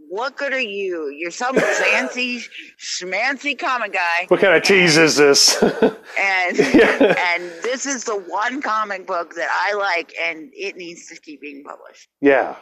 what 0.10 0.36
good 0.38 0.54
are 0.54 0.60
you? 0.60 1.10
You're 1.16 1.32
some 1.32 1.56
fancy, 1.60 2.42
schmancy 2.80 3.58
comic 3.58 3.94
guy, 3.94 4.26
What 4.28 4.40
kind 4.42 4.56
of 4.56 4.64
tease 4.64 4.98
is 4.98 5.16
this? 5.16 5.62
and 5.64 6.58
Yeah. 6.58 7.16
and 7.36 7.44
this 7.64 7.86
is 7.86 8.04
the 8.04 8.16
one 8.18 8.62
comic 8.62 9.08
book 9.08 9.34
that 9.36 9.50
I 9.50 9.74
like, 9.76 10.14
and 10.24 10.52
it 10.54 10.76
needs 10.76 11.08
to 11.08 11.20
keep 11.20 11.42
being 11.42 11.64
published. 11.64 12.10
yeah. 12.22 12.56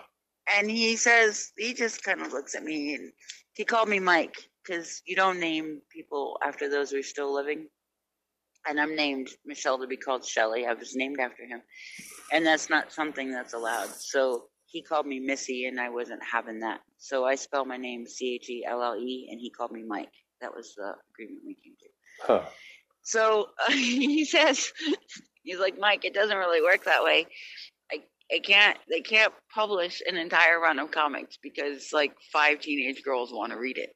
And 0.58 0.70
he 0.70 0.96
says 0.96 1.52
he 1.58 1.74
just 1.74 2.04
kind 2.04 2.22
of 2.22 2.32
looks 2.32 2.56
at 2.56 2.64
me, 2.64 2.96
and 2.96 3.12
he 3.54 3.66
called 3.66 3.90
me 3.90 4.00
Mike 4.00 4.38
because 4.64 5.02
you 5.06 5.16
don't 5.16 5.40
name 5.40 5.82
people 5.92 6.38
after 6.46 6.70
those 6.70 6.92
who 6.92 7.00
are 7.00 7.04
still 7.04 7.34
living. 7.34 7.68
And 8.68 8.80
I'm 8.80 8.96
named 8.96 9.30
Michelle 9.46 9.80
to 9.80 9.88
be 9.88 9.98
called 9.98 10.26
Shelley. 10.26 10.66
I 10.66 10.74
was 10.74 10.96
named 10.96 11.20
after 11.20 11.44
him, 11.46 11.62
and 12.32 12.46
that's 12.46 12.70
not 12.70 12.92
something 12.92 13.32
that's 13.32 13.54
allowed. 13.54 13.90
So 13.98 14.46
he 14.66 14.82
called 14.82 15.08
me 15.08 15.20
Missy, 15.20 15.66
and 15.66 15.80
I 15.80 15.90
wasn't 15.90 16.22
having 16.30 16.60
that. 16.60 16.82
So 16.98 17.26
I 17.26 17.36
spell 17.36 17.66
my 17.66 17.78
name 17.78 18.06
C 18.06 18.36
H 18.36 18.50
E 18.50 18.66
L 18.68 18.84
L 18.84 18.96
E, 18.96 19.30
and 19.32 19.40
he 19.40 19.50
called 19.50 19.72
me 19.72 19.84
Mike. 19.88 20.12
That 20.42 20.54
was 20.54 20.74
the 20.76 20.94
agreement 21.14 21.42
we 21.46 21.56
came 21.56 21.74
to. 21.80 21.88
Huh. 22.28 22.50
So 23.04 23.48
uh, 23.68 23.72
he 23.72 24.26
says, 24.26 24.72
he's 25.44 25.60
like, 25.60 25.80
Mike, 25.80 26.06
it 26.06 26.14
doesn't 26.14 26.38
really 26.38 26.62
work 26.62 26.86
that 26.86 27.04
way. 27.04 27.28
I, 28.32 28.36
I 28.36 28.40
can't, 28.40 28.78
they 28.90 29.02
can't 29.02 29.34
publish 29.54 30.02
an 30.08 30.18
entire 30.18 30.60
run 30.60 30.80
of 30.80 30.92
comics 30.92 31.38
because 31.42 31.90
like 31.94 32.14
five 32.32 32.60
teenage 32.62 33.04
girls 33.04 33.32
want 33.32 33.52
to 33.52 33.60
read 33.60 33.78
it. 33.78 33.90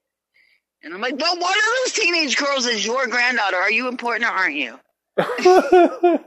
And 0.84 0.94
I'm 0.94 1.02
like, 1.02 1.18
well, 1.18 1.40
one 1.40 1.54
of 1.54 1.64
those 1.84 1.94
teenage 1.94 2.38
girls 2.38 2.66
is 2.66 2.86
your 2.86 3.08
granddaughter. 3.08 3.56
Are 3.56 3.72
you 3.72 3.88
important 3.88 4.30
or 4.30 4.34
aren't 4.34 4.56
you? 4.56 4.80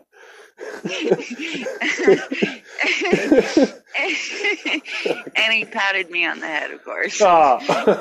and 5.37 5.53
he 5.53 5.65
patted 5.67 6.11
me 6.11 6.25
on 6.25 6.41
the 6.41 6.47
head, 6.47 6.71
of 6.71 6.83
course. 6.85 7.21
Ah. 7.21 7.59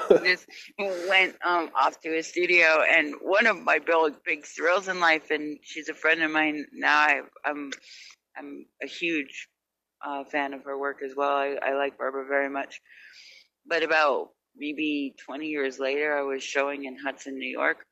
just 0.24 0.46
went 1.10 1.36
um, 1.46 1.70
off 1.80 2.00
to 2.02 2.10
his 2.10 2.28
studio 2.28 2.82
and 2.90 3.16
one 3.22 3.48
of 3.48 3.62
my 3.62 3.80
big, 3.80 4.14
big 4.26 4.46
thrills 4.46 4.88
in 4.88 5.00
life 5.00 5.32
and 5.32 5.58
she's 5.64 5.90
a 5.90 5.94
friend 5.94 6.24
of 6.24 6.32
mine 6.32 6.66
now 6.74 6.98
I, 6.98 7.22
i'm 7.46 7.72
i'm 8.38 8.66
a 8.82 8.88
huge 8.88 9.48
uh, 10.06 10.24
fan 10.24 10.54
of 10.54 10.64
her 10.64 10.78
work 10.78 11.02
as 11.04 11.14
well 11.16 11.36
I, 11.36 11.56
I 11.62 11.74
like 11.76 11.98
barbara 11.98 12.26
very 12.28 12.50
much 12.50 12.82
but 13.66 13.84
about 13.84 14.30
maybe 14.56 15.16
20 15.26 15.48
years 15.48 15.80
later 15.80 16.18
i 16.18 16.22
was 16.22 16.44
showing 16.44 16.86
in 16.86 16.98
hudson 16.98 17.38
new 17.38 17.50
york 17.50 17.86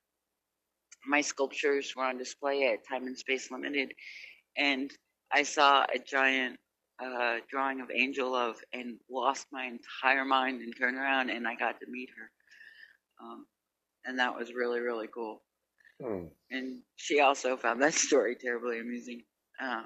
my 1.05 1.21
sculptures 1.21 1.93
were 1.95 2.03
on 2.03 2.17
display 2.17 2.71
at 2.71 2.87
time 2.87 3.07
and 3.07 3.17
space 3.17 3.49
limited 3.51 3.91
and 4.57 4.91
i 5.31 5.43
saw 5.43 5.83
a 5.83 5.99
giant 5.99 6.57
uh, 7.03 7.37
drawing 7.49 7.81
of 7.81 7.89
Angel 7.91 8.31
Love 8.31 8.55
and 8.73 8.97
lost 9.09 9.47
my 9.51 9.65
entire 9.65 10.25
mind 10.25 10.61
and 10.61 10.73
turned 10.77 10.97
around 10.97 11.29
and 11.29 11.47
I 11.47 11.55
got 11.55 11.79
to 11.79 11.87
meet 11.89 12.09
her. 12.17 13.25
Um, 13.25 13.45
and 14.05 14.19
that 14.19 14.35
was 14.35 14.53
really, 14.53 14.79
really 14.79 15.07
cool. 15.13 15.41
Hmm. 16.01 16.25
And 16.51 16.81
she 16.95 17.19
also 17.19 17.57
found 17.57 17.81
that 17.81 17.93
story 17.93 18.35
terribly 18.39 18.79
amusing. 18.79 19.21
Uh, 19.61 19.83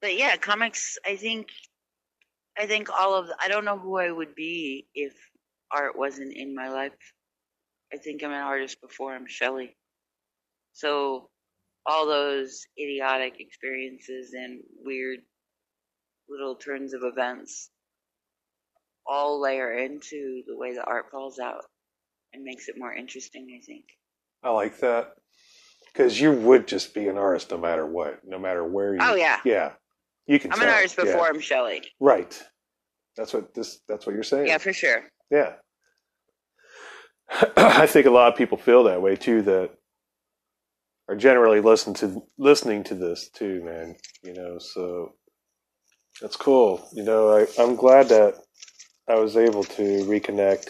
but 0.00 0.16
yeah, 0.16 0.36
comics, 0.36 0.98
I 1.04 1.16
think, 1.16 1.48
I 2.58 2.66
think 2.66 2.88
all 2.90 3.14
of, 3.14 3.28
I 3.42 3.48
don't 3.48 3.64
know 3.64 3.78
who 3.78 3.98
I 3.98 4.10
would 4.10 4.34
be 4.34 4.86
if 4.94 5.12
art 5.70 5.96
wasn't 5.96 6.34
in 6.34 6.54
my 6.54 6.68
life. 6.68 6.92
I 7.92 7.96
think 7.98 8.22
I'm 8.22 8.32
an 8.32 8.40
artist 8.40 8.80
before 8.80 9.14
I'm 9.14 9.26
Shelley. 9.26 9.76
So 10.72 11.30
all 11.86 12.06
those 12.06 12.66
idiotic 12.78 13.40
experiences 13.40 14.32
and 14.32 14.60
weird 14.84 15.20
little 16.28 16.56
turns 16.56 16.92
of 16.94 17.02
events 17.04 17.70
all 19.06 19.40
layer 19.40 19.72
into 19.72 20.42
the 20.46 20.56
way 20.56 20.74
the 20.74 20.82
art 20.82 21.10
falls 21.10 21.38
out 21.38 21.64
and 22.32 22.42
makes 22.42 22.68
it 22.68 22.76
more 22.76 22.92
interesting, 22.92 23.56
I 23.56 23.64
think. 23.64 23.84
I 24.42 24.50
like 24.50 24.78
that 24.80 25.12
because 25.96 26.20
you 26.20 26.32
would 26.32 26.66
just 26.68 26.92
be 26.94 27.08
an 27.08 27.16
artist 27.16 27.50
no 27.50 27.58
matter 27.58 27.86
what, 27.86 28.20
no 28.26 28.38
matter 28.38 28.64
where 28.64 28.94
you. 28.94 29.00
Oh, 29.00 29.14
yeah. 29.14 29.40
Yeah, 29.44 29.72
you 30.26 30.38
can. 30.38 30.52
I'm 30.52 30.60
an 30.60 30.66
tell. 30.66 30.74
artist 30.76 30.96
Yeah. 30.98 31.04
before 31.04 31.28
I'm 31.28 31.40
Shelley. 31.40 31.82
Right. 32.00 32.42
That's 33.16 33.32
what 33.32 33.54
this. 33.54 33.80
That's 33.88 34.06
what 34.06 34.14
you're 34.14 34.22
saying. 34.22 34.46
Yeah, 34.48 34.58
for 34.58 34.72
sure. 34.72 35.04
Yeah. 35.30 35.54
I 37.56 37.86
think 37.86 38.06
a 38.06 38.10
lot 38.10 38.30
of 38.32 38.38
people 38.38 38.58
feel 38.58 38.84
that 38.84 39.00
way 39.00 39.16
too. 39.16 39.42
That 39.42 39.70
are 41.08 41.16
generally 41.16 41.60
listen 41.60 41.94
to 41.94 42.22
listening 42.38 42.84
to 42.84 42.94
this 42.94 43.30
too, 43.30 43.62
man. 43.64 43.96
You 44.22 44.34
know, 44.34 44.58
so 44.58 45.14
that's 46.20 46.36
cool. 46.36 46.88
You 46.92 47.04
know, 47.04 47.30
I, 47.30 47.46
I'm 47.58 47.76
glad 47.76 48.08
that 48.10 48.34
I 49.08 49.14
was 49.16 49.36
able 49.36 49.64
to 49.64 49.82
reconnect, 50.04 50.66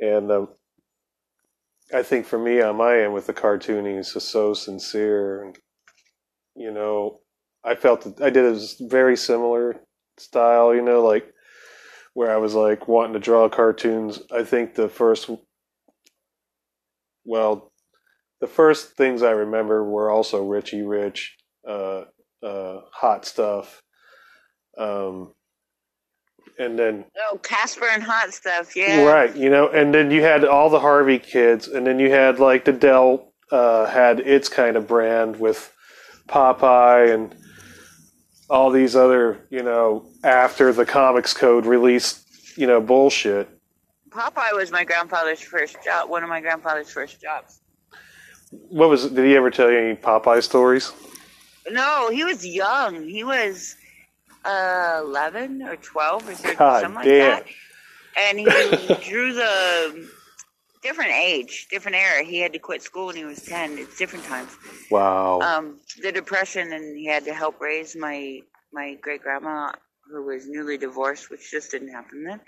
and 0.00 0.30
um, 0.30 0.48
I 1.92 2.02
think 2.02 2.26
for 2.26 2.38
me 2.38 2.60
on 2.60 2.76
my 2.76 3.00
end 3.00 3.12
with 3.12 3.26
the 3.26 3.34
cartooning, 3.34 3.98
it's 3.98 4.14
just 4.14 4.30
so 4.30 4.54
sincere, 4.54 5.44
and 5.44 5.58
you 6.56 6.72
know, 6.72 7.20
I 7.64 7.74
felt 7.74 8.02
that 8.02 8.24
I 8.24 8.30
did 8.30 8.44
a 8.44 8.60
very 8.88 9.16
similar 9.16 9.80
style. 10.18 10.74
You 10.74 10.82
know, 10.82 11.02
like 11.02 11.32
where 12.14 12.32
I 12.32 12.36
was 12.36 12.54
like 12.54 12.88
wanting 12.88 13.14
to 13.14 13.18
draw 13.18 13.48
cartoons. 13.48 14.20
I 14.30 14.44
think 14.44 14.74
the 14.74 14.88
first, 14.88 15.30
well, 17.24 17.72
the 18.40 18.46
first 18.46 18.96
things 18.96 19.22
I 19.22 19.30
remember 19.30 19.84
were 19.84 20.10
also 20.10 20.44
Richie 20.44 20.82
Rich, 20.82 21.36
uh, 21.66 22.04
uh, 22.42 22.80
Hot 22.92 23.24
Stuff, 23.24 23.80
um, 24.76 25.32
and 26.58 26.78
then 26.78 27.04
Oh, 27.30 27.38
Casper 27.38 27.86
and 27.90 28.02
Hot 28.02 28.32
Stuff. 28.32 28.74
Yeah. 28.76 29.04
right, 29.04 29.34
you 29.36 29.48
know, 29.50 29.68
and 29.68 29.94
then 29.94 30.10
you 30.10 30.22
had 30.22 30.44
all 30.44 30.68
the 30.70 30.80
Harvey 30.80 31.18
kids, 31.18 31.68
and 31.68 31.86
then 31.86 31.98
you 31.98 32.10
had 32.10 32.38
like 32.38 32.64
the 32.64 32.72
Dell 32.72 33.32
uh, 33.50 33.86
had 33.86 34.20
its 34.20 34.48
kind 34.48 34.76
of 34.76 34.86
brand 34.86 35.38
with 35.38 35.72
Popeye 36.28 37.12
and 37.14 37.34
all 38.48 38.70
these 38.70 38.94
other, 38.96 39.46
you 39.50 39.62
know, 39.62 40.06
after 40.24 40.72
the 40.72 40.84
Comics 40.84 41.32
Code 41.34 41.64
released, 41.66 42.58
you 42.58 42.66
know, 42.66 42.80
bullshit. 42.80 43.48
Popeye 44.10 44.54
was 44.54 44.70
my 44.70 44.84
grandfather's 44.84 45.40
first 45.40 45.76
job. 45.82 46.10
One 46.10 46.22
of 46.22 46.28
my 46.28 46.40
grandfather's 46.40 46.90
first 46.90 47.20
jobs. 47.20 47.60
What 48.50 48.90
was? 48.90 49.10
Did 49.10 49.24
he 49.24 49.34
ever 49.36 49.50
tell 49.50 49.70
you 49.70 49.78
any 49.78 49.94
Popeye 49.96 50.42
stories? 50.42 50.92
No, 51.70 52.10
he 52.10 52.24
was 52.24 52.44
young. 52.44 53.06
He 53.08 53.24
was 53.24 53.76
uh, 54.44 55.00
11 55.04 55.62
or 55.62 55.76
12 55.76 56.28
or 56.28 56.34
13, 56.34 56.56
God 56.56 56.82
something 56.82 57.04
damn. 57.04 57.34
like 57.34 57.46
that. 57.46 57.52
And 58.18 58.38
he 58.38 58.44
drew 59.08 59.32
the 59.32 60.08
different 60.82 61.12
age, 61.12 61.68
different 61.70 61.96
era. 61.96 62.22
He 62.24 62.40
had 62.40 62.52
to 62.52 62.58
quit 62.58 62.82
school 62.82 63.06
when 63.06 63.16
he 63.16 63.24
was 63.24 63.42
10. 63.42 63.78
It's 63.78 63.96
different 63.96 64.24
times. 64.24 64.50
Wow. 64.90 65.40
Um, 65.40 65.80
the 66.02 66.12
depression, 66.12 66.72
and 66.72 66.96
he 66.96 67.06
had 67.06 67.24
to 67.24 67.34
help 67.34 67.60
raise 67.60 67.96
my 67.96 68.40
my 68.72 68.94
great 69.00 69.22
grandma, 69.22 69.72
who 70.10 70.24
was 70.24 70.48
newly 70.48 70.78
divorced, 70.78 71.30
which 71.30 71.50
just 71.50 71.70
didn't 71.70 71.92
happen 71.92 72.24
then, 72.24 72.40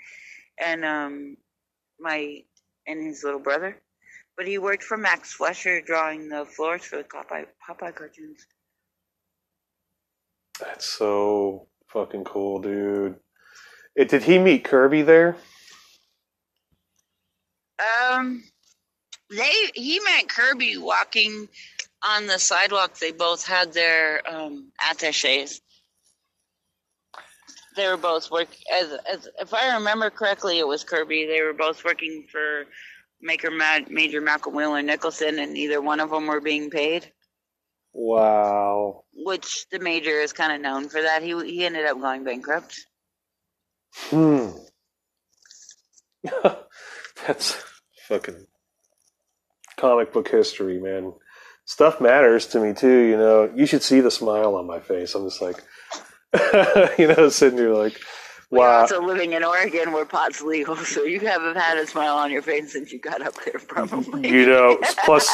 and 0.63 0.83
um, 0.83 1.37
my 1.99 2.41
and 2.87 3.05
his 3.05 3.23
little 3.23 3.39
brother. 3.39 3.77
But 4.37 4.47
he 4.47 4.57
worked 4.57 4.83
for 4.83 4.97
Max 4.97 5.33
Fleischer, 5.33 5.81
drawing 5.81 6.27
the 6.27 6.45
floors 6.45 6.83
for 6.83 6.97
the 6.97 7.03
Popeye, 7.03 7.45
Popeye 7.67 7.95
cartoons. 7.95 8.45
That's 10.59 10.85
so 10.85 11.67
fucking 11.95 12.25
cool, 12.25 12.59
dude. 12.59 13.15
It, 13.95 14.09
did 14.09 14.21
he 14.21 14.37
meet 14.37 14.65
Kirby 14.65 15.01
there? 15.01 15.37
Um, 18.11 18.43
they 19.29 19.53
he 19.73 19.99
met 20.01 20.27
Kirby 20.27 20.77
walking 20.77 21.47
on 22.03 22.27
the 22.27 22.37
sidewalk. 22.37 22.99
They 22.99 23.13
both 23.13 23.47
had 23.47 23.71
their 23.71 24.21
um, 24.29 24.71
attaches. 24.91 25.61
They 27.77 27.87
were 27.87 27.97
both 27.97 28.29
work 28.29 28.49
as, 28.73 28.97
as 29.09 29.29
if 29.39 29.53
I 29.53 29.75
remember 29.75 30.09
correctly, 30.09 30.59
it 30.59 30.67
was 30.67 30.83
Kirby. 30.83 31.25
They 31.25 31.41
were 31.41 31.53
both 31.53 31.83
working 31.85 32.25
for 32.29 32.65
Maker 33.21 33.51
Major 33.89 34.21
Malcolm 34.21 34.53
Wheeler 34.53 34.81
Nicholson, 34.81 35.39
and 35.39 35.53
neither 35.53 35.81
one 35.81 36.01
of 36.01 36.09
them 36.09 36.27
were 36.27 36.41
being 36.41 36.69
paid. 36.69 37.11
Wow. 37.97 39.05
Which 39.13 39.67
the 39.71 39.79
Major 39.79 40.19
is 40.19 40.33
kind 40.33 40.51
of 40.51 40.59
known 40.59 40.89
for 40.89 41.01
that. 41.01 41.23
He 41.23 41.29
he 41.49 41.65
ended 41.65 41.85
up 41.85 41.99
going 41.99 42.25
bankrupt. 42.25 42.77
Hmm. 44.09 44.49
That's 47.25 47.63
fucking 48.09 48.47
comic 49.77 50.11
book 50.11 50.27
history, 50.27 50.77
man. 50.77 51.13
Stuff 51.63 52.01
matters 52.01 52.47
to 52.47 52.59
me 52.59 52.73
too, 52.73 52.99
you 53.05 53.15
know. 53.15 53.49
You 53.55 53.65
should 53.65 53.81
see 53.81 54.01
the 54.01 54.11
smile 54.11 54.55
on 54.55 54.67
my 54.67 54.81
face. 54.81 55.15
I'm 55.15 55.25
just 55.25 55.41
like, 55.41 55.63
you 56.99 57.07
know, 57.07 57.29
sitting 57.29 57.57
here 57.57 57.73
like, 57.73 57.97
We're 58.51 58.59
wow. 58.59 58.81
also 58.81 59.01
living 59.01 59.33
in 59.33 59.43
Oregon 59.43 59.91
where 59.91 60.05
pot's 60.05 60.41
legal, 60.41 60.75
so 60.75 61.03
you 61.03 61.19
haven't 61.21 61.57
had 61.57 61.77
a 61.77 61.87
smile 61.87 62.15
on 62.15 62.31
your 62.31 62.41
face 62.41 62.73
since 62.73 62.91
you 62.91 62.99
got 62.99 63.21
up 63.21 63.33
there, 63.43 63.59
probably. 63.67 64.29
You 64.29 64.45
know, 64.45 64.79
plus 65.03 65.29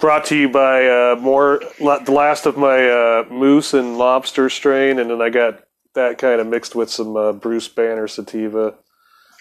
brought 0.00 0.24
to 0.26 0.36
you 0.36 0.48
by 0.48 0.86
uh, 0.86 1.16
more 1.20 1.60
the 1.78 2.12
last 2.12 2.46
of 2.46 2.56
my 2.56 2.88
uh, 2.88 3.24
moose 3.30 3.72
and 3.72 3.98
lobster 3.98 4.50
strain, 4.50 4.98
and 4.98 5.10
then 5.10 5.22
I 5.22 5.30
got 5.30 5.60
that 5.94 6.18
kind 6.18 6.40
of 6.40 6.46
mixed 6.46 6.74
with 6.74 6.90
some 6.90 7.16
uh, 7.16 7.32
Bruce 7.32 7.68
Banner 7.68 8.08
sativa. 8.08 8.74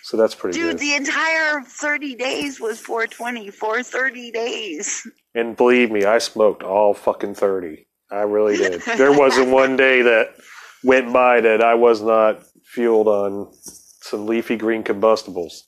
So 0.03 0.18
that's 0.18 0.34
pretty 0.34 0.57
good. 0.57 0.64
Dude, 0.64 0.72
good. 0.72 0.80
the 0.80 0.95
entire 0.95 1.62
30 1.62 2.16
days 2.16 2.60
was 2.60 2.80
420 2.80 3.51
for 3.51 3.84
30 3.84 4.32
days. 4.32 5.07
And 5.36 5.57
believe 5.57 5.91
me, 5.91 6.05
I 6.05 6.20
smoked 6.20 6.64
all 6.64 6.93
fucking 6.93 7.36
30. 7.36 7.86
I 8.12 8.22
really 8.22 8.57
did. 8.57 8.82
There 8.97 9.12
wasn't 9.12 9.49
one 9.49 9.78
day 9.78 10.01
that 10.01 10.36
went 10.84 11.14
by 11.14 11.41
that 11.41 11.62
I 11.62 11.76
was 11.76 12.01
not 12.01 12.43
fueled 12.70 13.07
on 13.07 13.51
some 13.61 14.26
leafy 14.26 14.55
green 14.55 14.84
combustibles. 14.84 15.65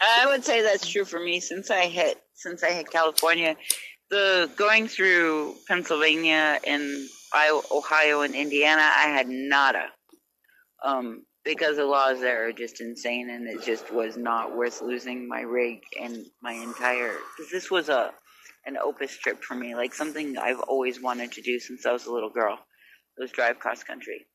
I 0.00 0.26
would 0.26 0.44
say 0.44 0.62
that's 0.62 0.86
true 0.86 1.04
for 1.04 1.18
me 1.18 1.40
since 1.40 1.70
I 1.70 1.86
hit 1.86 2.20
since 2.34 2.62
I 2.62 2.72
hit 2.72 2.90
California. 2.90 3.56
The 4.10 4.50
going 4.56 4.86
through 4.86 5.54
Pennsylvania 5.66 6.60
and 6.66 7.08
Ohio 7.72 8.20
and 8.20 8.34
Indiana, 8.34 8.82
I 8.82 9.08
had 9.08 9.28
nada. 9.28 9.86
Um, 10.84 11.24
because 11.44 11.76
the 11.76 11.84
laws 11.84 12.20
there 12.20 12.48
are 12.48 12.52
just 12.52 12.80
insane, 12.80 13.30
and 13.30 13.46
it 13.46 13.64
just 13.64 13.92
was 13.92 14.16
not 14.16 14.56
worth 14.56 14.82
losing 14.82 15.28
my 15.28 15.40
rig 15.40 15.80
and 16.00 16.24
my 16.42 16.52
entire. 16.52 17.14
Because 17.36 17.50
this 17.50 17.70
was 17.70 17.88
a 17.88 18.12
an 18.66 18.76
opus 18.78 19.16
trip 19.16 19.42
for 19.42 19.54
me, 19.54 19.74
like 19.74 19.94
something 19.94 20.38
I've 20.38 20.60
always 20.60 21.00
wanted 21.00 21.32
to 21.32 21.42
do 21.42 21.58
since 21.58 21.84
I 21.86 21.92
was 21.92 22.06
a 22.06 22.12
little 22.12 22.30
girl. 22.30 22.58
Was 23.18 23.30
drive 23.30 23.58
cross 23.58 23.84
country. 23.84 24.26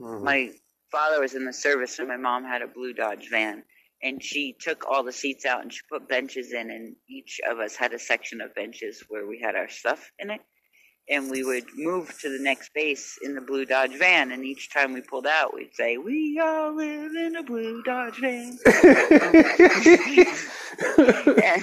Mhm. 0.00 0.22
my 0.24 0.50
father 0.92 1.20
was 1.20 1.34
in 1.34 1.44
the 1.46 1.52
service 1.52 1.98
and 1.98 2.08
my 2.08 2.16
mom 2.18 2.44
had 2.44 2.62
a 2.62 2.68
blue 2.68 2.94
dodge 2.94 3.28
van 3.30 3.64
and 4.02 4.22
she 4.22 4.56
took 4.60 4.84
all 4.86 5.04
the 5.04 5.12
seats 5.12 5.46
out 5.46 5.62
and 5.62 5.72
she 5.72 5.80
put 5.90 6.08
benches 6.08 6.52
in 6.52 6.70
and 6.70 6.96
each 7.08 7.40
of 7.48 7.58
us 7.60 7.76
had 7.76 7.94
a 7.94 7.98
section 7.98 8.40
of 8.40 8.54
benches 8.54 9.04
where 9.08 9.26
we 9.26 9.40
had 9.40 9.56
our 9.56 9.68
stuff 9.68 10.10
in 10.18 10.30
it 10.30 10.40
and 11.08 11.30
we 11.30 11.44
would 11.44 11.66
move 11.76 12.18
to 12.20 12.28
the 12.28 12.42
next 12.42 12.72
base 12.74 13.18
in 13.22 13.34
the 13.34 13.40
blue 13.40 13.64
dodge 13.64 13.96
van 13.96 14.32
and 14.32 14.44
each 14.44 14.72
time 14.72 14.92
we 14.92 15.00
pulled 15.00 15.26
out 15.26 15.54
we'd 15.54 15.74
say 15.74 15.96
we 15.96 16.40
all 16.42 16.74
live 16.74 17.14
in 17.14 17.36
a 17.36 17.42
blue 17.42 17.82
dodge 17.82 18.18
van 18.20 18.58
and 20.78 21.62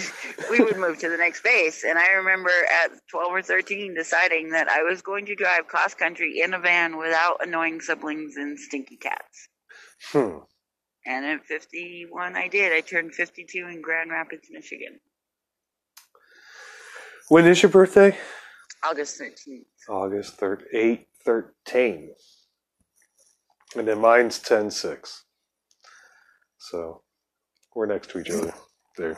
we 0.49 0.59
would 0.59 0.77
move 0.77 0.97
to 0.99 1.09
the 1.09 1.17
next 1.17 1.43
base. 1.43 1.83
And 1.83 1.97
I 1.97 2.11
remember 2.13 2.51
at 2.83 2.91
12 3.09 3.31
or 3.31 3.41
13 3.41 3.93
deciding 3.93 4.51
that 4.51 4.67
I 4.67 4.83
was 4.83 5.01
going 5.01 5.25
to 5.27 5.35
drive 5.35 5.67
cross 5.67 5.93
country 5.93 6.41
in 6.41 6.53
a 6.53 6.59
van 6.59 6.97
without 6.97 7.45
annoying 7.45 7.81
siblings 7.81 8.35
and 8.37 8.57
stinky 8.57 8.97
cats. 8.97 9.49
Hmm. 10.11 10.39
And 11.05 11.25
at 11.25 11.45
51, 11.45 12.35
I 12.35 12.47
did. 12.47 12.71
I 12.71 12.81
turned 12.81 13.13
52 13.13 13.67
in 13.67 13.81
Grand 13.81 14.09
Rapids, 14.09 14.47
Michigan, 14.49 14.99
When 17.29 17.45
is 17.45 17.61
your 17.61 17.71
birthday? 17.71 18.17
August 18.85 19.19
13th. 19.19 19.65
August 19.89 20.39
3rd, 20.39 20.63
8 20.73 21.07
13. 21.25 22.09
And 23.75 23.87
then 23.87 23.99
mine's 23.99 24.39
10 24.39 24.69
6. 24.69 25.23
So 26.57 27.01
we're 27.75 27.85
next 27.85 28.09
to 28.11 28.19
each 28.19 28.29
other. 28.29 28.53
Their 28.97 29.17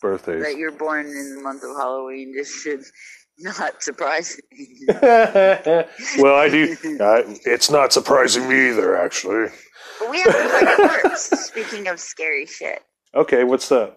birthdays. 0.00 0.42
That 0.42 0.56
you're 0.56 0.72
born 0.72 1.06
in 1.06 1.34
the 1.34 1.40
month 1.42 1.64
of 1.64 1.76
Halloween 1.76 2.32
just 2.36 2.52
should 2.62 2.82
not 3.38 3.82
surprise 3.82 4.38
me. 4.52 4.68
well, 4.88 6.36
I 6.36 6.48
do. 6.48 6.76
I, 7.00 7.24
it's 7.44 7.70
not 7.70 7.92
surprising 7.92 8.48
me 8.48 8.70
either, 8.70 8.96
actually. 8.96 9.48
but 9.98 10.10
we 10.10 10.20
have 10.20 10.32
to 10.32 10.48
fight 10.48 11.00
corpse. 11.02 11.30
Speaking 11.46 11.88
of 11.88 11.98
scary 11.98 12.46
shit. 12.46 12.82
Okay, 13.14 13.44
what's 13.44 13.68
that? 13.70 13.96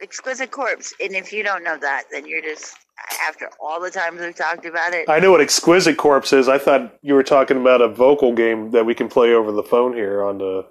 Exquisite 0.00 0.50
Corpse, 0.50 0.94
and 1.00 1.14
if 1.14 1.32
you 1.32 1.42
don't 1.42 1.64
know 1.64 1.76
that, 1.76 2.04
then 2.10 2.26
you're 2.26 2.42
just 2.42 2.76
after 3.26 3.50
all 3.60 3.80
the 3.80 3.90
times 3.90 4.20
we've 4.20 4.34
talked 4.34 4.64
about 4.64 4.92
it. 4.92 5.08
I 5.08 5.18
know 5.20 5.30
what 5.30 5.40
Exquisite 5.40 5.96
Corpse 5.96 6.32
is. 6.32 6.48
I 6.48 6.58
thought 6.58 6.94
you 7.02 7.14
were 7.14 7.22
talking 7.22 7.56
about 7.60 7.80
a 7.80 7.88
vocal 7.88 8.32
game 8.32 8.70
that 8.72 8.84
we 8.86 8.94
can 8.94 9.08
play 9.08 9.32
over 9.32 9.50
the 9.52 9.62
phone 9.62 9.94
here 9.94 10.22
on 10.22 10.38
the. 10.38 10.66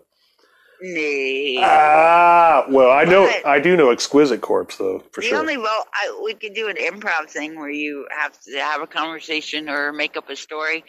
Ah, 1.59 2.65
well, 2.69 2.91
I 2.91 3.03
know. 3.03 3.25
But- 3.25 3.45
I 3.47 3.59
do 3.59 3.75
know 3.75 3.89
Exquisite 3.89 4.41
Corpse 4.41 4.78
though, 4.78 5.03
for 5.11 5.21
the 5.21 5.28
sure. 5.28 5.39
only 5.39 5.55
vote 5.55 5.86
I, 5.93 6.21
we 6.23 6.34
could 6.36 6.53
do 6.53 6.67
an 6.69 6.75
improv 6.75 7.30
thing 7.30 7.57
where 7.57 7.69
you 7.69 8.07
have 8.15 8.39
to 8.41 8.57
have 8.59 8.82
a 8.82 8.88
conversation 8.88 9.69
or 9.69 9.91
make 9.91 10.15
up 10.15 10.30
a 10.30 10.36
story 10.36 10.84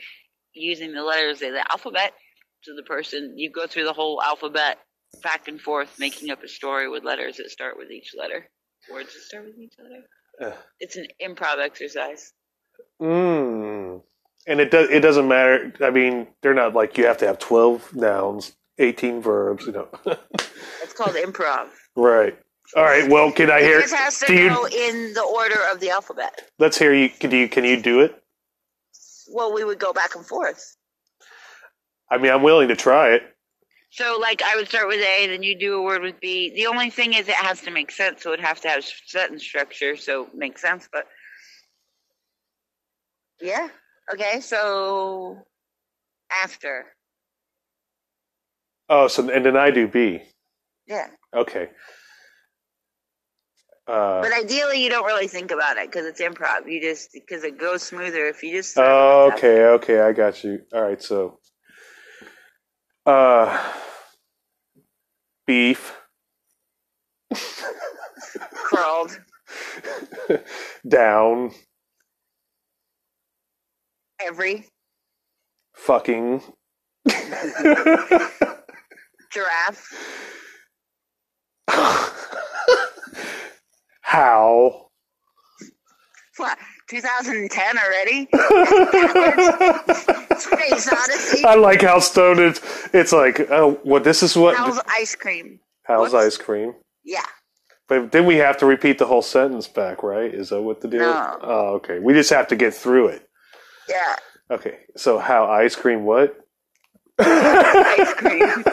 using 0.53 0.93
the 0.93 1.03
letters 1.03 1.41
of 1.43 1.53
the 1.53 1.64
alphabet. 1.70 2.12
To 2.64 2.74
the 2.74 2.82
person 2.82 3.34
you 3.39 3.53
go 3.53 3.68
through 3.68 3.84
the 3.84 3.93
whole 3.93 4.20
alphabet 4.20 4.78
back 5.23 5.49
and 5.49 5.61
forth, 5.61 5.99
making 5.99 6.31
up 6.31 6.43
a 6.43 6.49
story 6.49 6.89
with 6.89 7.05
letters 7.05 7.37
that 7.37 7.51
start 7.51 7.77
with 7.77 7.91
each 7.91 8.15
letter, 8.19 8.49
words 8.93 9.13
that 9.15 9.21
start 9.23 9.45
with 9.47 9.59
each 9.59 9.75
letter. 9.79 10.03
Uh. 10.53 10.57
It's 10.81 10.97
an 10.97 11.07
improv 11.23 11.59
exercise. 11.59 12.33
Mm. 13.01 14.03
And 14.47 14.61
it 14.61 14.71
does. 14.71 14.89
It 14.91 15.01
doesn't 15.01 15.29
matter. 15.29 15.73
I 15.81 15.91
mean, 15.91 16.29
they're 16.43 16.55
not 16.55 16.75
like 16.75 16.97
you 16.97 17.07
have 17.07 17.19
to 17.19 17.27
have 17.27 17.39
twelve 17.39 17.95
nouns, 17.95 18.55
eighteen 18.79 19.21
verbs. 19.21 19.67
You 19.67 19.73
know. 19.73 19.89
It's 20.83 20.95
called 20.95 21.17
improv. 21.17 21.69
right. 21.97 22.37
All 22.77 22.83
right. 22.85 23.09
Well, 23.09 23.31
can 23.33 23.51
I 23.51 23.61
hear? 23.61 23.81
just 23.81 23.95
has 23.95 24.19
to 24.21 24.33
you- 24.35 24.49
go 24.49 24.67
in 24.67 25.13
the 25.15 25.23
order 25.23 25.59
of 25.73 25.81
the 25.81 25.91
alphabet. 25.91 26.43
Let's 26.59 26.79
hear 26.79 26.93
you. 26.95 27.09
Can 27.09 27.31
you? 27.31 27.49
Can 27.49 27.65
you 27.65 27.81
do 27.81 28.01
it? 28.01 28.21
Well, 29.31 29.53
we 29.53 29.63
would 29.65 29.79
go 29.79 29.93
back 29.93 30.15
and 30.17 30.25
forth. 30.27 30.77
I 32.11 32.19
mean, 32.19 32.33
I'm 32.33 32.43
willing 32.43 32.69
to 32.69 32.77
try 32.77 33.11
it. 33.13 33.23
So, 33.91 34.18
like, 34.20 34.43
I 34.43 34.57
would 34.57 34.68
start 34.68 34.89
with 34.89 35.01
A, 35.01 35.26
then 35.28 35.43
you 35.43 35.59
do 35.59 35.76
a 35.76 35.82
word 35.82 36.03
with 36.03 36.20
B. 36.20 36.53
The 36.55 36.66
only 36.66 36.91
thing 36.91 37.14
is, 37.14 37.28
it 37.28 37.34
has 37.34 37.62
to 37.62 37.70
make 37.70 37.91
sense, 37.91 38.22
so 38.22 38.32
it 38.32 38.41
has 38.41 38.61
to 38.61 38.68
have 38.68 38.84
sentence 38.84 39.43
structure, 39.43 39.97
so 39.97 40.26
it 40.26 40.34
makes 40.34 40.61
sense. 40.61 40.89
But 40.93 41.07
yeah, 43.41 43.68
okay. 44.12 44.41
So 44.41 45.39
after 46.30 46.86
Oh, 48.89 49.09
so 49.09 49.28
and 49.28 49.45
then 49.45 49.57
I 49.57 49.70
do 49.70 49.86
B. 49.86 50.22
Yeah. 50.86 51.09
Okay. 51.34 51.68
Uh, 53.86 54.20
But 54.22 54.32
ideally, 54.32 54.82
you 54.82 54.91
don't 54.91 55.05
really 55.07 55.28
think 55.28 55.51
about 55.51 55.76
it 55.76 55.91
because 55.91 56.07
it's 56.07 56.20
improv. 56.20 56.70
You 56.70 56.80
just 56.80 57.12
because 57.12 57.45
it 57.45 57.59
goes 57.59 57.82
smoother 57.82 58.26
if 58.26 58.43
you 58.43 58.53
just. 58.53 58.76
oh, 58.78 59.30
okay, 59.34 59.64
okay, 59.64 60.01
I 60.01 60.12
got 60.12 60.43
you. 60.45 60.61
All 60.72 60.82
right, 60.82 61.03
so 61.03 61.39
uh 63.09 63.59
beef 65.47 65.97
Crawled 68.53 69.19
down 70.87 71.53
every 74.21 74.67
fucking 75.75 76.43
giraffe. 79.33 79.89
how 84.03 84.89
What? 86.37 86.59
2010 86.89 87.79
already? 87.79 88.29
Space 90.41 90.93
Odyssey. 90.93 91.45
I 91.45 91.55
like 91.57 91.82
how 91.82 91.99
stoned 91.99 92.41
it's 92.41 92.61
it's 92.95 93.12
like 93.12 93.41
oh 93.51 93.78
what 93.82 94.05
this 94.05 94.22
is 94.22 94.36
what 94.36 94.57
How's 94.57 94.80
ice 94.89 95.14
cream? 95.14 95.61
how's 95.84 96.12
whoops. 96.12 96.24
ice 96.26 96.36
cream 96.36 96.74
Yeah. 97.05 97.24
but 97.89 98.12
then 98.12 98.26
we 98.26 98.36
have 98.36 98.59
to 98.59 98.66
repeat 98.66 98.99
the 98.99 99.07
whole 99.07 99.22
sentence 99.22 99.66
back 99.68 100.03
right 100.03 100.32
is 100.34 100.51
that 100.51 100.62
what 100.62 100.80
the 100.80 100.89
deal 100.89 101.01
No. 101.01 101.39
oh 101.43 101.68
okay 101.76 101.99
we 101.99 102.12
just 102.12 102.30
have 102.30 102.49
to 102.49 102.57
get 102.57 102.74
through 102.74 103.09
it 103.09 103.28
Yeah. 103.89 104.16
okay 104.51 104.78
so 104.97 105.18
how 105.18 105.47
ice 105.51 105.76
cream 105.76 106.05
what 106.05 106.36
Ice 107.20 108.14
cream. 108.14 108.64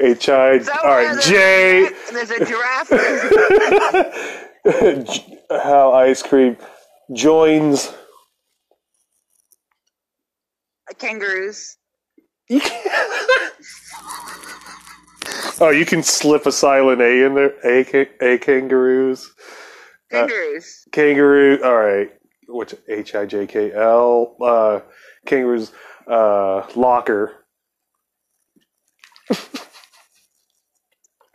H 0.00 0.28
I 0.28 0.60
So 0.60 0.72
all 0.84 0.96
right 0.96 1.20
J 1.20 1.88
There's 2.12 2.30
a 2.30 2.44
giraffe. 2.44 2.90
How 5.50 5.92
ice 5.94 6.22
cream 6.22 6.56
joins 7.12 7.92
kangaroos. 10.94 11.76
oh 15.60 15.70
you 15.70 15.84
can 15.84 16.02
slip 16.02 16.46
a 16.46 16.52
silent 16.52 17.00
A 17.00 17.26
in 17.26 17.34
there 17.34 17.54
A 17.64 17.80
A 18.20 18.38
kangaroos 18.38 19.32
Kangaroos. 20.12 20.84
kangaroo 20.92 21.60
all 21.64 21.74
right 21.76 22.10
Which 22.48 22.74
H 22.88 23.14
I 23.16 23.26
J 23.26 23.46
K 23.48 23.72
L 23.72 24.36
uh 24.40 24.80
kangaroos 25.26 25.72
uh 26.06 26.66
locker 26.76 27.32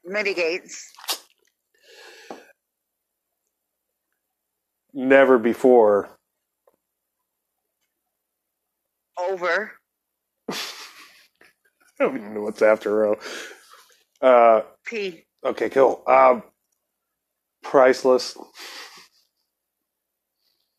Mitigates. 0.06 0.92
never 4.94 5.38
before 5.38 6.10
Over. 9.30 9.72
I 10.50 10.56
don't 12.00 12.18
even 12.18 12.34
know 12.34 12.42
what's 12.42 12.62
after 12.62 12.94
row 12.96 13.20
uh 14.22 14.62
P. 14.86 15.24
okay 15.44 15.70
cool 15.70 16.04
um 16.08 16.44
priceless 17.64 18.36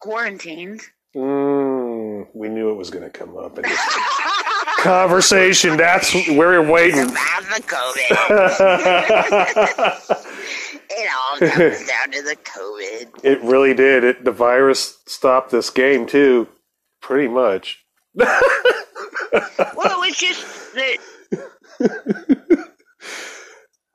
Quarantined. 0.03 0.80
Mm, 1.14 2.26
we 2.34 2.49
knew 2.49 2.70
it 2.70 2.74
was 2.74 2.90
going 2.90 3.05
to 3.05 3.11
come 3.11 3.36
up 3.36 3.57
in 3.57 3.62
this 3.62 3.97
conversation. 4.80 5.76
That's 5.76 6.12
where 6.26 6.61
we're 6.61 6.68
waiting. 6.68 7.07
Survive 7.09 7.49
the 7.55 7.62
COVID. 7.62 8.11
it 10.90 11.09
all 11.14 11.38
comes 11.38 11.86
down 11.86 12.11
to 12.11 12.22
the 12.22 12.36
COVID. 12.43 13.24
it 13.24 13.40
really 13.43 13.74
did. 13.74 14.03
It, 14.03 14.24
the 14.24 14.32
virus 14.32 14.99
stopped 15.07 15.53
this 15.53 15.70
game 15.70 16.05
too, 16.05 16.49
pretty 17.01 17.28
much. 17.28 17.82
Well, 18.15 20.03
it's 20.03 20.19
just 20.21 20.75
that 20.75 20.99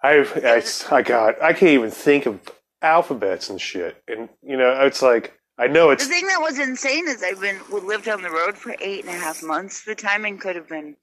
I, 0.03 0.26
I, 0.43 0.63
I 0.95 1.01
got. 1.01 1.41
I 1.41 1.53
can't 1.53 1.72
even 1.72 1.91
think 1.91 2.26
of 2.26 2.39
alphabets 2.82 3.49
and 3.49 3.59
shit. 3.59 4.01
And 4.07 4.30
you 4.41 4.57
know, 4.57 4.72
it's 4.82 5.01
like 5.01 5.38
I 5.57 5.68
know 5.68 5.89
it's. 5.91 6.05
the 6.05 6.13
thing 6.13 6.28
that 6.28 6.41
was 6.41 6.59
insane 6.59 7.07
is 7.07 7.24
I've 7.24 7.41
been 7.41 7.59
we 7.72 7.80
lived 7.82 8.07
on 8.07 8.22
the 8.22 8.30
road 8.30 8.57
for 8.57 8.76
eight 8.80 9.05
and 9.05 9.15
a 9.15 9.20
half 9.20 9.43
months. 9.43 9.84
The 9.84 9.95
timing 9.95 10.38
could 10.38 10.55
have 10.55 10.68
been 10.68 10.95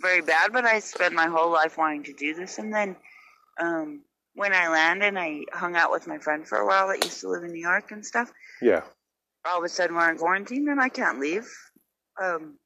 very 0.00 0.20
bad, 0.20 0.52
but 0.52 0.64
I 0.64 0.80
spent 0.80 1.14
my 1.14 1.26
whole 1.26 1.50
life 1.50 1.78
wanting 1.78 2.04
to 2.04 2.12
do 2.12 2.34
this. 2.34 2.58
And 2.58 2.72
then 2.72 2.96
um, 3.60 4.02
when 4.34 4.52
I 4.52 4.68
landed, 4.68 5.16
I 5.16 5.44
hung 5.52 5.74
out 5.74 5.90
with 5.90 6.06
my 6.06 6.18
friend 6.18 6.46
for 6.46 6.58
a 6.58 6.66
while 6.66 6.88
that 6.88 7.02
used 7.02 7.20
to 7.20 7.28
live 7.28 7.44
in 7.44 7.52
New 7.52 7.62
York 7.62 7.90
and 7.92 8.04
stuff. 8.04 8.30
yeah. 8.60 8.82
all 9.46 9.58
of 9.58 9.64
a 9.64 9.68
sudden 9.68 9.96
we're 9.96 10.10
in 10.10 10.18
quarantine 10.18 10.68
and 10.68 10.80
I 10.80 10.90
can't 10.90 11.18
leave. 11.18 11.48
Um, 12.22 12.58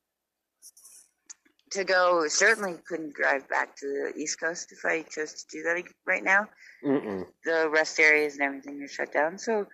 to 1.70 1.84
go, 1.84 2.26
certainly 2.28 2.76
couldn't 2.86 3.14
drive 3.14 3.48
back 3.48 3.76
to 3.76 3.86
the 3.86 4.20
East 4.20 4.40
Coast 4.40 4.72
if 4.72 4.84
I 4.84 5.02
chose 5.02 5.44
to 5.44 5.44
do 5.50 5.62
that 5.62 5.84
right 6.06 6.24
now. 6.24 6.48
Mm-mm. 6.84 7.24
The 7.44 7.70
rest 7.70 8.00
areas 8.00 8.34
and 8.34 8.42
everything 8.42 8.82
are 8.82 8.88
shut 8.88 9.12
down, 9.12 9.38
so 9.38 9.66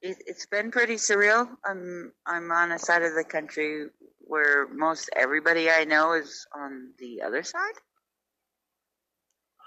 it, 0.00 0.16
it's 0.26 0.46
been 0.46 0.70
pretty 0.70 0.94
surreal. 0.94 1.48
I'm 1.64 2.12
I'm 2.26 2.50
on 2.50 2.72
a 2.72 2.78
side 2.78 3.02
of 3.02 3.14
the 3.14 3.24
country 3.24 3.86
where 4.20 4.68
most 4.68 5.10
everybody 5.14 5.70
I 5.70 5.84
know 5.84 6.14
is 6.14 6.46
on 6.54 6.92
the 6.98 7.22
other 7.22 7.42
side. 7.42 7.74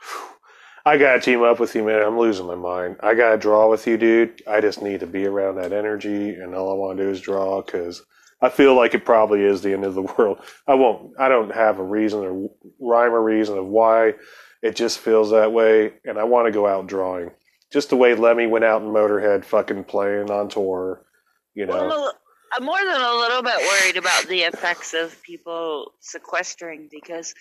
I 0.88 0.98
gotta 0.98 1.20
team 1.20 1.42
up 1.42 1.60
with 1.60 1.76
you, 1.76 1.84
man. 1.84 2.02
I'm 2.02 2.18
losing 2.18 2.46
my 2.48 2.56
mind. 2.56 2.98
I 3.02 3.16
gotta 3.16 3.38
draw 3.38 3.70
with 3.70 3.86
you, 3.88 3.98
dude. 3.98 4.42
I 4.48 4.62
just 4.62 4.82
need 4.82 5.00
to 5.02 5.08
be 5.08 5.26
around 5.26 5.56
that 5.56 5.74
energy, 5.74 6.36
and 6.36 6.56
all 6.56 6.72
I 6.72 6.76
want 6.76 6.98
to 6.98 7.04
do 7.04 7.10
is 7.10 7.22
draw 7.22 7.62
because 7.62 8.04
I 8.42 8.50
feel 8.50 8.76
like 8.76 8.94
it 8.94 9.06
probably 9.06 9.42
is 9.44 9.62
the 9.62 9.74
end 9.74 9.86
of 9.86 9.96
the 9.96 10.02
world. 10.18 10.40
I 10.68 10.76
won't. 10.76 11.14
I 11.20 11.30
don't 11.30 11.54
have 11.54 11.80
a 11.80 11.84
reason 11.84 12.20
or 12.20 12.50
rhyme 12.80 13.14
or 13.14 13.24
reason 13.24 13.58
of 13.58 13.66
why. 13.66 14.14
It 14.62 14.76
just 14.76 15.00
feels 15.00 15.32
that 15.32 15.52
way, 15.52 15.94
and 16.06 16.18
I 16.18 16.24
want 16.24 16.48
to 16.48 16.52
go 16.52 16.68
out 16.68 16.88
drawing. 16.88 17.32
Just 17.72 17.90
the 17.90 17.96
way 17.96 18.16
Lemmy 18.16 18.48
went 18.48 18.66
out 18.66 18.82
in 18.82 18.88
Motorhead, 18.88 19.46
fucking 19.46 19.84
playing 19.86 20.32
on 20.32 20.50
tour. 20.50 21.06
You 21.54 21.68
Well, 21.68 21.84
I'm, 21.84 21.92
a, 21.92 22.14
I'm 22.58 22.66
more 22.66 22.80
than 22.80 23.02
a 23.02 23.16
little 23.16 23.42
bit 23.42 23.58
worried 23.58 23.98
about 23.98 24.28
the 24.28 24.42
effects 24.42 24.94
of 24.94 25.22
people 25.24 25.94
sequestering 26.00 26.88
because, 26.92 27.34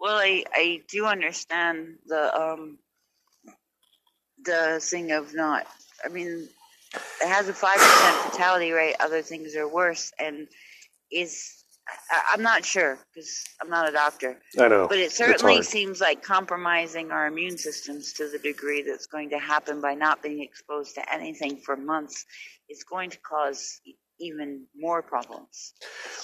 well, 0.00 0.16
I, 0.16 0.44
I 0.54 0.82
do 0.88 1.06
understand 1.06 1.96
the 2.06 2.34
um 2.36 2.78
the 4.44 4.78
thing 4.82 5.12
of 5.12 5.34
not. 5.34 5.66
I 6.04 6.08
mean, 6.08 6.48
it 6.94 7.28
has 7.28 7.48
a 7.48 7.52
five 7.52 7.76
percent 7.76 8.32
fatality 8.32 8.72
rate. 8.72 8.96
Other 9.00 9.22
things 9.22 9.54
are 9.56 9.68
worse, 9.68 10.12
and 10.18 10.48
is 11.10 11.64
I, 12.10 12.22
I'm 12.34 12.42
not 12.42 12.64
sure 12.64 12.98
because 13.14 13.44
I'm 13.60 13.70
not 13.70 13.88
a 13.88 13.92
doctor, 13.92 14.38
I 14.58 14.68
know. 14.68 14.88
but 14.88 14.98
it 14.98 15.12
certainly 15.12 15.62
seems 15.62 16.00
like 16.00 16.22
compromising 16.22 17.10
our 17.10 17.26
immune 17.26 17.58
systems 17.58 18.12
to 18.14 18.28
the 18.28 18.38
degree 18.38 18.82
that's 18.82 19.06
going 19.06 19.30
to 19.30 19.38
happen 19.38 19.80
by 19.80 19.94
not 19.94 20.22
being 20.22 20.42
exposed 20.42 20.94
to 20.96 21.12
anything 21.12 21.56
for 21.56 21.76
months 21.76 22.24
is 22.68 22.84
going 22.84 23.10
to 23.10 23.18
cause 23.20 23.80
even 24.20 24.66
more 24.76 25.02
problems. 25.02 25.74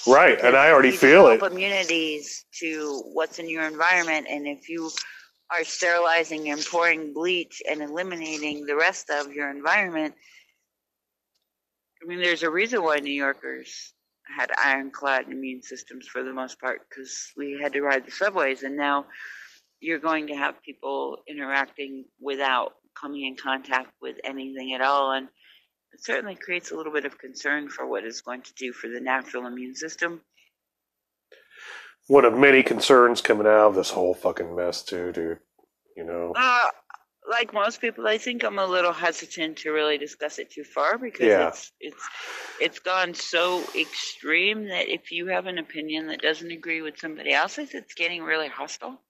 Right, 0.05 0.39
and 0.41 0.55
I 0.55 0.71
already 0.71 0.91
feel 0.91 1.27
it. 1.27 1.41
immunities 1.41 2.45
to 2.59 3.01
what's 3.13 3.39
in 3.39 3.49
your 3.49 3.63
environment, 3.63 4.27
and 4.29 4.45
if 4.45 4.69
you 4.69 4.91
are 5.51 5.63
sterilizing 5.63 6.49
and 6.49 6.63
pouring 6.65 7.13
bleach 7.13 7.61
and 7.69 7.81
eliminating 7.81 8.65
the 8.65 8.75
rest 8.75 9.09
of 9.09 9.31
your 9.31 9.49
environment, 9.49 10.13
I 12.05 12.07
mean, 12.07 12.21
there's 12.21 12.43
a 12.43 12.51
reason 12.51 12.83
why 12.83 12.97
New 12.97 13.11
Yorkers 13.11 13.93
had 14.37 14.51
ironclad 14.63 15.27
immune 15.27 15.63
systems 15.63 16.07
for 16.07 16.23
the 16.23 16.33
most 16.33 16.59
part 16.59 16.81
because 16.87 17.31
we 17.35 17.57
had 17.59 17.73
to 17.73 17.81
ride 17.81 18.05
the 18.05 18.11
subways, 18.11 18.61
and 18.61 18.77
now 18.77 19.05
you're 19.79 19.99
going 19.99 20.27
to 20.27 20.35
have 20.35 20.61
people 20.61 21.17
interacting 21.27 22.05
without 22.19 22.73
coming 22.99 23.25
in 23.25 23.35
contact 23.35 23.91
with 24.03 24.17
anything 24.23 24.73
at 24.75 24.81
all, 24.81 25.13
and 25.13 25.27
it 25.93 26.03
certainly 26.03 26.35
creates 26.35 26.69
a 26.69 26.75
little 26.75 26.93
bit 26.93 27.05
of 27.05 27.17
concern 27.17 27.69
for 27.69 27.87
what 27.87 28.03
it's 28.03 28.21
going 28.21 28.43
to 28.43 28.53
do 28.53 28.71
for 28.71 28.87
the 28.87 28.99
natural 28.99 29.47
immune 29.47 29.73
system. 29.73 30.21
One 32.07 32.25
of 32.25 32.37
many 32.37 32.61
concerns 32.61 33.19
coming 33.21 33.47
out 33.47 33.69
of 33.69 33.75
this 33.75 33.89
whole 33.89 34.13
fucking 34.13 34.55
mess, 34.55 34.83
too, 34.83 35.11
dude. 35.11 35.39
You 35.97 36.03
know. 36.03 36.33
Uh, 36.35 36.67
like 37.29 37.53
most 37.53 37.81
people, 37.81 38.07
I 38.07 38.17
think 38.17 38.43
I'm 38.43 38.59
a 38.59 38.65
little 38.65 38.93
hesitant 38.93 39.57
to 39.59 39.71
really 39.71 39.97
discuss 39.97 40.39
it 40.39 40.51
too 40.51 40.63
far 40.63 40.97
because 40.97 41.27
Yeah. 41.27 41.37
it's 41.37 41.71
it's 41.79 42.03
it's 42.61 42.79
gone 42.79 43.13
so 43.13 43.63
extreme 43.79 44.65
that 44.69 44.89
if 44.89 45.11
you 45.11 45.27
have 45.27 45.47
an 45.47 45.57
opinion 45.57 46.07
that 46.07 46.21
doesn't 46.21 46.51
agree 46.51 46.81
with 46.81 46.99
somebody 46.99 47.33
else's, 47.33 47.73
it's 47.73 47.93
getting 47.95 48.23
really 48.23 48.49
hostile 48.49 49.01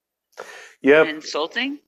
Yeah, 0.81 1.05
insulting. 1.05 1.79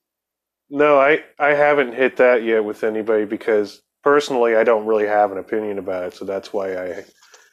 No, 0.70 0.98
I, 1.00 1.24
I 1.38 1.50
haven't 1.54 1.94
hit 1.94 2.16
that 2.18 2.42
yet 2.42 2.64
with 2.64 2.84
anybody 2.84 3.24
because 3.24 3.82
personally 4.02 4.56
I 4.56 4.64
don't 4.64 4.86
really 4.86 5.06
have 5.06 5.32
an 5.32 5.38
opinion 5.38 5.78
about 5.78 6.04
it, 6.06 6.14
so 6.14 6.24
that's 6.24 6.52
why 6.52 6.76
I 6.76 7.04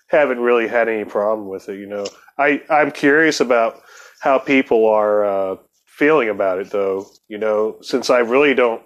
haven't 0.08 0.40
really 0.40 0.68
had 0.68 0.90
any 0.90 1.06
problem 1.06 1.48
with 1.48 1.70
it, 1.70 1.80
you 1.80 1.88
know. 1.88 2.06
I, 2.38 2.62
I'm 2.70 2.92
curious 2.92 3.40
about 3.40 3.82
how 4.22 4.40
people 4.40 4.88
are 4.88 5.26
uh, 5.26 5.56
feeling 5.96 6.30
about 6.30 6.60
it, 6.60 6.72
though. 6.72 7.08
You 7.28 7.38
know, 7.38 7.78
since 7.82 8.10
I 8.10 8.20
really 8.20 8.54
don't 8.54 8.82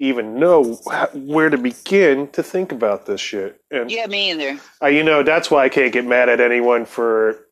even 0.00 0.38
know 0.40 0.74
where 1.12 1.50
to 1.50 1.58
begin 1.58 2.26
to 2.28 2.42
think 2.42 2.72
about 2.72 3.06
this 3.06 3.20
shit. 3.20 3.60
And 3.70 3.90
yeah, 3.90 4.06
me 4.06 4.30
either. 4.30 4.58
I, 4.80 4.88
you 4.88 5.04
know, 5.04 5.22
that's 5.22 5.50
why 5.50 5.64
I 5.64 5.68
can't 5.68 5.92
get 5.92 6.06
mad 6.06 6.28
at 6.28 6.40
anyone 6.40 6.84
for. 6.84 7.46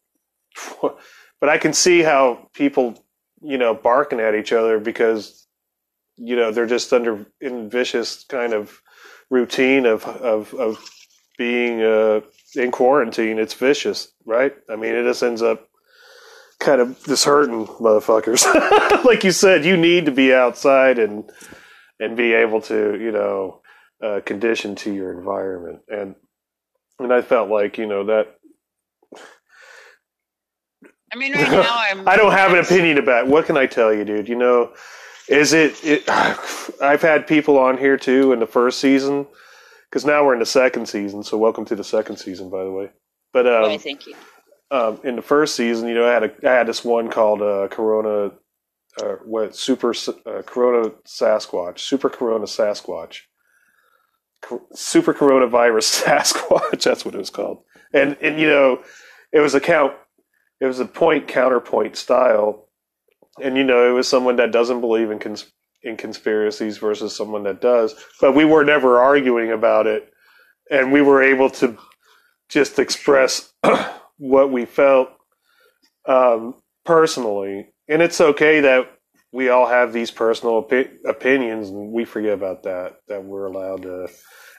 But 1.41 1.49
I 1.49 1.59
can 1.59 1.73
see 1.73 2.03
how 2.03 2.49
people, 2.53 3.05
you 3.41 3.59
know, 3.59 3.73
barking 3.73 4.19
at 4.19 4.35
each 4.35 4.53
other 4.53 4.81
because, 4.81 5.47
you 6.17 6.35
know, 6.35 6.51
they're 6.51 6.67
just 6.67 6.93
under 6.93 7.27
in 7.41 7.71
vicious 7.71 8.25
kind 8.25 8.53
of 8.53 8.83
routine 9.31 9.87
of 9.87 10.05
of 10.05 10.53
of 10.55 10.85
being 11.37 11.81
uh, 11.81 12.23
in 12.57 12.73
quarantine. 12.73 13.39
It's 13.39 13.55
vicious, 13.55 14.09
right? 14.25 14.53
I 14.69 14.75
mean, 14.75 14.97
it 14.97 15.05
just 15.05 15.23
ends 15.23 15.41
up 15.41 15.69
kind 16.69 16.83
of 16.83 17.03
disheartening 17.05 17.67
motherfuckers. 17.67 18.45
like 19.05 19.25
you 19.25 19.33
said, 19.33 19.65
you 19.65 19.75
need 19.75 20.05
to 20.05 20.13
be 20.13 20.35
outside 20.35 20.99
and 20.99 21.31
and 21.99 22.15
be 22.15 22.35
able 22.35 22.61
to, 22.61 22.99
you 23.01 23.11
know, 23.11 23.63
uh, 24.05 24.21
condition 24.25 24.75
to 24.75 24.93
your 24.93 25.19
environment. 25.19 25.81
And 25.89 26.15
and 26.99 27.13
I 27.13 27.23
felt 27.23 27.49
like, 27.49 27.79
you 27.79 27.87
know, 27.87 28.05
that. 28.05 28.35
I 31.11 31.17
mean, 31.17 31.33
right 31.33 31.51
now 31.51 31.63
I'm. 31.91 32.07
I 32.07 32.17
don't 32.17 32.33
have 32.33 32.53
an 32.53 32.59
opinion 32.59 32.99
about 32.99 33.25
it. 33.25 33.31
what 33.31 33.47
can 33.47 33.57
I 33.57 33.65
tell 33.65 33.95
you, 33.95 34.05
dude. 34.05 34.29
You 34.29 34.37
know, 34.37 34.75
is 35.27 35.55
it, 35.55 35.83
it? 35.83 36.07
I've 36.83 37.03
had 37.03 37.27
people 37.27 37.59
on 37.59 37.79
here 37.79 37.97
too 37.97 38.35
in 38.35 38.41
the 38.41 38.47
first 38.47 38.79
season 38.79 39.27
because 39.89 40.05
now 40.05 40.23
we're 40.23 40.35
in 40.35 40.41
the 40.41 40.47
second 40.47 40.87
season. 40.87 41.23
So 41.23 41.39
welcome 41.39 41.65
to 41.65 41.77
the 41.77 41.85
second 41.85 42.19
season, 42.19 42.51
by 42.51 42.63
the 42.63 42.71
way. 42.71 42.91
But 43.33 43.47
um, 43.47 43.79
thank 43.79 44.07
you. 44.07 44.15
Um, 44.71 45.01
in 45.03 45.17
the 45.17 45.23
first 45.23 45.55
season, 45.55 45.89
you 45.89 45.95
know, 45.95 46.07
I 46.07 46.13
had 46.13 46.25
a 46.25 46.49
I 46.49 46.53
had 46.53 46.67
this 46.67 46.85
one 46.85 47.11
called 47.11 47.41
uh, 47.41 47.69
Corona 47.71 48.33
uh, 49.03 49.17
what 49.25 49.55
super 49.55 49.91
uh, 49.91 50.43
corona 50.43 50.91
Sasquatch, 51.07 51.79
super 51.79 52.09
corona 52.09 52.45
Sasquatch, 52.45 53.21
Co- 54.43 54.67
super 54.73 55.15
coronavirus 55.15 56.03
Sasquatch. 56.05 56.83
That's 56.83 57.05
what 57.05 57.15
it 57.15 57.19
was 57.19 57.31
called. 57.31 57.63
And 57.93 58.17
and 58.21 58.41
you 58.41 58.47
know, 58.47 58.83
it 59.33 59.41
was 59.41 59.55
a 59.55 59.61
count. 59.61 59.95
It 60.61 60.67
was 60.67 60.81
a 60.81 60.85
point 60.85 61.29
counterpoint 61.29 61.97
style, 61.97 62.69
and 63.43 63.57
you 63.57 63.65
know, 63.65 63.89
it 63.89 63.93
was 63.93 64.09
someone 64.09 64.37
that 64.37 64.53
doesn't 64.53 64.81
believe 64.81 65.11
in 65.11 65.19
cons- 65.19 65.53
in 65.83 65.97
conspiracies 65.97 66.79
versus 66.79 67.15
someone 67.15 67.45
that 67.45 67.61
does. 67.61 67.95
But 68.21 68.35
we 68.35 68.45
were 68.45 68.65
never 68.65 68.99
arguing 68.99 69.53
about 69.53 69.87
it, 69.87 70.11
and 70.71 70.93
we 70.93 71.03
were 71.03 71.23
able 71.23 71.51
to 71.51 71.79
just 72.49 72.79
express 72.79 73.53
what 74.19 74.51
we 74.51 74.65
felt 74.65 75.11
um, 76.07 76.55
personally 76.85 77.69
and 77.89 78.03
it's 78.03 78.21
okay 78.21 78.61
that 78.61 78.91
we 79.33 79.49
all 79.49 79.67
have 79.67 79.93
these 79.93 80.11
personal 80.11 80.63
opi- 80.63 80.91
opinions, 81.07 81.71
and 81.71 81.93
we 81.93 82.05
forget 82.05 82.33
about 82.33 82.63
that. 82.65 83.01
That 83.09 83.25
we're 83.25 83.47
allowed 83.47 83.83
to. 83.83 84.09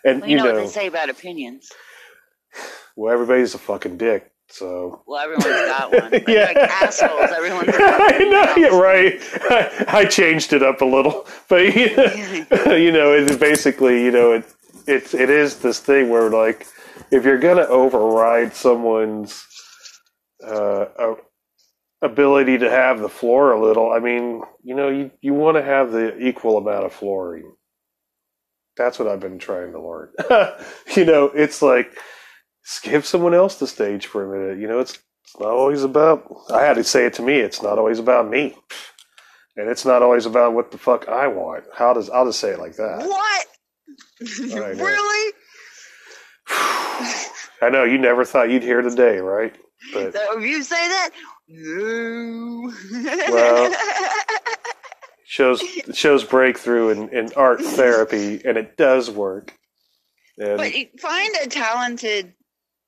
And 0.04 0.22
well, 0.22 0.30
you, 0.30 0.38
you 0.38 0.44
know, 0.44 0.50
know 0.50 0.54
what 0.56 0.62
they 0.62 0.68
say 0.68 0.88
about 0.88 1.10
opinions. 1.10 1.72
Well, 2.96 3.14
everybody's 3.14 3.54
a 3.54 3.60
fucking 3.60 3.98
dick. 3.98 4.32
So 4.48 5.04
well, 5.06 5.20
everyone's 5.20 5.46
got 5.46 5.92
one. 6.02 6.12
Like, 6.12 6.28
yeah, 6.28 6.46
like 6.46 6.58
assholes. 6.58 7.32
Everyone's 7.32 7.70
I 7.74 8.18
know, 8.20 8.54
yeah, 8.58 8.80
right. 8.80 9.22
I, 9.50 9.86
I, 10.00 10.06
changed 10.06 10.54
it 10.54 10.64
up 10.64 10.82
a 10.82 10.86
little, 10.86 11.28
but 11.48 11.76
you 11.76 11.96
know, 11.96 12.76
you 12.76 12.92
know, 12.92 13.14
it's 13.14 13.38
basically, 13.38 14.04
you 14.04 14.12
know, 14.12 14.34
it 14.34 14.46
it's 14.88 15.14
it 15.14 15.30
is 15.30 15.60
this 15.60 15.80
thing 15.80 16.10
where 16.10 16.30
like 16.32 16.66
if 17.12 17.24
you're 17.26 17.38
gonna 17.38 17.62
override 17.62 18.56
someone's 18.56 19.46
uh, 20.46 21.16
ability 22.02 22.58
to 22.60 22.70
have 22.70 23.00
the 23.00 23.10
floor 23.10 23.52
a 23.52 23.62
little. 23.62 23.92
I 23.92 24.00
mean, 24.00 24.42
you 24.64 24.76
know, 24.76 24.90
you, 24.90 25.12
you 25.22 25.34
want 25.34 25.58
to 25.58 25.64
have 25.64 25.92
the 25.92 26.18
equal 26.20 26.58
amount 26.58 26.86
of 26.86 26.94
flooring. 26.94 27.54
That's 28.78 28.98
what 28.98 29.08
I've 29.08 29.20
been 29.20 29.40
trying 29.40 29.74
to 29.74 29.82
learn. 29.82 30.10
you 30.96 31.06
know, 31.06 31.26
it's 31.26 31.62
like 31.62 31.98
give 32.84 33.06
someone 33.06 33.34
else 33.34 33.56
the 33.56 33.68
stage 33.68 34.06
for 34.06 34.24
a 34.24 34.40
minute. 34.40 34.62
You 34.62 34.68
know, 34.68 34.80
it's 34.80 35.00
it's 35.24 35.40
not 35.40 35.50
always 35.50 35.84
about. 35.84 36.24
I 36.52 36.64
had 36.64 36.76
to 36.76 36.84
say 36.84 37.06
it 37.06 37.14
to 37.16 37.22
me. 37.22 37.36
It's 37.36 37.62
not 37.62 37.78
always 37.78 38.00
about 38.00 38.30
me, 38.30 38.56
and 39.58 39.70
it's 39.70 39.86
not 39.86 40.02
always 40.02 40.26
about 40.26 40.54
what 40.54 40.72
the 40.72 40.78
fuck 40.78 41.08
I 41.08 41.28
want. 41.28 41.66
How 41.76 41.94
does 41.94 42.10
I'll 42.10 42.26
just 42.26 42.40
say 42.40 42.52
it 42.52 42.60
like 42.60 42.78
that. 42.78 43.00
What? 43.06 43.48
really? 44.40 45.34
I 47.62 47.70
know 47.70 47.84
you 47.84 47.98
never 47.98 48.24
thought 48.24 48.50
you'd 48.50 48.64
hear 48.64 48.82
today, 48.82 49.18
right? 49.18 49.56
But 49.94 50.14
so 50.14 50.38
if 50.38 50.44
you 50.44 50.64
say 50.64 50.88
that, 50.88 51.10
no. 51.48 52.74
well, 53.30 53.76
shows 55.26 55.64
shows 55.94 56.24
breakthrough 56.24 56.90
in, 56.90 57.10
in 57.10 57.34
art 57.36 57.62
therapy, 57.62 58.42
and 58.44 58.58
it 58.58 58.78
does 58.78 59.10
work. 59.10 59.54
And 60.38 60.58
but 60.58 60.74
find 61.00 61.36
a 61.44 61.48
talented 61.48 62.34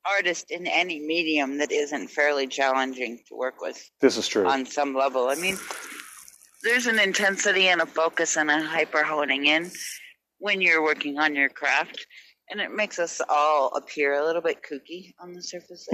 artist 0.05 0.51
in 0.51 0.67
any 0.67 0.99
medium 0.99 1.57
that 1.59 1.71
isn't 1.71 2.09
fairly 2.09 2.47
challenging 2.47 3.19
to 3.27 3.35
work 3.35 3.61
with. 3.61 3.89
This 3.99 4.17
is 4.17 4.27
true 4.27 4.47
on 4.47 4.65
some 4.65 4.95
level. 4.95 5.29
I 5.29 5.35
mean, 5.35 5.57
there's 6.63 6.87
an 6.87 6.99
intensity 6.99 7.67
and 7.67 7.81
a 7.81 7.85
focus 7.85 8.37
and 8.37 8.49
a 8.49 8.61
hyper 8.61 9.03
honing 9.03 9.45
in 9.45 9.71
when 10.39 10.61
you're 10.61 10.83
working 10.83 11.19
on 11.19 11.35
your 11.35 11.49
craft 11.49 12.05
and 12.51 12.59
it 12.59 12.71
makes 12.71 12.99
us 12.99 13.21
all 13.29 13.69
appear 13.75 14.15
a 14.15 14.25
little 14.25 14.41
bit 14.41 14.61
kooky 14.61 15.13
on 15.19 15.31
the 15.31 15.41
surface. 15.41 15.87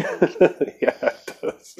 yeah, 0.81 0.97
it 1.01 1.37
does. 1.41 1.75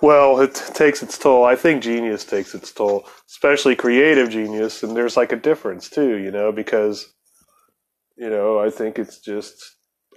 well, 0.00 0.40
it 0.40 0.54
takes 0.74 1.02
its 1.02 1.18
toll. 1.18 1.44
I 1.44 1.56
think 1.56 1.82
genius 1.82 2.24
takes 2.24 2.54
its 2.54 2.72
toll, 2.72 3.06
especially 3.28 3.74
creative 3.74 4.30
genius, 4.30 4.82
and 4.84 4.96
there's 4.96 5.16
like 5.16 5.32
a 5.32 5.36
difference 5.36 5.90
too, 5.90 6.16
you 6.18 6.30
know, 6.30 6.52
because 6.52 7.12
you 8.16 8.30
know 8.30 8.60
I 8.60 8.70
think 8.70 8.98
it's 8.98 9.18
just 9.18 9.60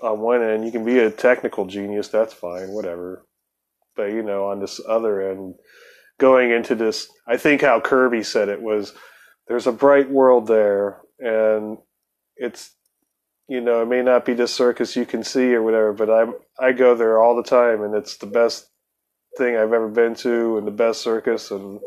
on 0.03 0.19
one 0.19 0.43
end 0.43 0.65
you 0.65 0.71
can 0.71 0.85
be 0.85 0.99
a 0.99 1.09
technical 1.09 1.65
genius, 1.65 2.07
that's 2.07 2.33
fine, 2.33 2.69
whatever, 2.69 3.25
but 3.95 4.11
you 4.11 4.21
know 4.21 4.45
on 4.45 4.59
this 4.59 4.79
other 4.87 5.31
end, 5.31 5.55
going 6.19 6.51
into 6.51 6.75
this, 6.75 7.07
I 7.27 7.37
think 7.37 7.61
how 7.61 7.79
Kirby 7.79 8.21
said 8.21 8.49
it 8.49 8.61
was, 8.61 8.93
there's 9.47 9.67
a 9.67 9.71
bright 9.71 10.11
world 10.11 10.45
there, 10.47 11.01
and 11.19 11.79
it's 12.37 12.74
you 13.47 13.61
know, 13.61 13.81
it 13.81 13.87
may 13.87 14.01
not 14.01 14.25
be 14.25 14.33
the 14.33 14.47
circus 14.47 14.95
you 14.95 15.05
can 15.05 15.23
see 15.23 15.53
or 15.53 15.61
whatever, 15.61 15.93
but 15.93 16.09
I'm 16.09 16.33
I 16.59 16.71
go 16.71 16.95
there 16.95 17.21
all 17.21 17.35
the 17.35 17.43
time, 17.43 17.83
and 17.83 17.93
it's 17.93 18.17
the 18.17 18.25
best 18.25 18.67
thing 19.37 19.55
I've 19.55 19.73
ever 19.73 19.89
been 19.89 20.15
to, 20.15 20.57
and 20.57 20.65
the 20.65 20.71
best 20.71 21.01
circus, 21.01 21.51
and 21.51 21.79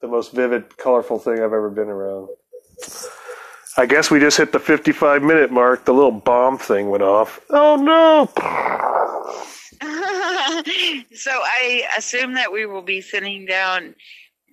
the 0.00 0.08
most 0.08 0.32
vivid, 0.32 0.76
colorful 0.76 1.18
thing 1.18 1.34
I've 1.34 1.52
ever 1.52 1.70
been 1.70 1.88
around. 1.88 2.28
I 3.76 3.86
guess 3.86 4.10
we 4.10 4.18
just 4.18 4.38
hit 4.38 4.52
the 4.52 4.58
55 4.58 5.22
minute 5.22 5.52
mark. 5.52 5.84
The 5.84 5.92
little 5.92 6.10
bomb 6.10 6.58
thing 6.58 6.88
went 6.88 7.02
off. 7.02 7.40
Oh 7.50 7.76
no! 7.76 8.28
so 11.14 11.30
I 11.30 11.84
assume 11.96 12.34
that 12.34 12.52
we 12.52 12.66
will 12.66 12.82
be 12.82 13.02
sitting 13.02 13.46
down, 13.46 13.94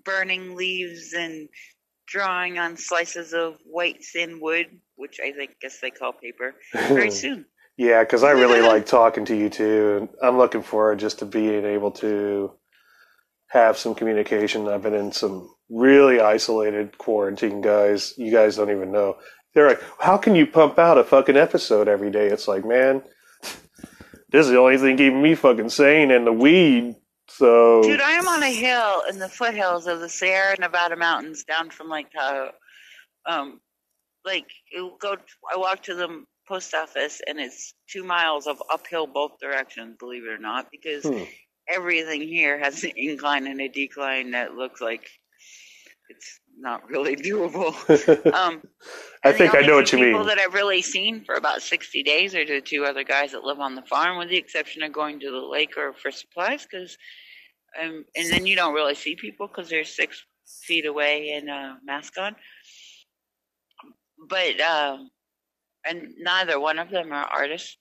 burning 0.04 0.56
leaves 0.56 1.14
and 1.14 1.48
drawing 2.08 2.60
on 2.60 2.78
slices 2.78 3.34
of 3.34 3.58
white 3.66 4.04
thin 4.04 4.40
wood 4.42 4.68
which 4.96 5.20
I 5.24 5.32
think 5.32 5.60
guess 5.60 5.80
they 5.80 5.90
call 5.90 6.14
paper, 6.14 6.56
very 6.74 7.12
soon. 7.24 7.46
yeah, 7.78 8.04
because 8.04 8.24
I 8.24 8.32
really 8.32 8.62
like 8.68 8.86
talking 8.86 9.26
to 9.26 9.36
you 9.36 9.50
too, 9.50 9.98
and 10.00 10.10
I'm 10.22 10.38
looking 10.38 10.64
forward 10.64 11.00
just 11.00 11.20
to 11.20 11.26
being 11.26 11.66
able 11.66 11.92
to 11.92 12.52
have 13.48 13.78
some 13.78 13.96
communication. 13.96 14.68
I've 14.68 14.84
been 14.84 14.94
in 14.94 15.12
some 15.12 15.50
really 15.70 16.20
isolated 16.20 16.98
quarantine 16.98 17.62
guys. 17.62 18.14
You 18.18 18.32
guys 18.32 18.56
don't 18.56 18.72
even 18.72 18.92
know. 18.92 19.18
They're 19.54 19.68
like, 19.68 19.82
"How 20.00 20.18
can 20.18 20.36
you 20.36 20.48
pump 20.48 20.80
out 20.80 20.98
a 20.98 21.04
fucking 21.04 21.38
episode 21.38 21.88
every 21.88 22.12
day?" 22.12 22.28
It's 22.28 22.48
like, 22.48 22.66
man, 22.66 23.04
this 24.32 24.46
is 24.46 24.50
the 24.50 24.60
only 24.60 24.78
thing 24.78 24.98
keeping 24.98 25.22
me 25.22 25.36
fucking 25.36 25.70
sane, 25.70 26.12
and 26.12 26.26
the 26.26 26.34
weed. 26.34 26.96
So, 27.36 27.82
dude, 27.82 28.02
I 28.02 28.12
am 28.12 28.28
on 28.28 28.44
a 28.44 28.54
hill 28.54 29.04
in 29.10 29.18
the 29.18 29.30
foothills 29.30 29.88
of 29.88 30.00
the 30.00 30.10
Sierra 30.10 30.56
Nevada 30.60 30.96
mountains, 30.96 31.44
down 31.44 31.72
from 31.72 31.90
Lake 31.90 32.12
Tahoe. 32.12 32.52
Um, 33.26 33.60
like 34.26 34.46
go 35.00 35.18
I 35.52 35.58
walk 35.58 35.84
to 35.84 35.96
the 35.96 36.26
post 36.48 36.74
office 36.74 37.22
and 37.26 37.40
it's 37.40 37.74
two 37.90 38.04
miles 38.04 38.48
of 38.48 38.62
uphill 38.72 39.08
both 39.08 39.40
directions, 39.40 39.96
believe 40.00 40.24
it 40.24 40.30
or 40.30 40.38
not, 40.38 40.68
because 40.72 41.04
hmm. 41.04 41.24
everything 41.68 42.22
here 42.22 42.60
has 42.60 42.84
an 42.84 42.92
incline 42.96 43.48
and 43.48 43.62
a 43.62 43.68
decline 43.68 44.32
that 44.32 44.54
looks 44.54 44.82
like 44.82 45.08
it's 46.10 46.40
not 46.58 46.88
really 46.90 47.16
doable. 47.16 47.74
Um, 48.34 48.62
I 49.24 49.32
think 49.32 49.56
I 49.56 49.62
know 49.62 49.76
what 49.76 49.92
you 49.92 49.98
people 49.98 50.06
mean. 50.06 50.14
People 50.14 50.26
that 50.26 50.40
I've 50.40 50.54
really 50.54 50.82
seen 50.82 51.24
for 51.24 51.36
about 51.36 51.62
sixty 51.62 52.04
days 52.04 52.36
are 52.36 52.46
the 52.46 52.62
two 52.62 52.84
other 52.84 53.04
guys 53.04 53.32
that 53.32 53.44
live 53.44 53.60
on 53.60 53.76
the 53.76 53.82
farm, 53.84 54.18
with 54.18 54.30
the 54.30 54.38
exception 54.38 54.84
of 54.84 54.92
going 54.92 55.20
to 55.22 55.32
the 55.32 55.38
lake 55.38 55.78
or 55.78 55.94
for 55.94 56.12
supplies, 56.12 56.68
because 56.70 56.98
um, 57.82 58.06
and 58.16 58.32
then 58.32 58.46
you 58.46 58.56
don't 58.56 58.74
really 58.74 58.96
see 58.96 59.16
people 59.16 59.48
because 59.48 59.70
they're 59.70 59.84
six 59.84 60.26
feet 60.64 60.86
away 60.86 61.32
and 61.32 61.50
a 61.50 61.78
mask 61.86 62.18
on 62.18 62.36
but 64.30 64.60
um, 64.62 65.10
and 65.86 66.14
neither 66.20 66.60
one 66.60 66.80
of 66.80 66.90
them 66.90 67.12
are 67.12 67.26
artists. 67.26 67.78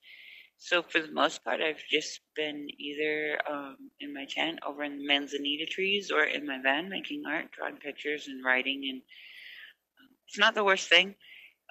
So 0.57 0.81
for 0.81 1.01
the 1.01 1.11
most 1.11 1.43
part, 1.43 1.61
I've 1.61 1.83
just 1.89 2.21
been 2.35 2.67
either 2.79 3.37
um, 3.49 3.77
in 3.99 4.13
my 4.13 4.25
tent 4.29 4.59
over 4.65 4.83
in 4.83 4.97
the 4.97 5.07
manzanita 5.07 5.65
trees 5.65 6.09
or 6.09 6.23
in 6.23 6.45
my 6.45 6.59
van 6.61 6.89
making 6.89 7.23
art, 7.27 7.51
drawing 7.51 7.77
pictures, 7.77 8.27
and 8.27 8.43
writing. 8.45 8.81
And 8.89 9.01
um, 9.01 10.09
it's 10.27 10.37
not 10.37 10.55
the 10.55 10.63
worst 10.63 10.87
thing. 10.87 11.15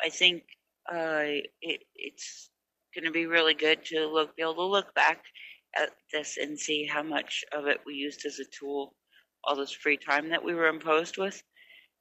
I 0.03 0.11
think 0.11 0.43
uh, 0.93 1.41
it, 1.63 1.85
it's 1.95 2.51
going 2.95 3.05
to 3.05 3.11
be 3.11 3.27
really 3.27 3.55
good 3.55 3.85
to 3.87 4.07
look, 4.07 4.37
be 4.37 4.43
able 4.43 4.55
to 4.57 4.67
look 4.67 4.95
back 4.95 5.25
at 5.81 5.91
this 6.13 6.37
and 6.37 6.59
see 6.59 6.87
how 6.87 7.03
much 7.03 7.45
of 7.53 7.67
it 7.67 7.79
we 7.87 7.95
used 7.95 8.25
as 8.27 8.39
a 8.39 8.45
tool, 8.59 8.95
all 9.45 9.57
this 9.57 9.73
free 9.73 9.97
time 9.97 10.29
that 10.31 10.45
we 10.45 10.55
were 10.55 10.67
imposed 10.67 11.19
with, 11.19 11.43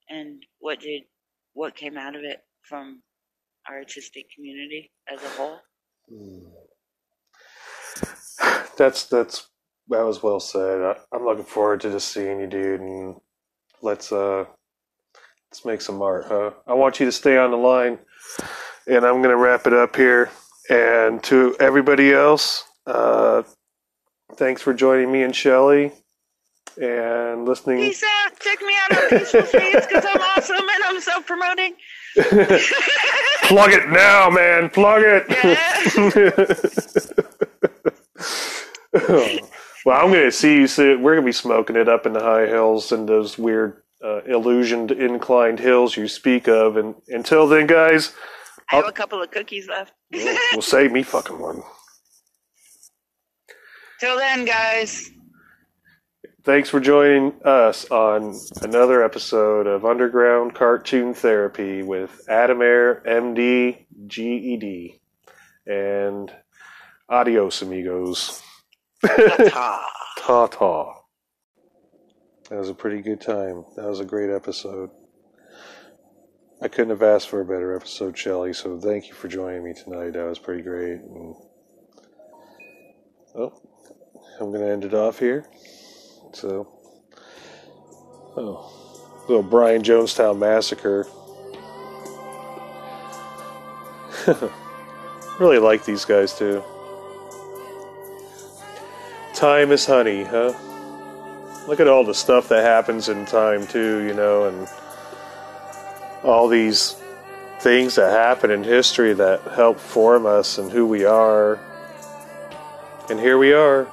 and 0.09 0.43
what 0.59 0.79
did, 0.79 1.03
what 1.53 1.75
came 1.75 1.97
out 1.97 2.15
of 2.15 2.23
it 2.23 2.39
from 2.63 3.01
our 3.69 3.77
artistic 3.77 4.25
community 4.35 4.91
as 5.11 5.23
a 5.23 5.29
whole. 5.29 5.59
Hmm. 6.09 6.39
That's 8.77 9.05
that's 9.05 9.47
that 9.89 10.01
was 10.01 10.23
well 10.23 10.39
said. 10.39 10.81
I, 10.81 10.95
I'm 11.13 11.25
looking 11.25 11.43
forward 11.43 11.81
to 11.81 11.91
just 11.91 12.09
seeing 12.09 12.39
you, 12.39 12.47
dude, 12.47 12.81
and 12.81 13.15
let's 13.81 14.11
uh 14.11 14.45
let's 15.51 15.65
make 15.65 15.81
some 15.81 16.01
art, 16.01 16.25
huh? 16.27 16.51
I 16.65 16.73
want 16.73 16.99
you 16.99 17.05
to 17.05 17.11
stay 17.11 17.37
on 17.37 17.51
the 17.51 17.57
line, 17.57 17.99
and 18.87 19.05
I'm 19.05 19.21
gonna 19.21 19.37
wrap 19.37 19.67
it 19.67 19.73
up 19.73 19.95
here. 19.95 20.29
And 20.69 21.21
to 21.23 21.55
everybody 21.59 22.13
else, 22.13 22.63
uh, 22.85 23.43
thanks 24.35 24.61
for 24.61 24.73
joining 24.73 25.11
me 25.11 25.23
and 25.23 25.35
Shelly 25.35 25.91
and 26.81 27.45
listening. 27.45 27.77
Peace 27.77 28.03
out. 28.03 28.39
Check 28.39 28.61
me 28.61 28.73
out 28.83 28.97
on 28.97 29.09
Peaceful 29.19 29.43
Streets 29.45 29.87
because 29.87 30.05
I'm 30.07 30.21
awesome 30.21 30.57
and 30.57 30.83
I'm 30.85 31.01
self 31.01 31.25
promoting. 31.25 31.75
Plug 33.43 33.71
it 33.73 33.89
now, 33.89 34.29
man. 34.29 34.69
Plug 34.69 35.01
it. 35.05 35.27
well, 39.85 40.03
I'm 40.03 40.11
going 40.11 40.25
to 40.25 40.31
see 40.31 40.55
you 40.55 40.67
soon. 40.67 41.01
We're 41.01 41.13
going 41.13 41.23
to 41.23 41.29
be 41.29 41.33
smoking 41.33 41.75
it 41.75 41.87
up 41.89 42.05
in 42.05 42.13
the 42.13 42.21
high 42.21 42.47
hills 42.47 42.91
and 42.91 43.07
those 43.07 43.37
weird 43.37 43.81
uh, 44.03 44.21
illusioned 44.23 44.91
inclined 44.91 45.59
hills 45.59 45.95
you 45.95 46.07
speak 46.07 46.47
of. 46.47 46.77
And 46.77 46.95
until 47.07 47.47
then, 47.47 47.67
guys, 47.67 48.13
I 48.69 48.75
have 48.75 48.85
I'll, 48.85 48.89
a 48.89 48.93
couple 48.93 49.21
of 49.21 49.31
cookies 49.31 49.67
left. 49.67 49.93
well, 50.11 50.37
well, 50.53 50.61
save 50.61 50.91
me 50.91 51.03
fucking 51.03 51.39
one. 51.39 51.63
Till 54.01 54.17
then, 54.17 54.45
guys. 54.45 55.11
Thanks 56.43 56.69
for 56.69 56.79
joining 56.79 57.33
us 57.45 57.85
on 57.91 58.35
another 58.63 59.03
episode 59.03 59.67
of 59.67 59.85
Underground 59.85 60.55
Cartoon 60.55 61.13
Therapy 61.13 61.83
with 61.83 62.25
Adamair, 62.27 63.05
MD, 63.05 63.85
GED. 64.07 64.99
And 65.67 66.33
adios, 67.09 67.61
amigos. 67.61 68.41
Ta 69.05 69.85
ta. 70.17 70.47
ta 70.47 70.93
That 72.49 72.57
was 72.57 72.69
a 72.69 72.73
pretty 72.73 73.03
good 73.03 73.21
time. 73.21 73.65
That 73.75 73.85
was 73.85 73.99
a 73.99 74.05
great 74.05 74.31
episode. 74.31 74.89
I 76.59 76.69
couldn't 76.69 76.89
have 76.89 77.03
asked 77.03 77.29
for 77.29 77.41
a 77.41 77.45
better 77.45 77.75
episode, 77.75 78.17
Shelly, 78.17 78.53
so 78.53 78.79
thank 78.79 79.09
you 79.09 79.13
for 79.13 79.27
joining 79.27 79.63
me 79.63 79.75
tonight. 79.75 80.13
That 80.13 80.25
was 80.25 80.39
pretty 80.39 80.63
great. 80.63 81.01
And, 81.01 81.35
well, 83.35 83.61
I'm 84.41 84.49
going 84.49 84.61
to 84.61 84.71
end 84.71 84.83
it 84.85 84.95
off 84.95 85.19
here. 85.19 85.45
So, 86.33 86.67
oh, 88.35 89.21
little 89.27 89.43
Brian 89.43 89.83
Jonestown 89.83 90.39
Massacre. 90.39 91.05
really 95.39 95.59
like 95.59 95.85
these 95.85 96.05
guys 96.05 96.35
too. 96.35 96.63
Time 99.35 99.71
is 99.71 99.85
honey, 99.85 100.23
huh? 100.23 100.53
Look 101.67 101.79
at 101.79 101.87
all 101.87 102.03
the 102.03 102.15
stuff 102.15 102.49
that 102.49 102.63
happens 102.63 103.09
in 103.09 103.27
time, 103.27 103.67
too, 103.67 103.99
you 103.99 104.15
know, 104.15 104.45
and 104.45 104.67
all 106.23 106.47
these 106.47 106.95
things 107.59 107.93
that 107.93 108.09
happen 108.09 108.49
in 108.49 108.63
history 108.63 109.13
that 109.13 109.41
help 109.53 109.79
form 109.79 110.25
us 110.25 110.57
and 110.57 110.71
who 110.71 110.87
we 110.87 111.05
are. 111.05 111.59
And 113.11 113.19
here 113.19 113.37
we 113.37 113.53
are. 113.53 113.87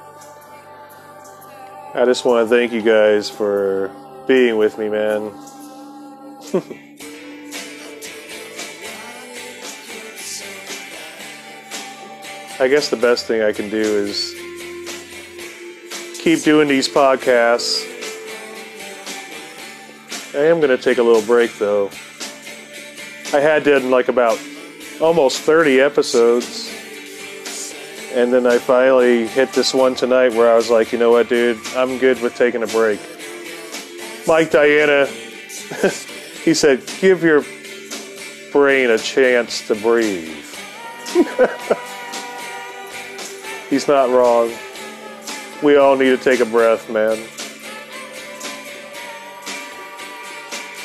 I 1.91 2.05
just 2.05 2.23
want 2.23 2.47
to 2.47 2.55
thank 2.55 2.71
you 2.71 2.83
guys 2.83 3.31
for 3.31 3.89
being 4.27 4.57
with 4.57 4.77
me, 4.77 4.89
man. 4.89 5.31
I 12.59 12.67
guess 12.67 12.89
the 12.91 12.95
best 12.95 13.25
thing 13.25 13.41
I 13.41 13.51
can 13.53 13.71
do 13.71 13.79
is 13.79 14.35
keep 16.21 16.43
doing 16.43 16.67
these 16.67 16.87
podcasts. 16.87 17.83
I 20.35 20.45
am 20.45 20.59
going 20.59 20.69
to 20.69 20.77
take 20.77 20.99
a 20.99 21.03
little 21.03 21.23
break 21.23 21.57
though. 21.57 21.89
I 23.33 23.39
had 23.39 23.63
done 23.63 23.89
like 23.89 24.09
about 24.09 24.39
almost 25.01 25.39
30 25.41 25.81
episodes. 25.81 26.71
And 28.13 28.33
then 28.33 28.47
I 28.47 28.57
finally 28.57 29.27
hit 29.27 29.53
this 29.53 29.71
one 29.73 29.93
tonight 29.93 30.33
where 30.33 30.51
I 30.51 30.55
was 30.55 30.71
like, 30.71 30.91
you 30.91 30.97
know 30.97 31.11
what, 31.11 31.29
dude, 31.29 31.59
I'm 31.75 31.99
good 31.99 32.19
with 32.21 32.35
taking 32.35 32.63
a 32.63 32.67
break. 32.67 32.99
Mike 34.25 34.49
Diana, 34.49 35.05
he 36.43 36.55
said, 36.55 36.81
give 36.99 37.23
your 37.23 37.43
brain 38.51 38.89
a 38.89 38.97
chance 38.97 39.67
to 39.67 39.75
breathe. 39.75 40.35
He's 43.69 43.87
not 43.87 44.09
wrong. 44.09 44.51
We 45.61 45.77
all 45.77 45.95
need 45.95 46.09
to 46.09 46.17
take 46.17 46.39
a 46.39 46.45
breath, 46.45 46.89
man. 46.89 47.19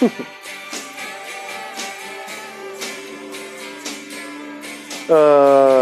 uh, 5.09 5.74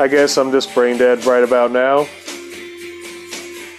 I 0.00 0.08
guess 0.08 0.36
I'm 0.38 0.50
just 0.50 0.74
brain 0.74 0.96
dead 0.96 1.26
right 1.26 1.44
about 1.44 1.72
now. 1.72 2.06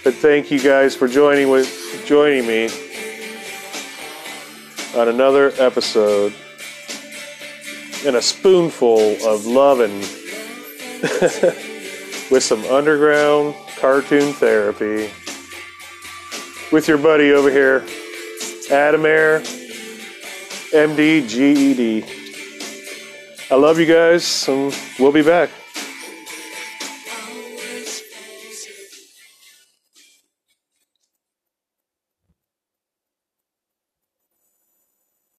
But 0.04 0.14
thank 0.14 0.52
you 0.52 0.60
guys 0.60 0.94
for 0.94 1.08
joining 1.08 1.50
with 1.50 2.04
joining 2.06 2.46
me 2.46 2.66
on 4.96 5.08
another 5.08 5.52
episode 5.58 6.32
and 8.06 8.14
a 8.14 8.22
spoonful 8.22 9.16
of 9.26 9.46
loving 9.46 9.98
with 12.30 12.44
some 12.44 12.64
underground 12.66 13.56
cartoon 13.78 14.32
therapy 14.32 15.10
with 16.70 16.86
your 16.86 16.98
buddy 16.98 17.32
over 17.32 17.50
here, 17.50 17.80
Adamair, 18.70 19.40
MD, 20.70 21.28
GED. 21.28 22.04
I 23.50 23.56
love 23.56 23.80
you 23.80 23.86
guys, 23.86 24.46
and 24.46 24.72
we'll 25.00 25.10
be 25.10 25.22
back. 25.22 25.50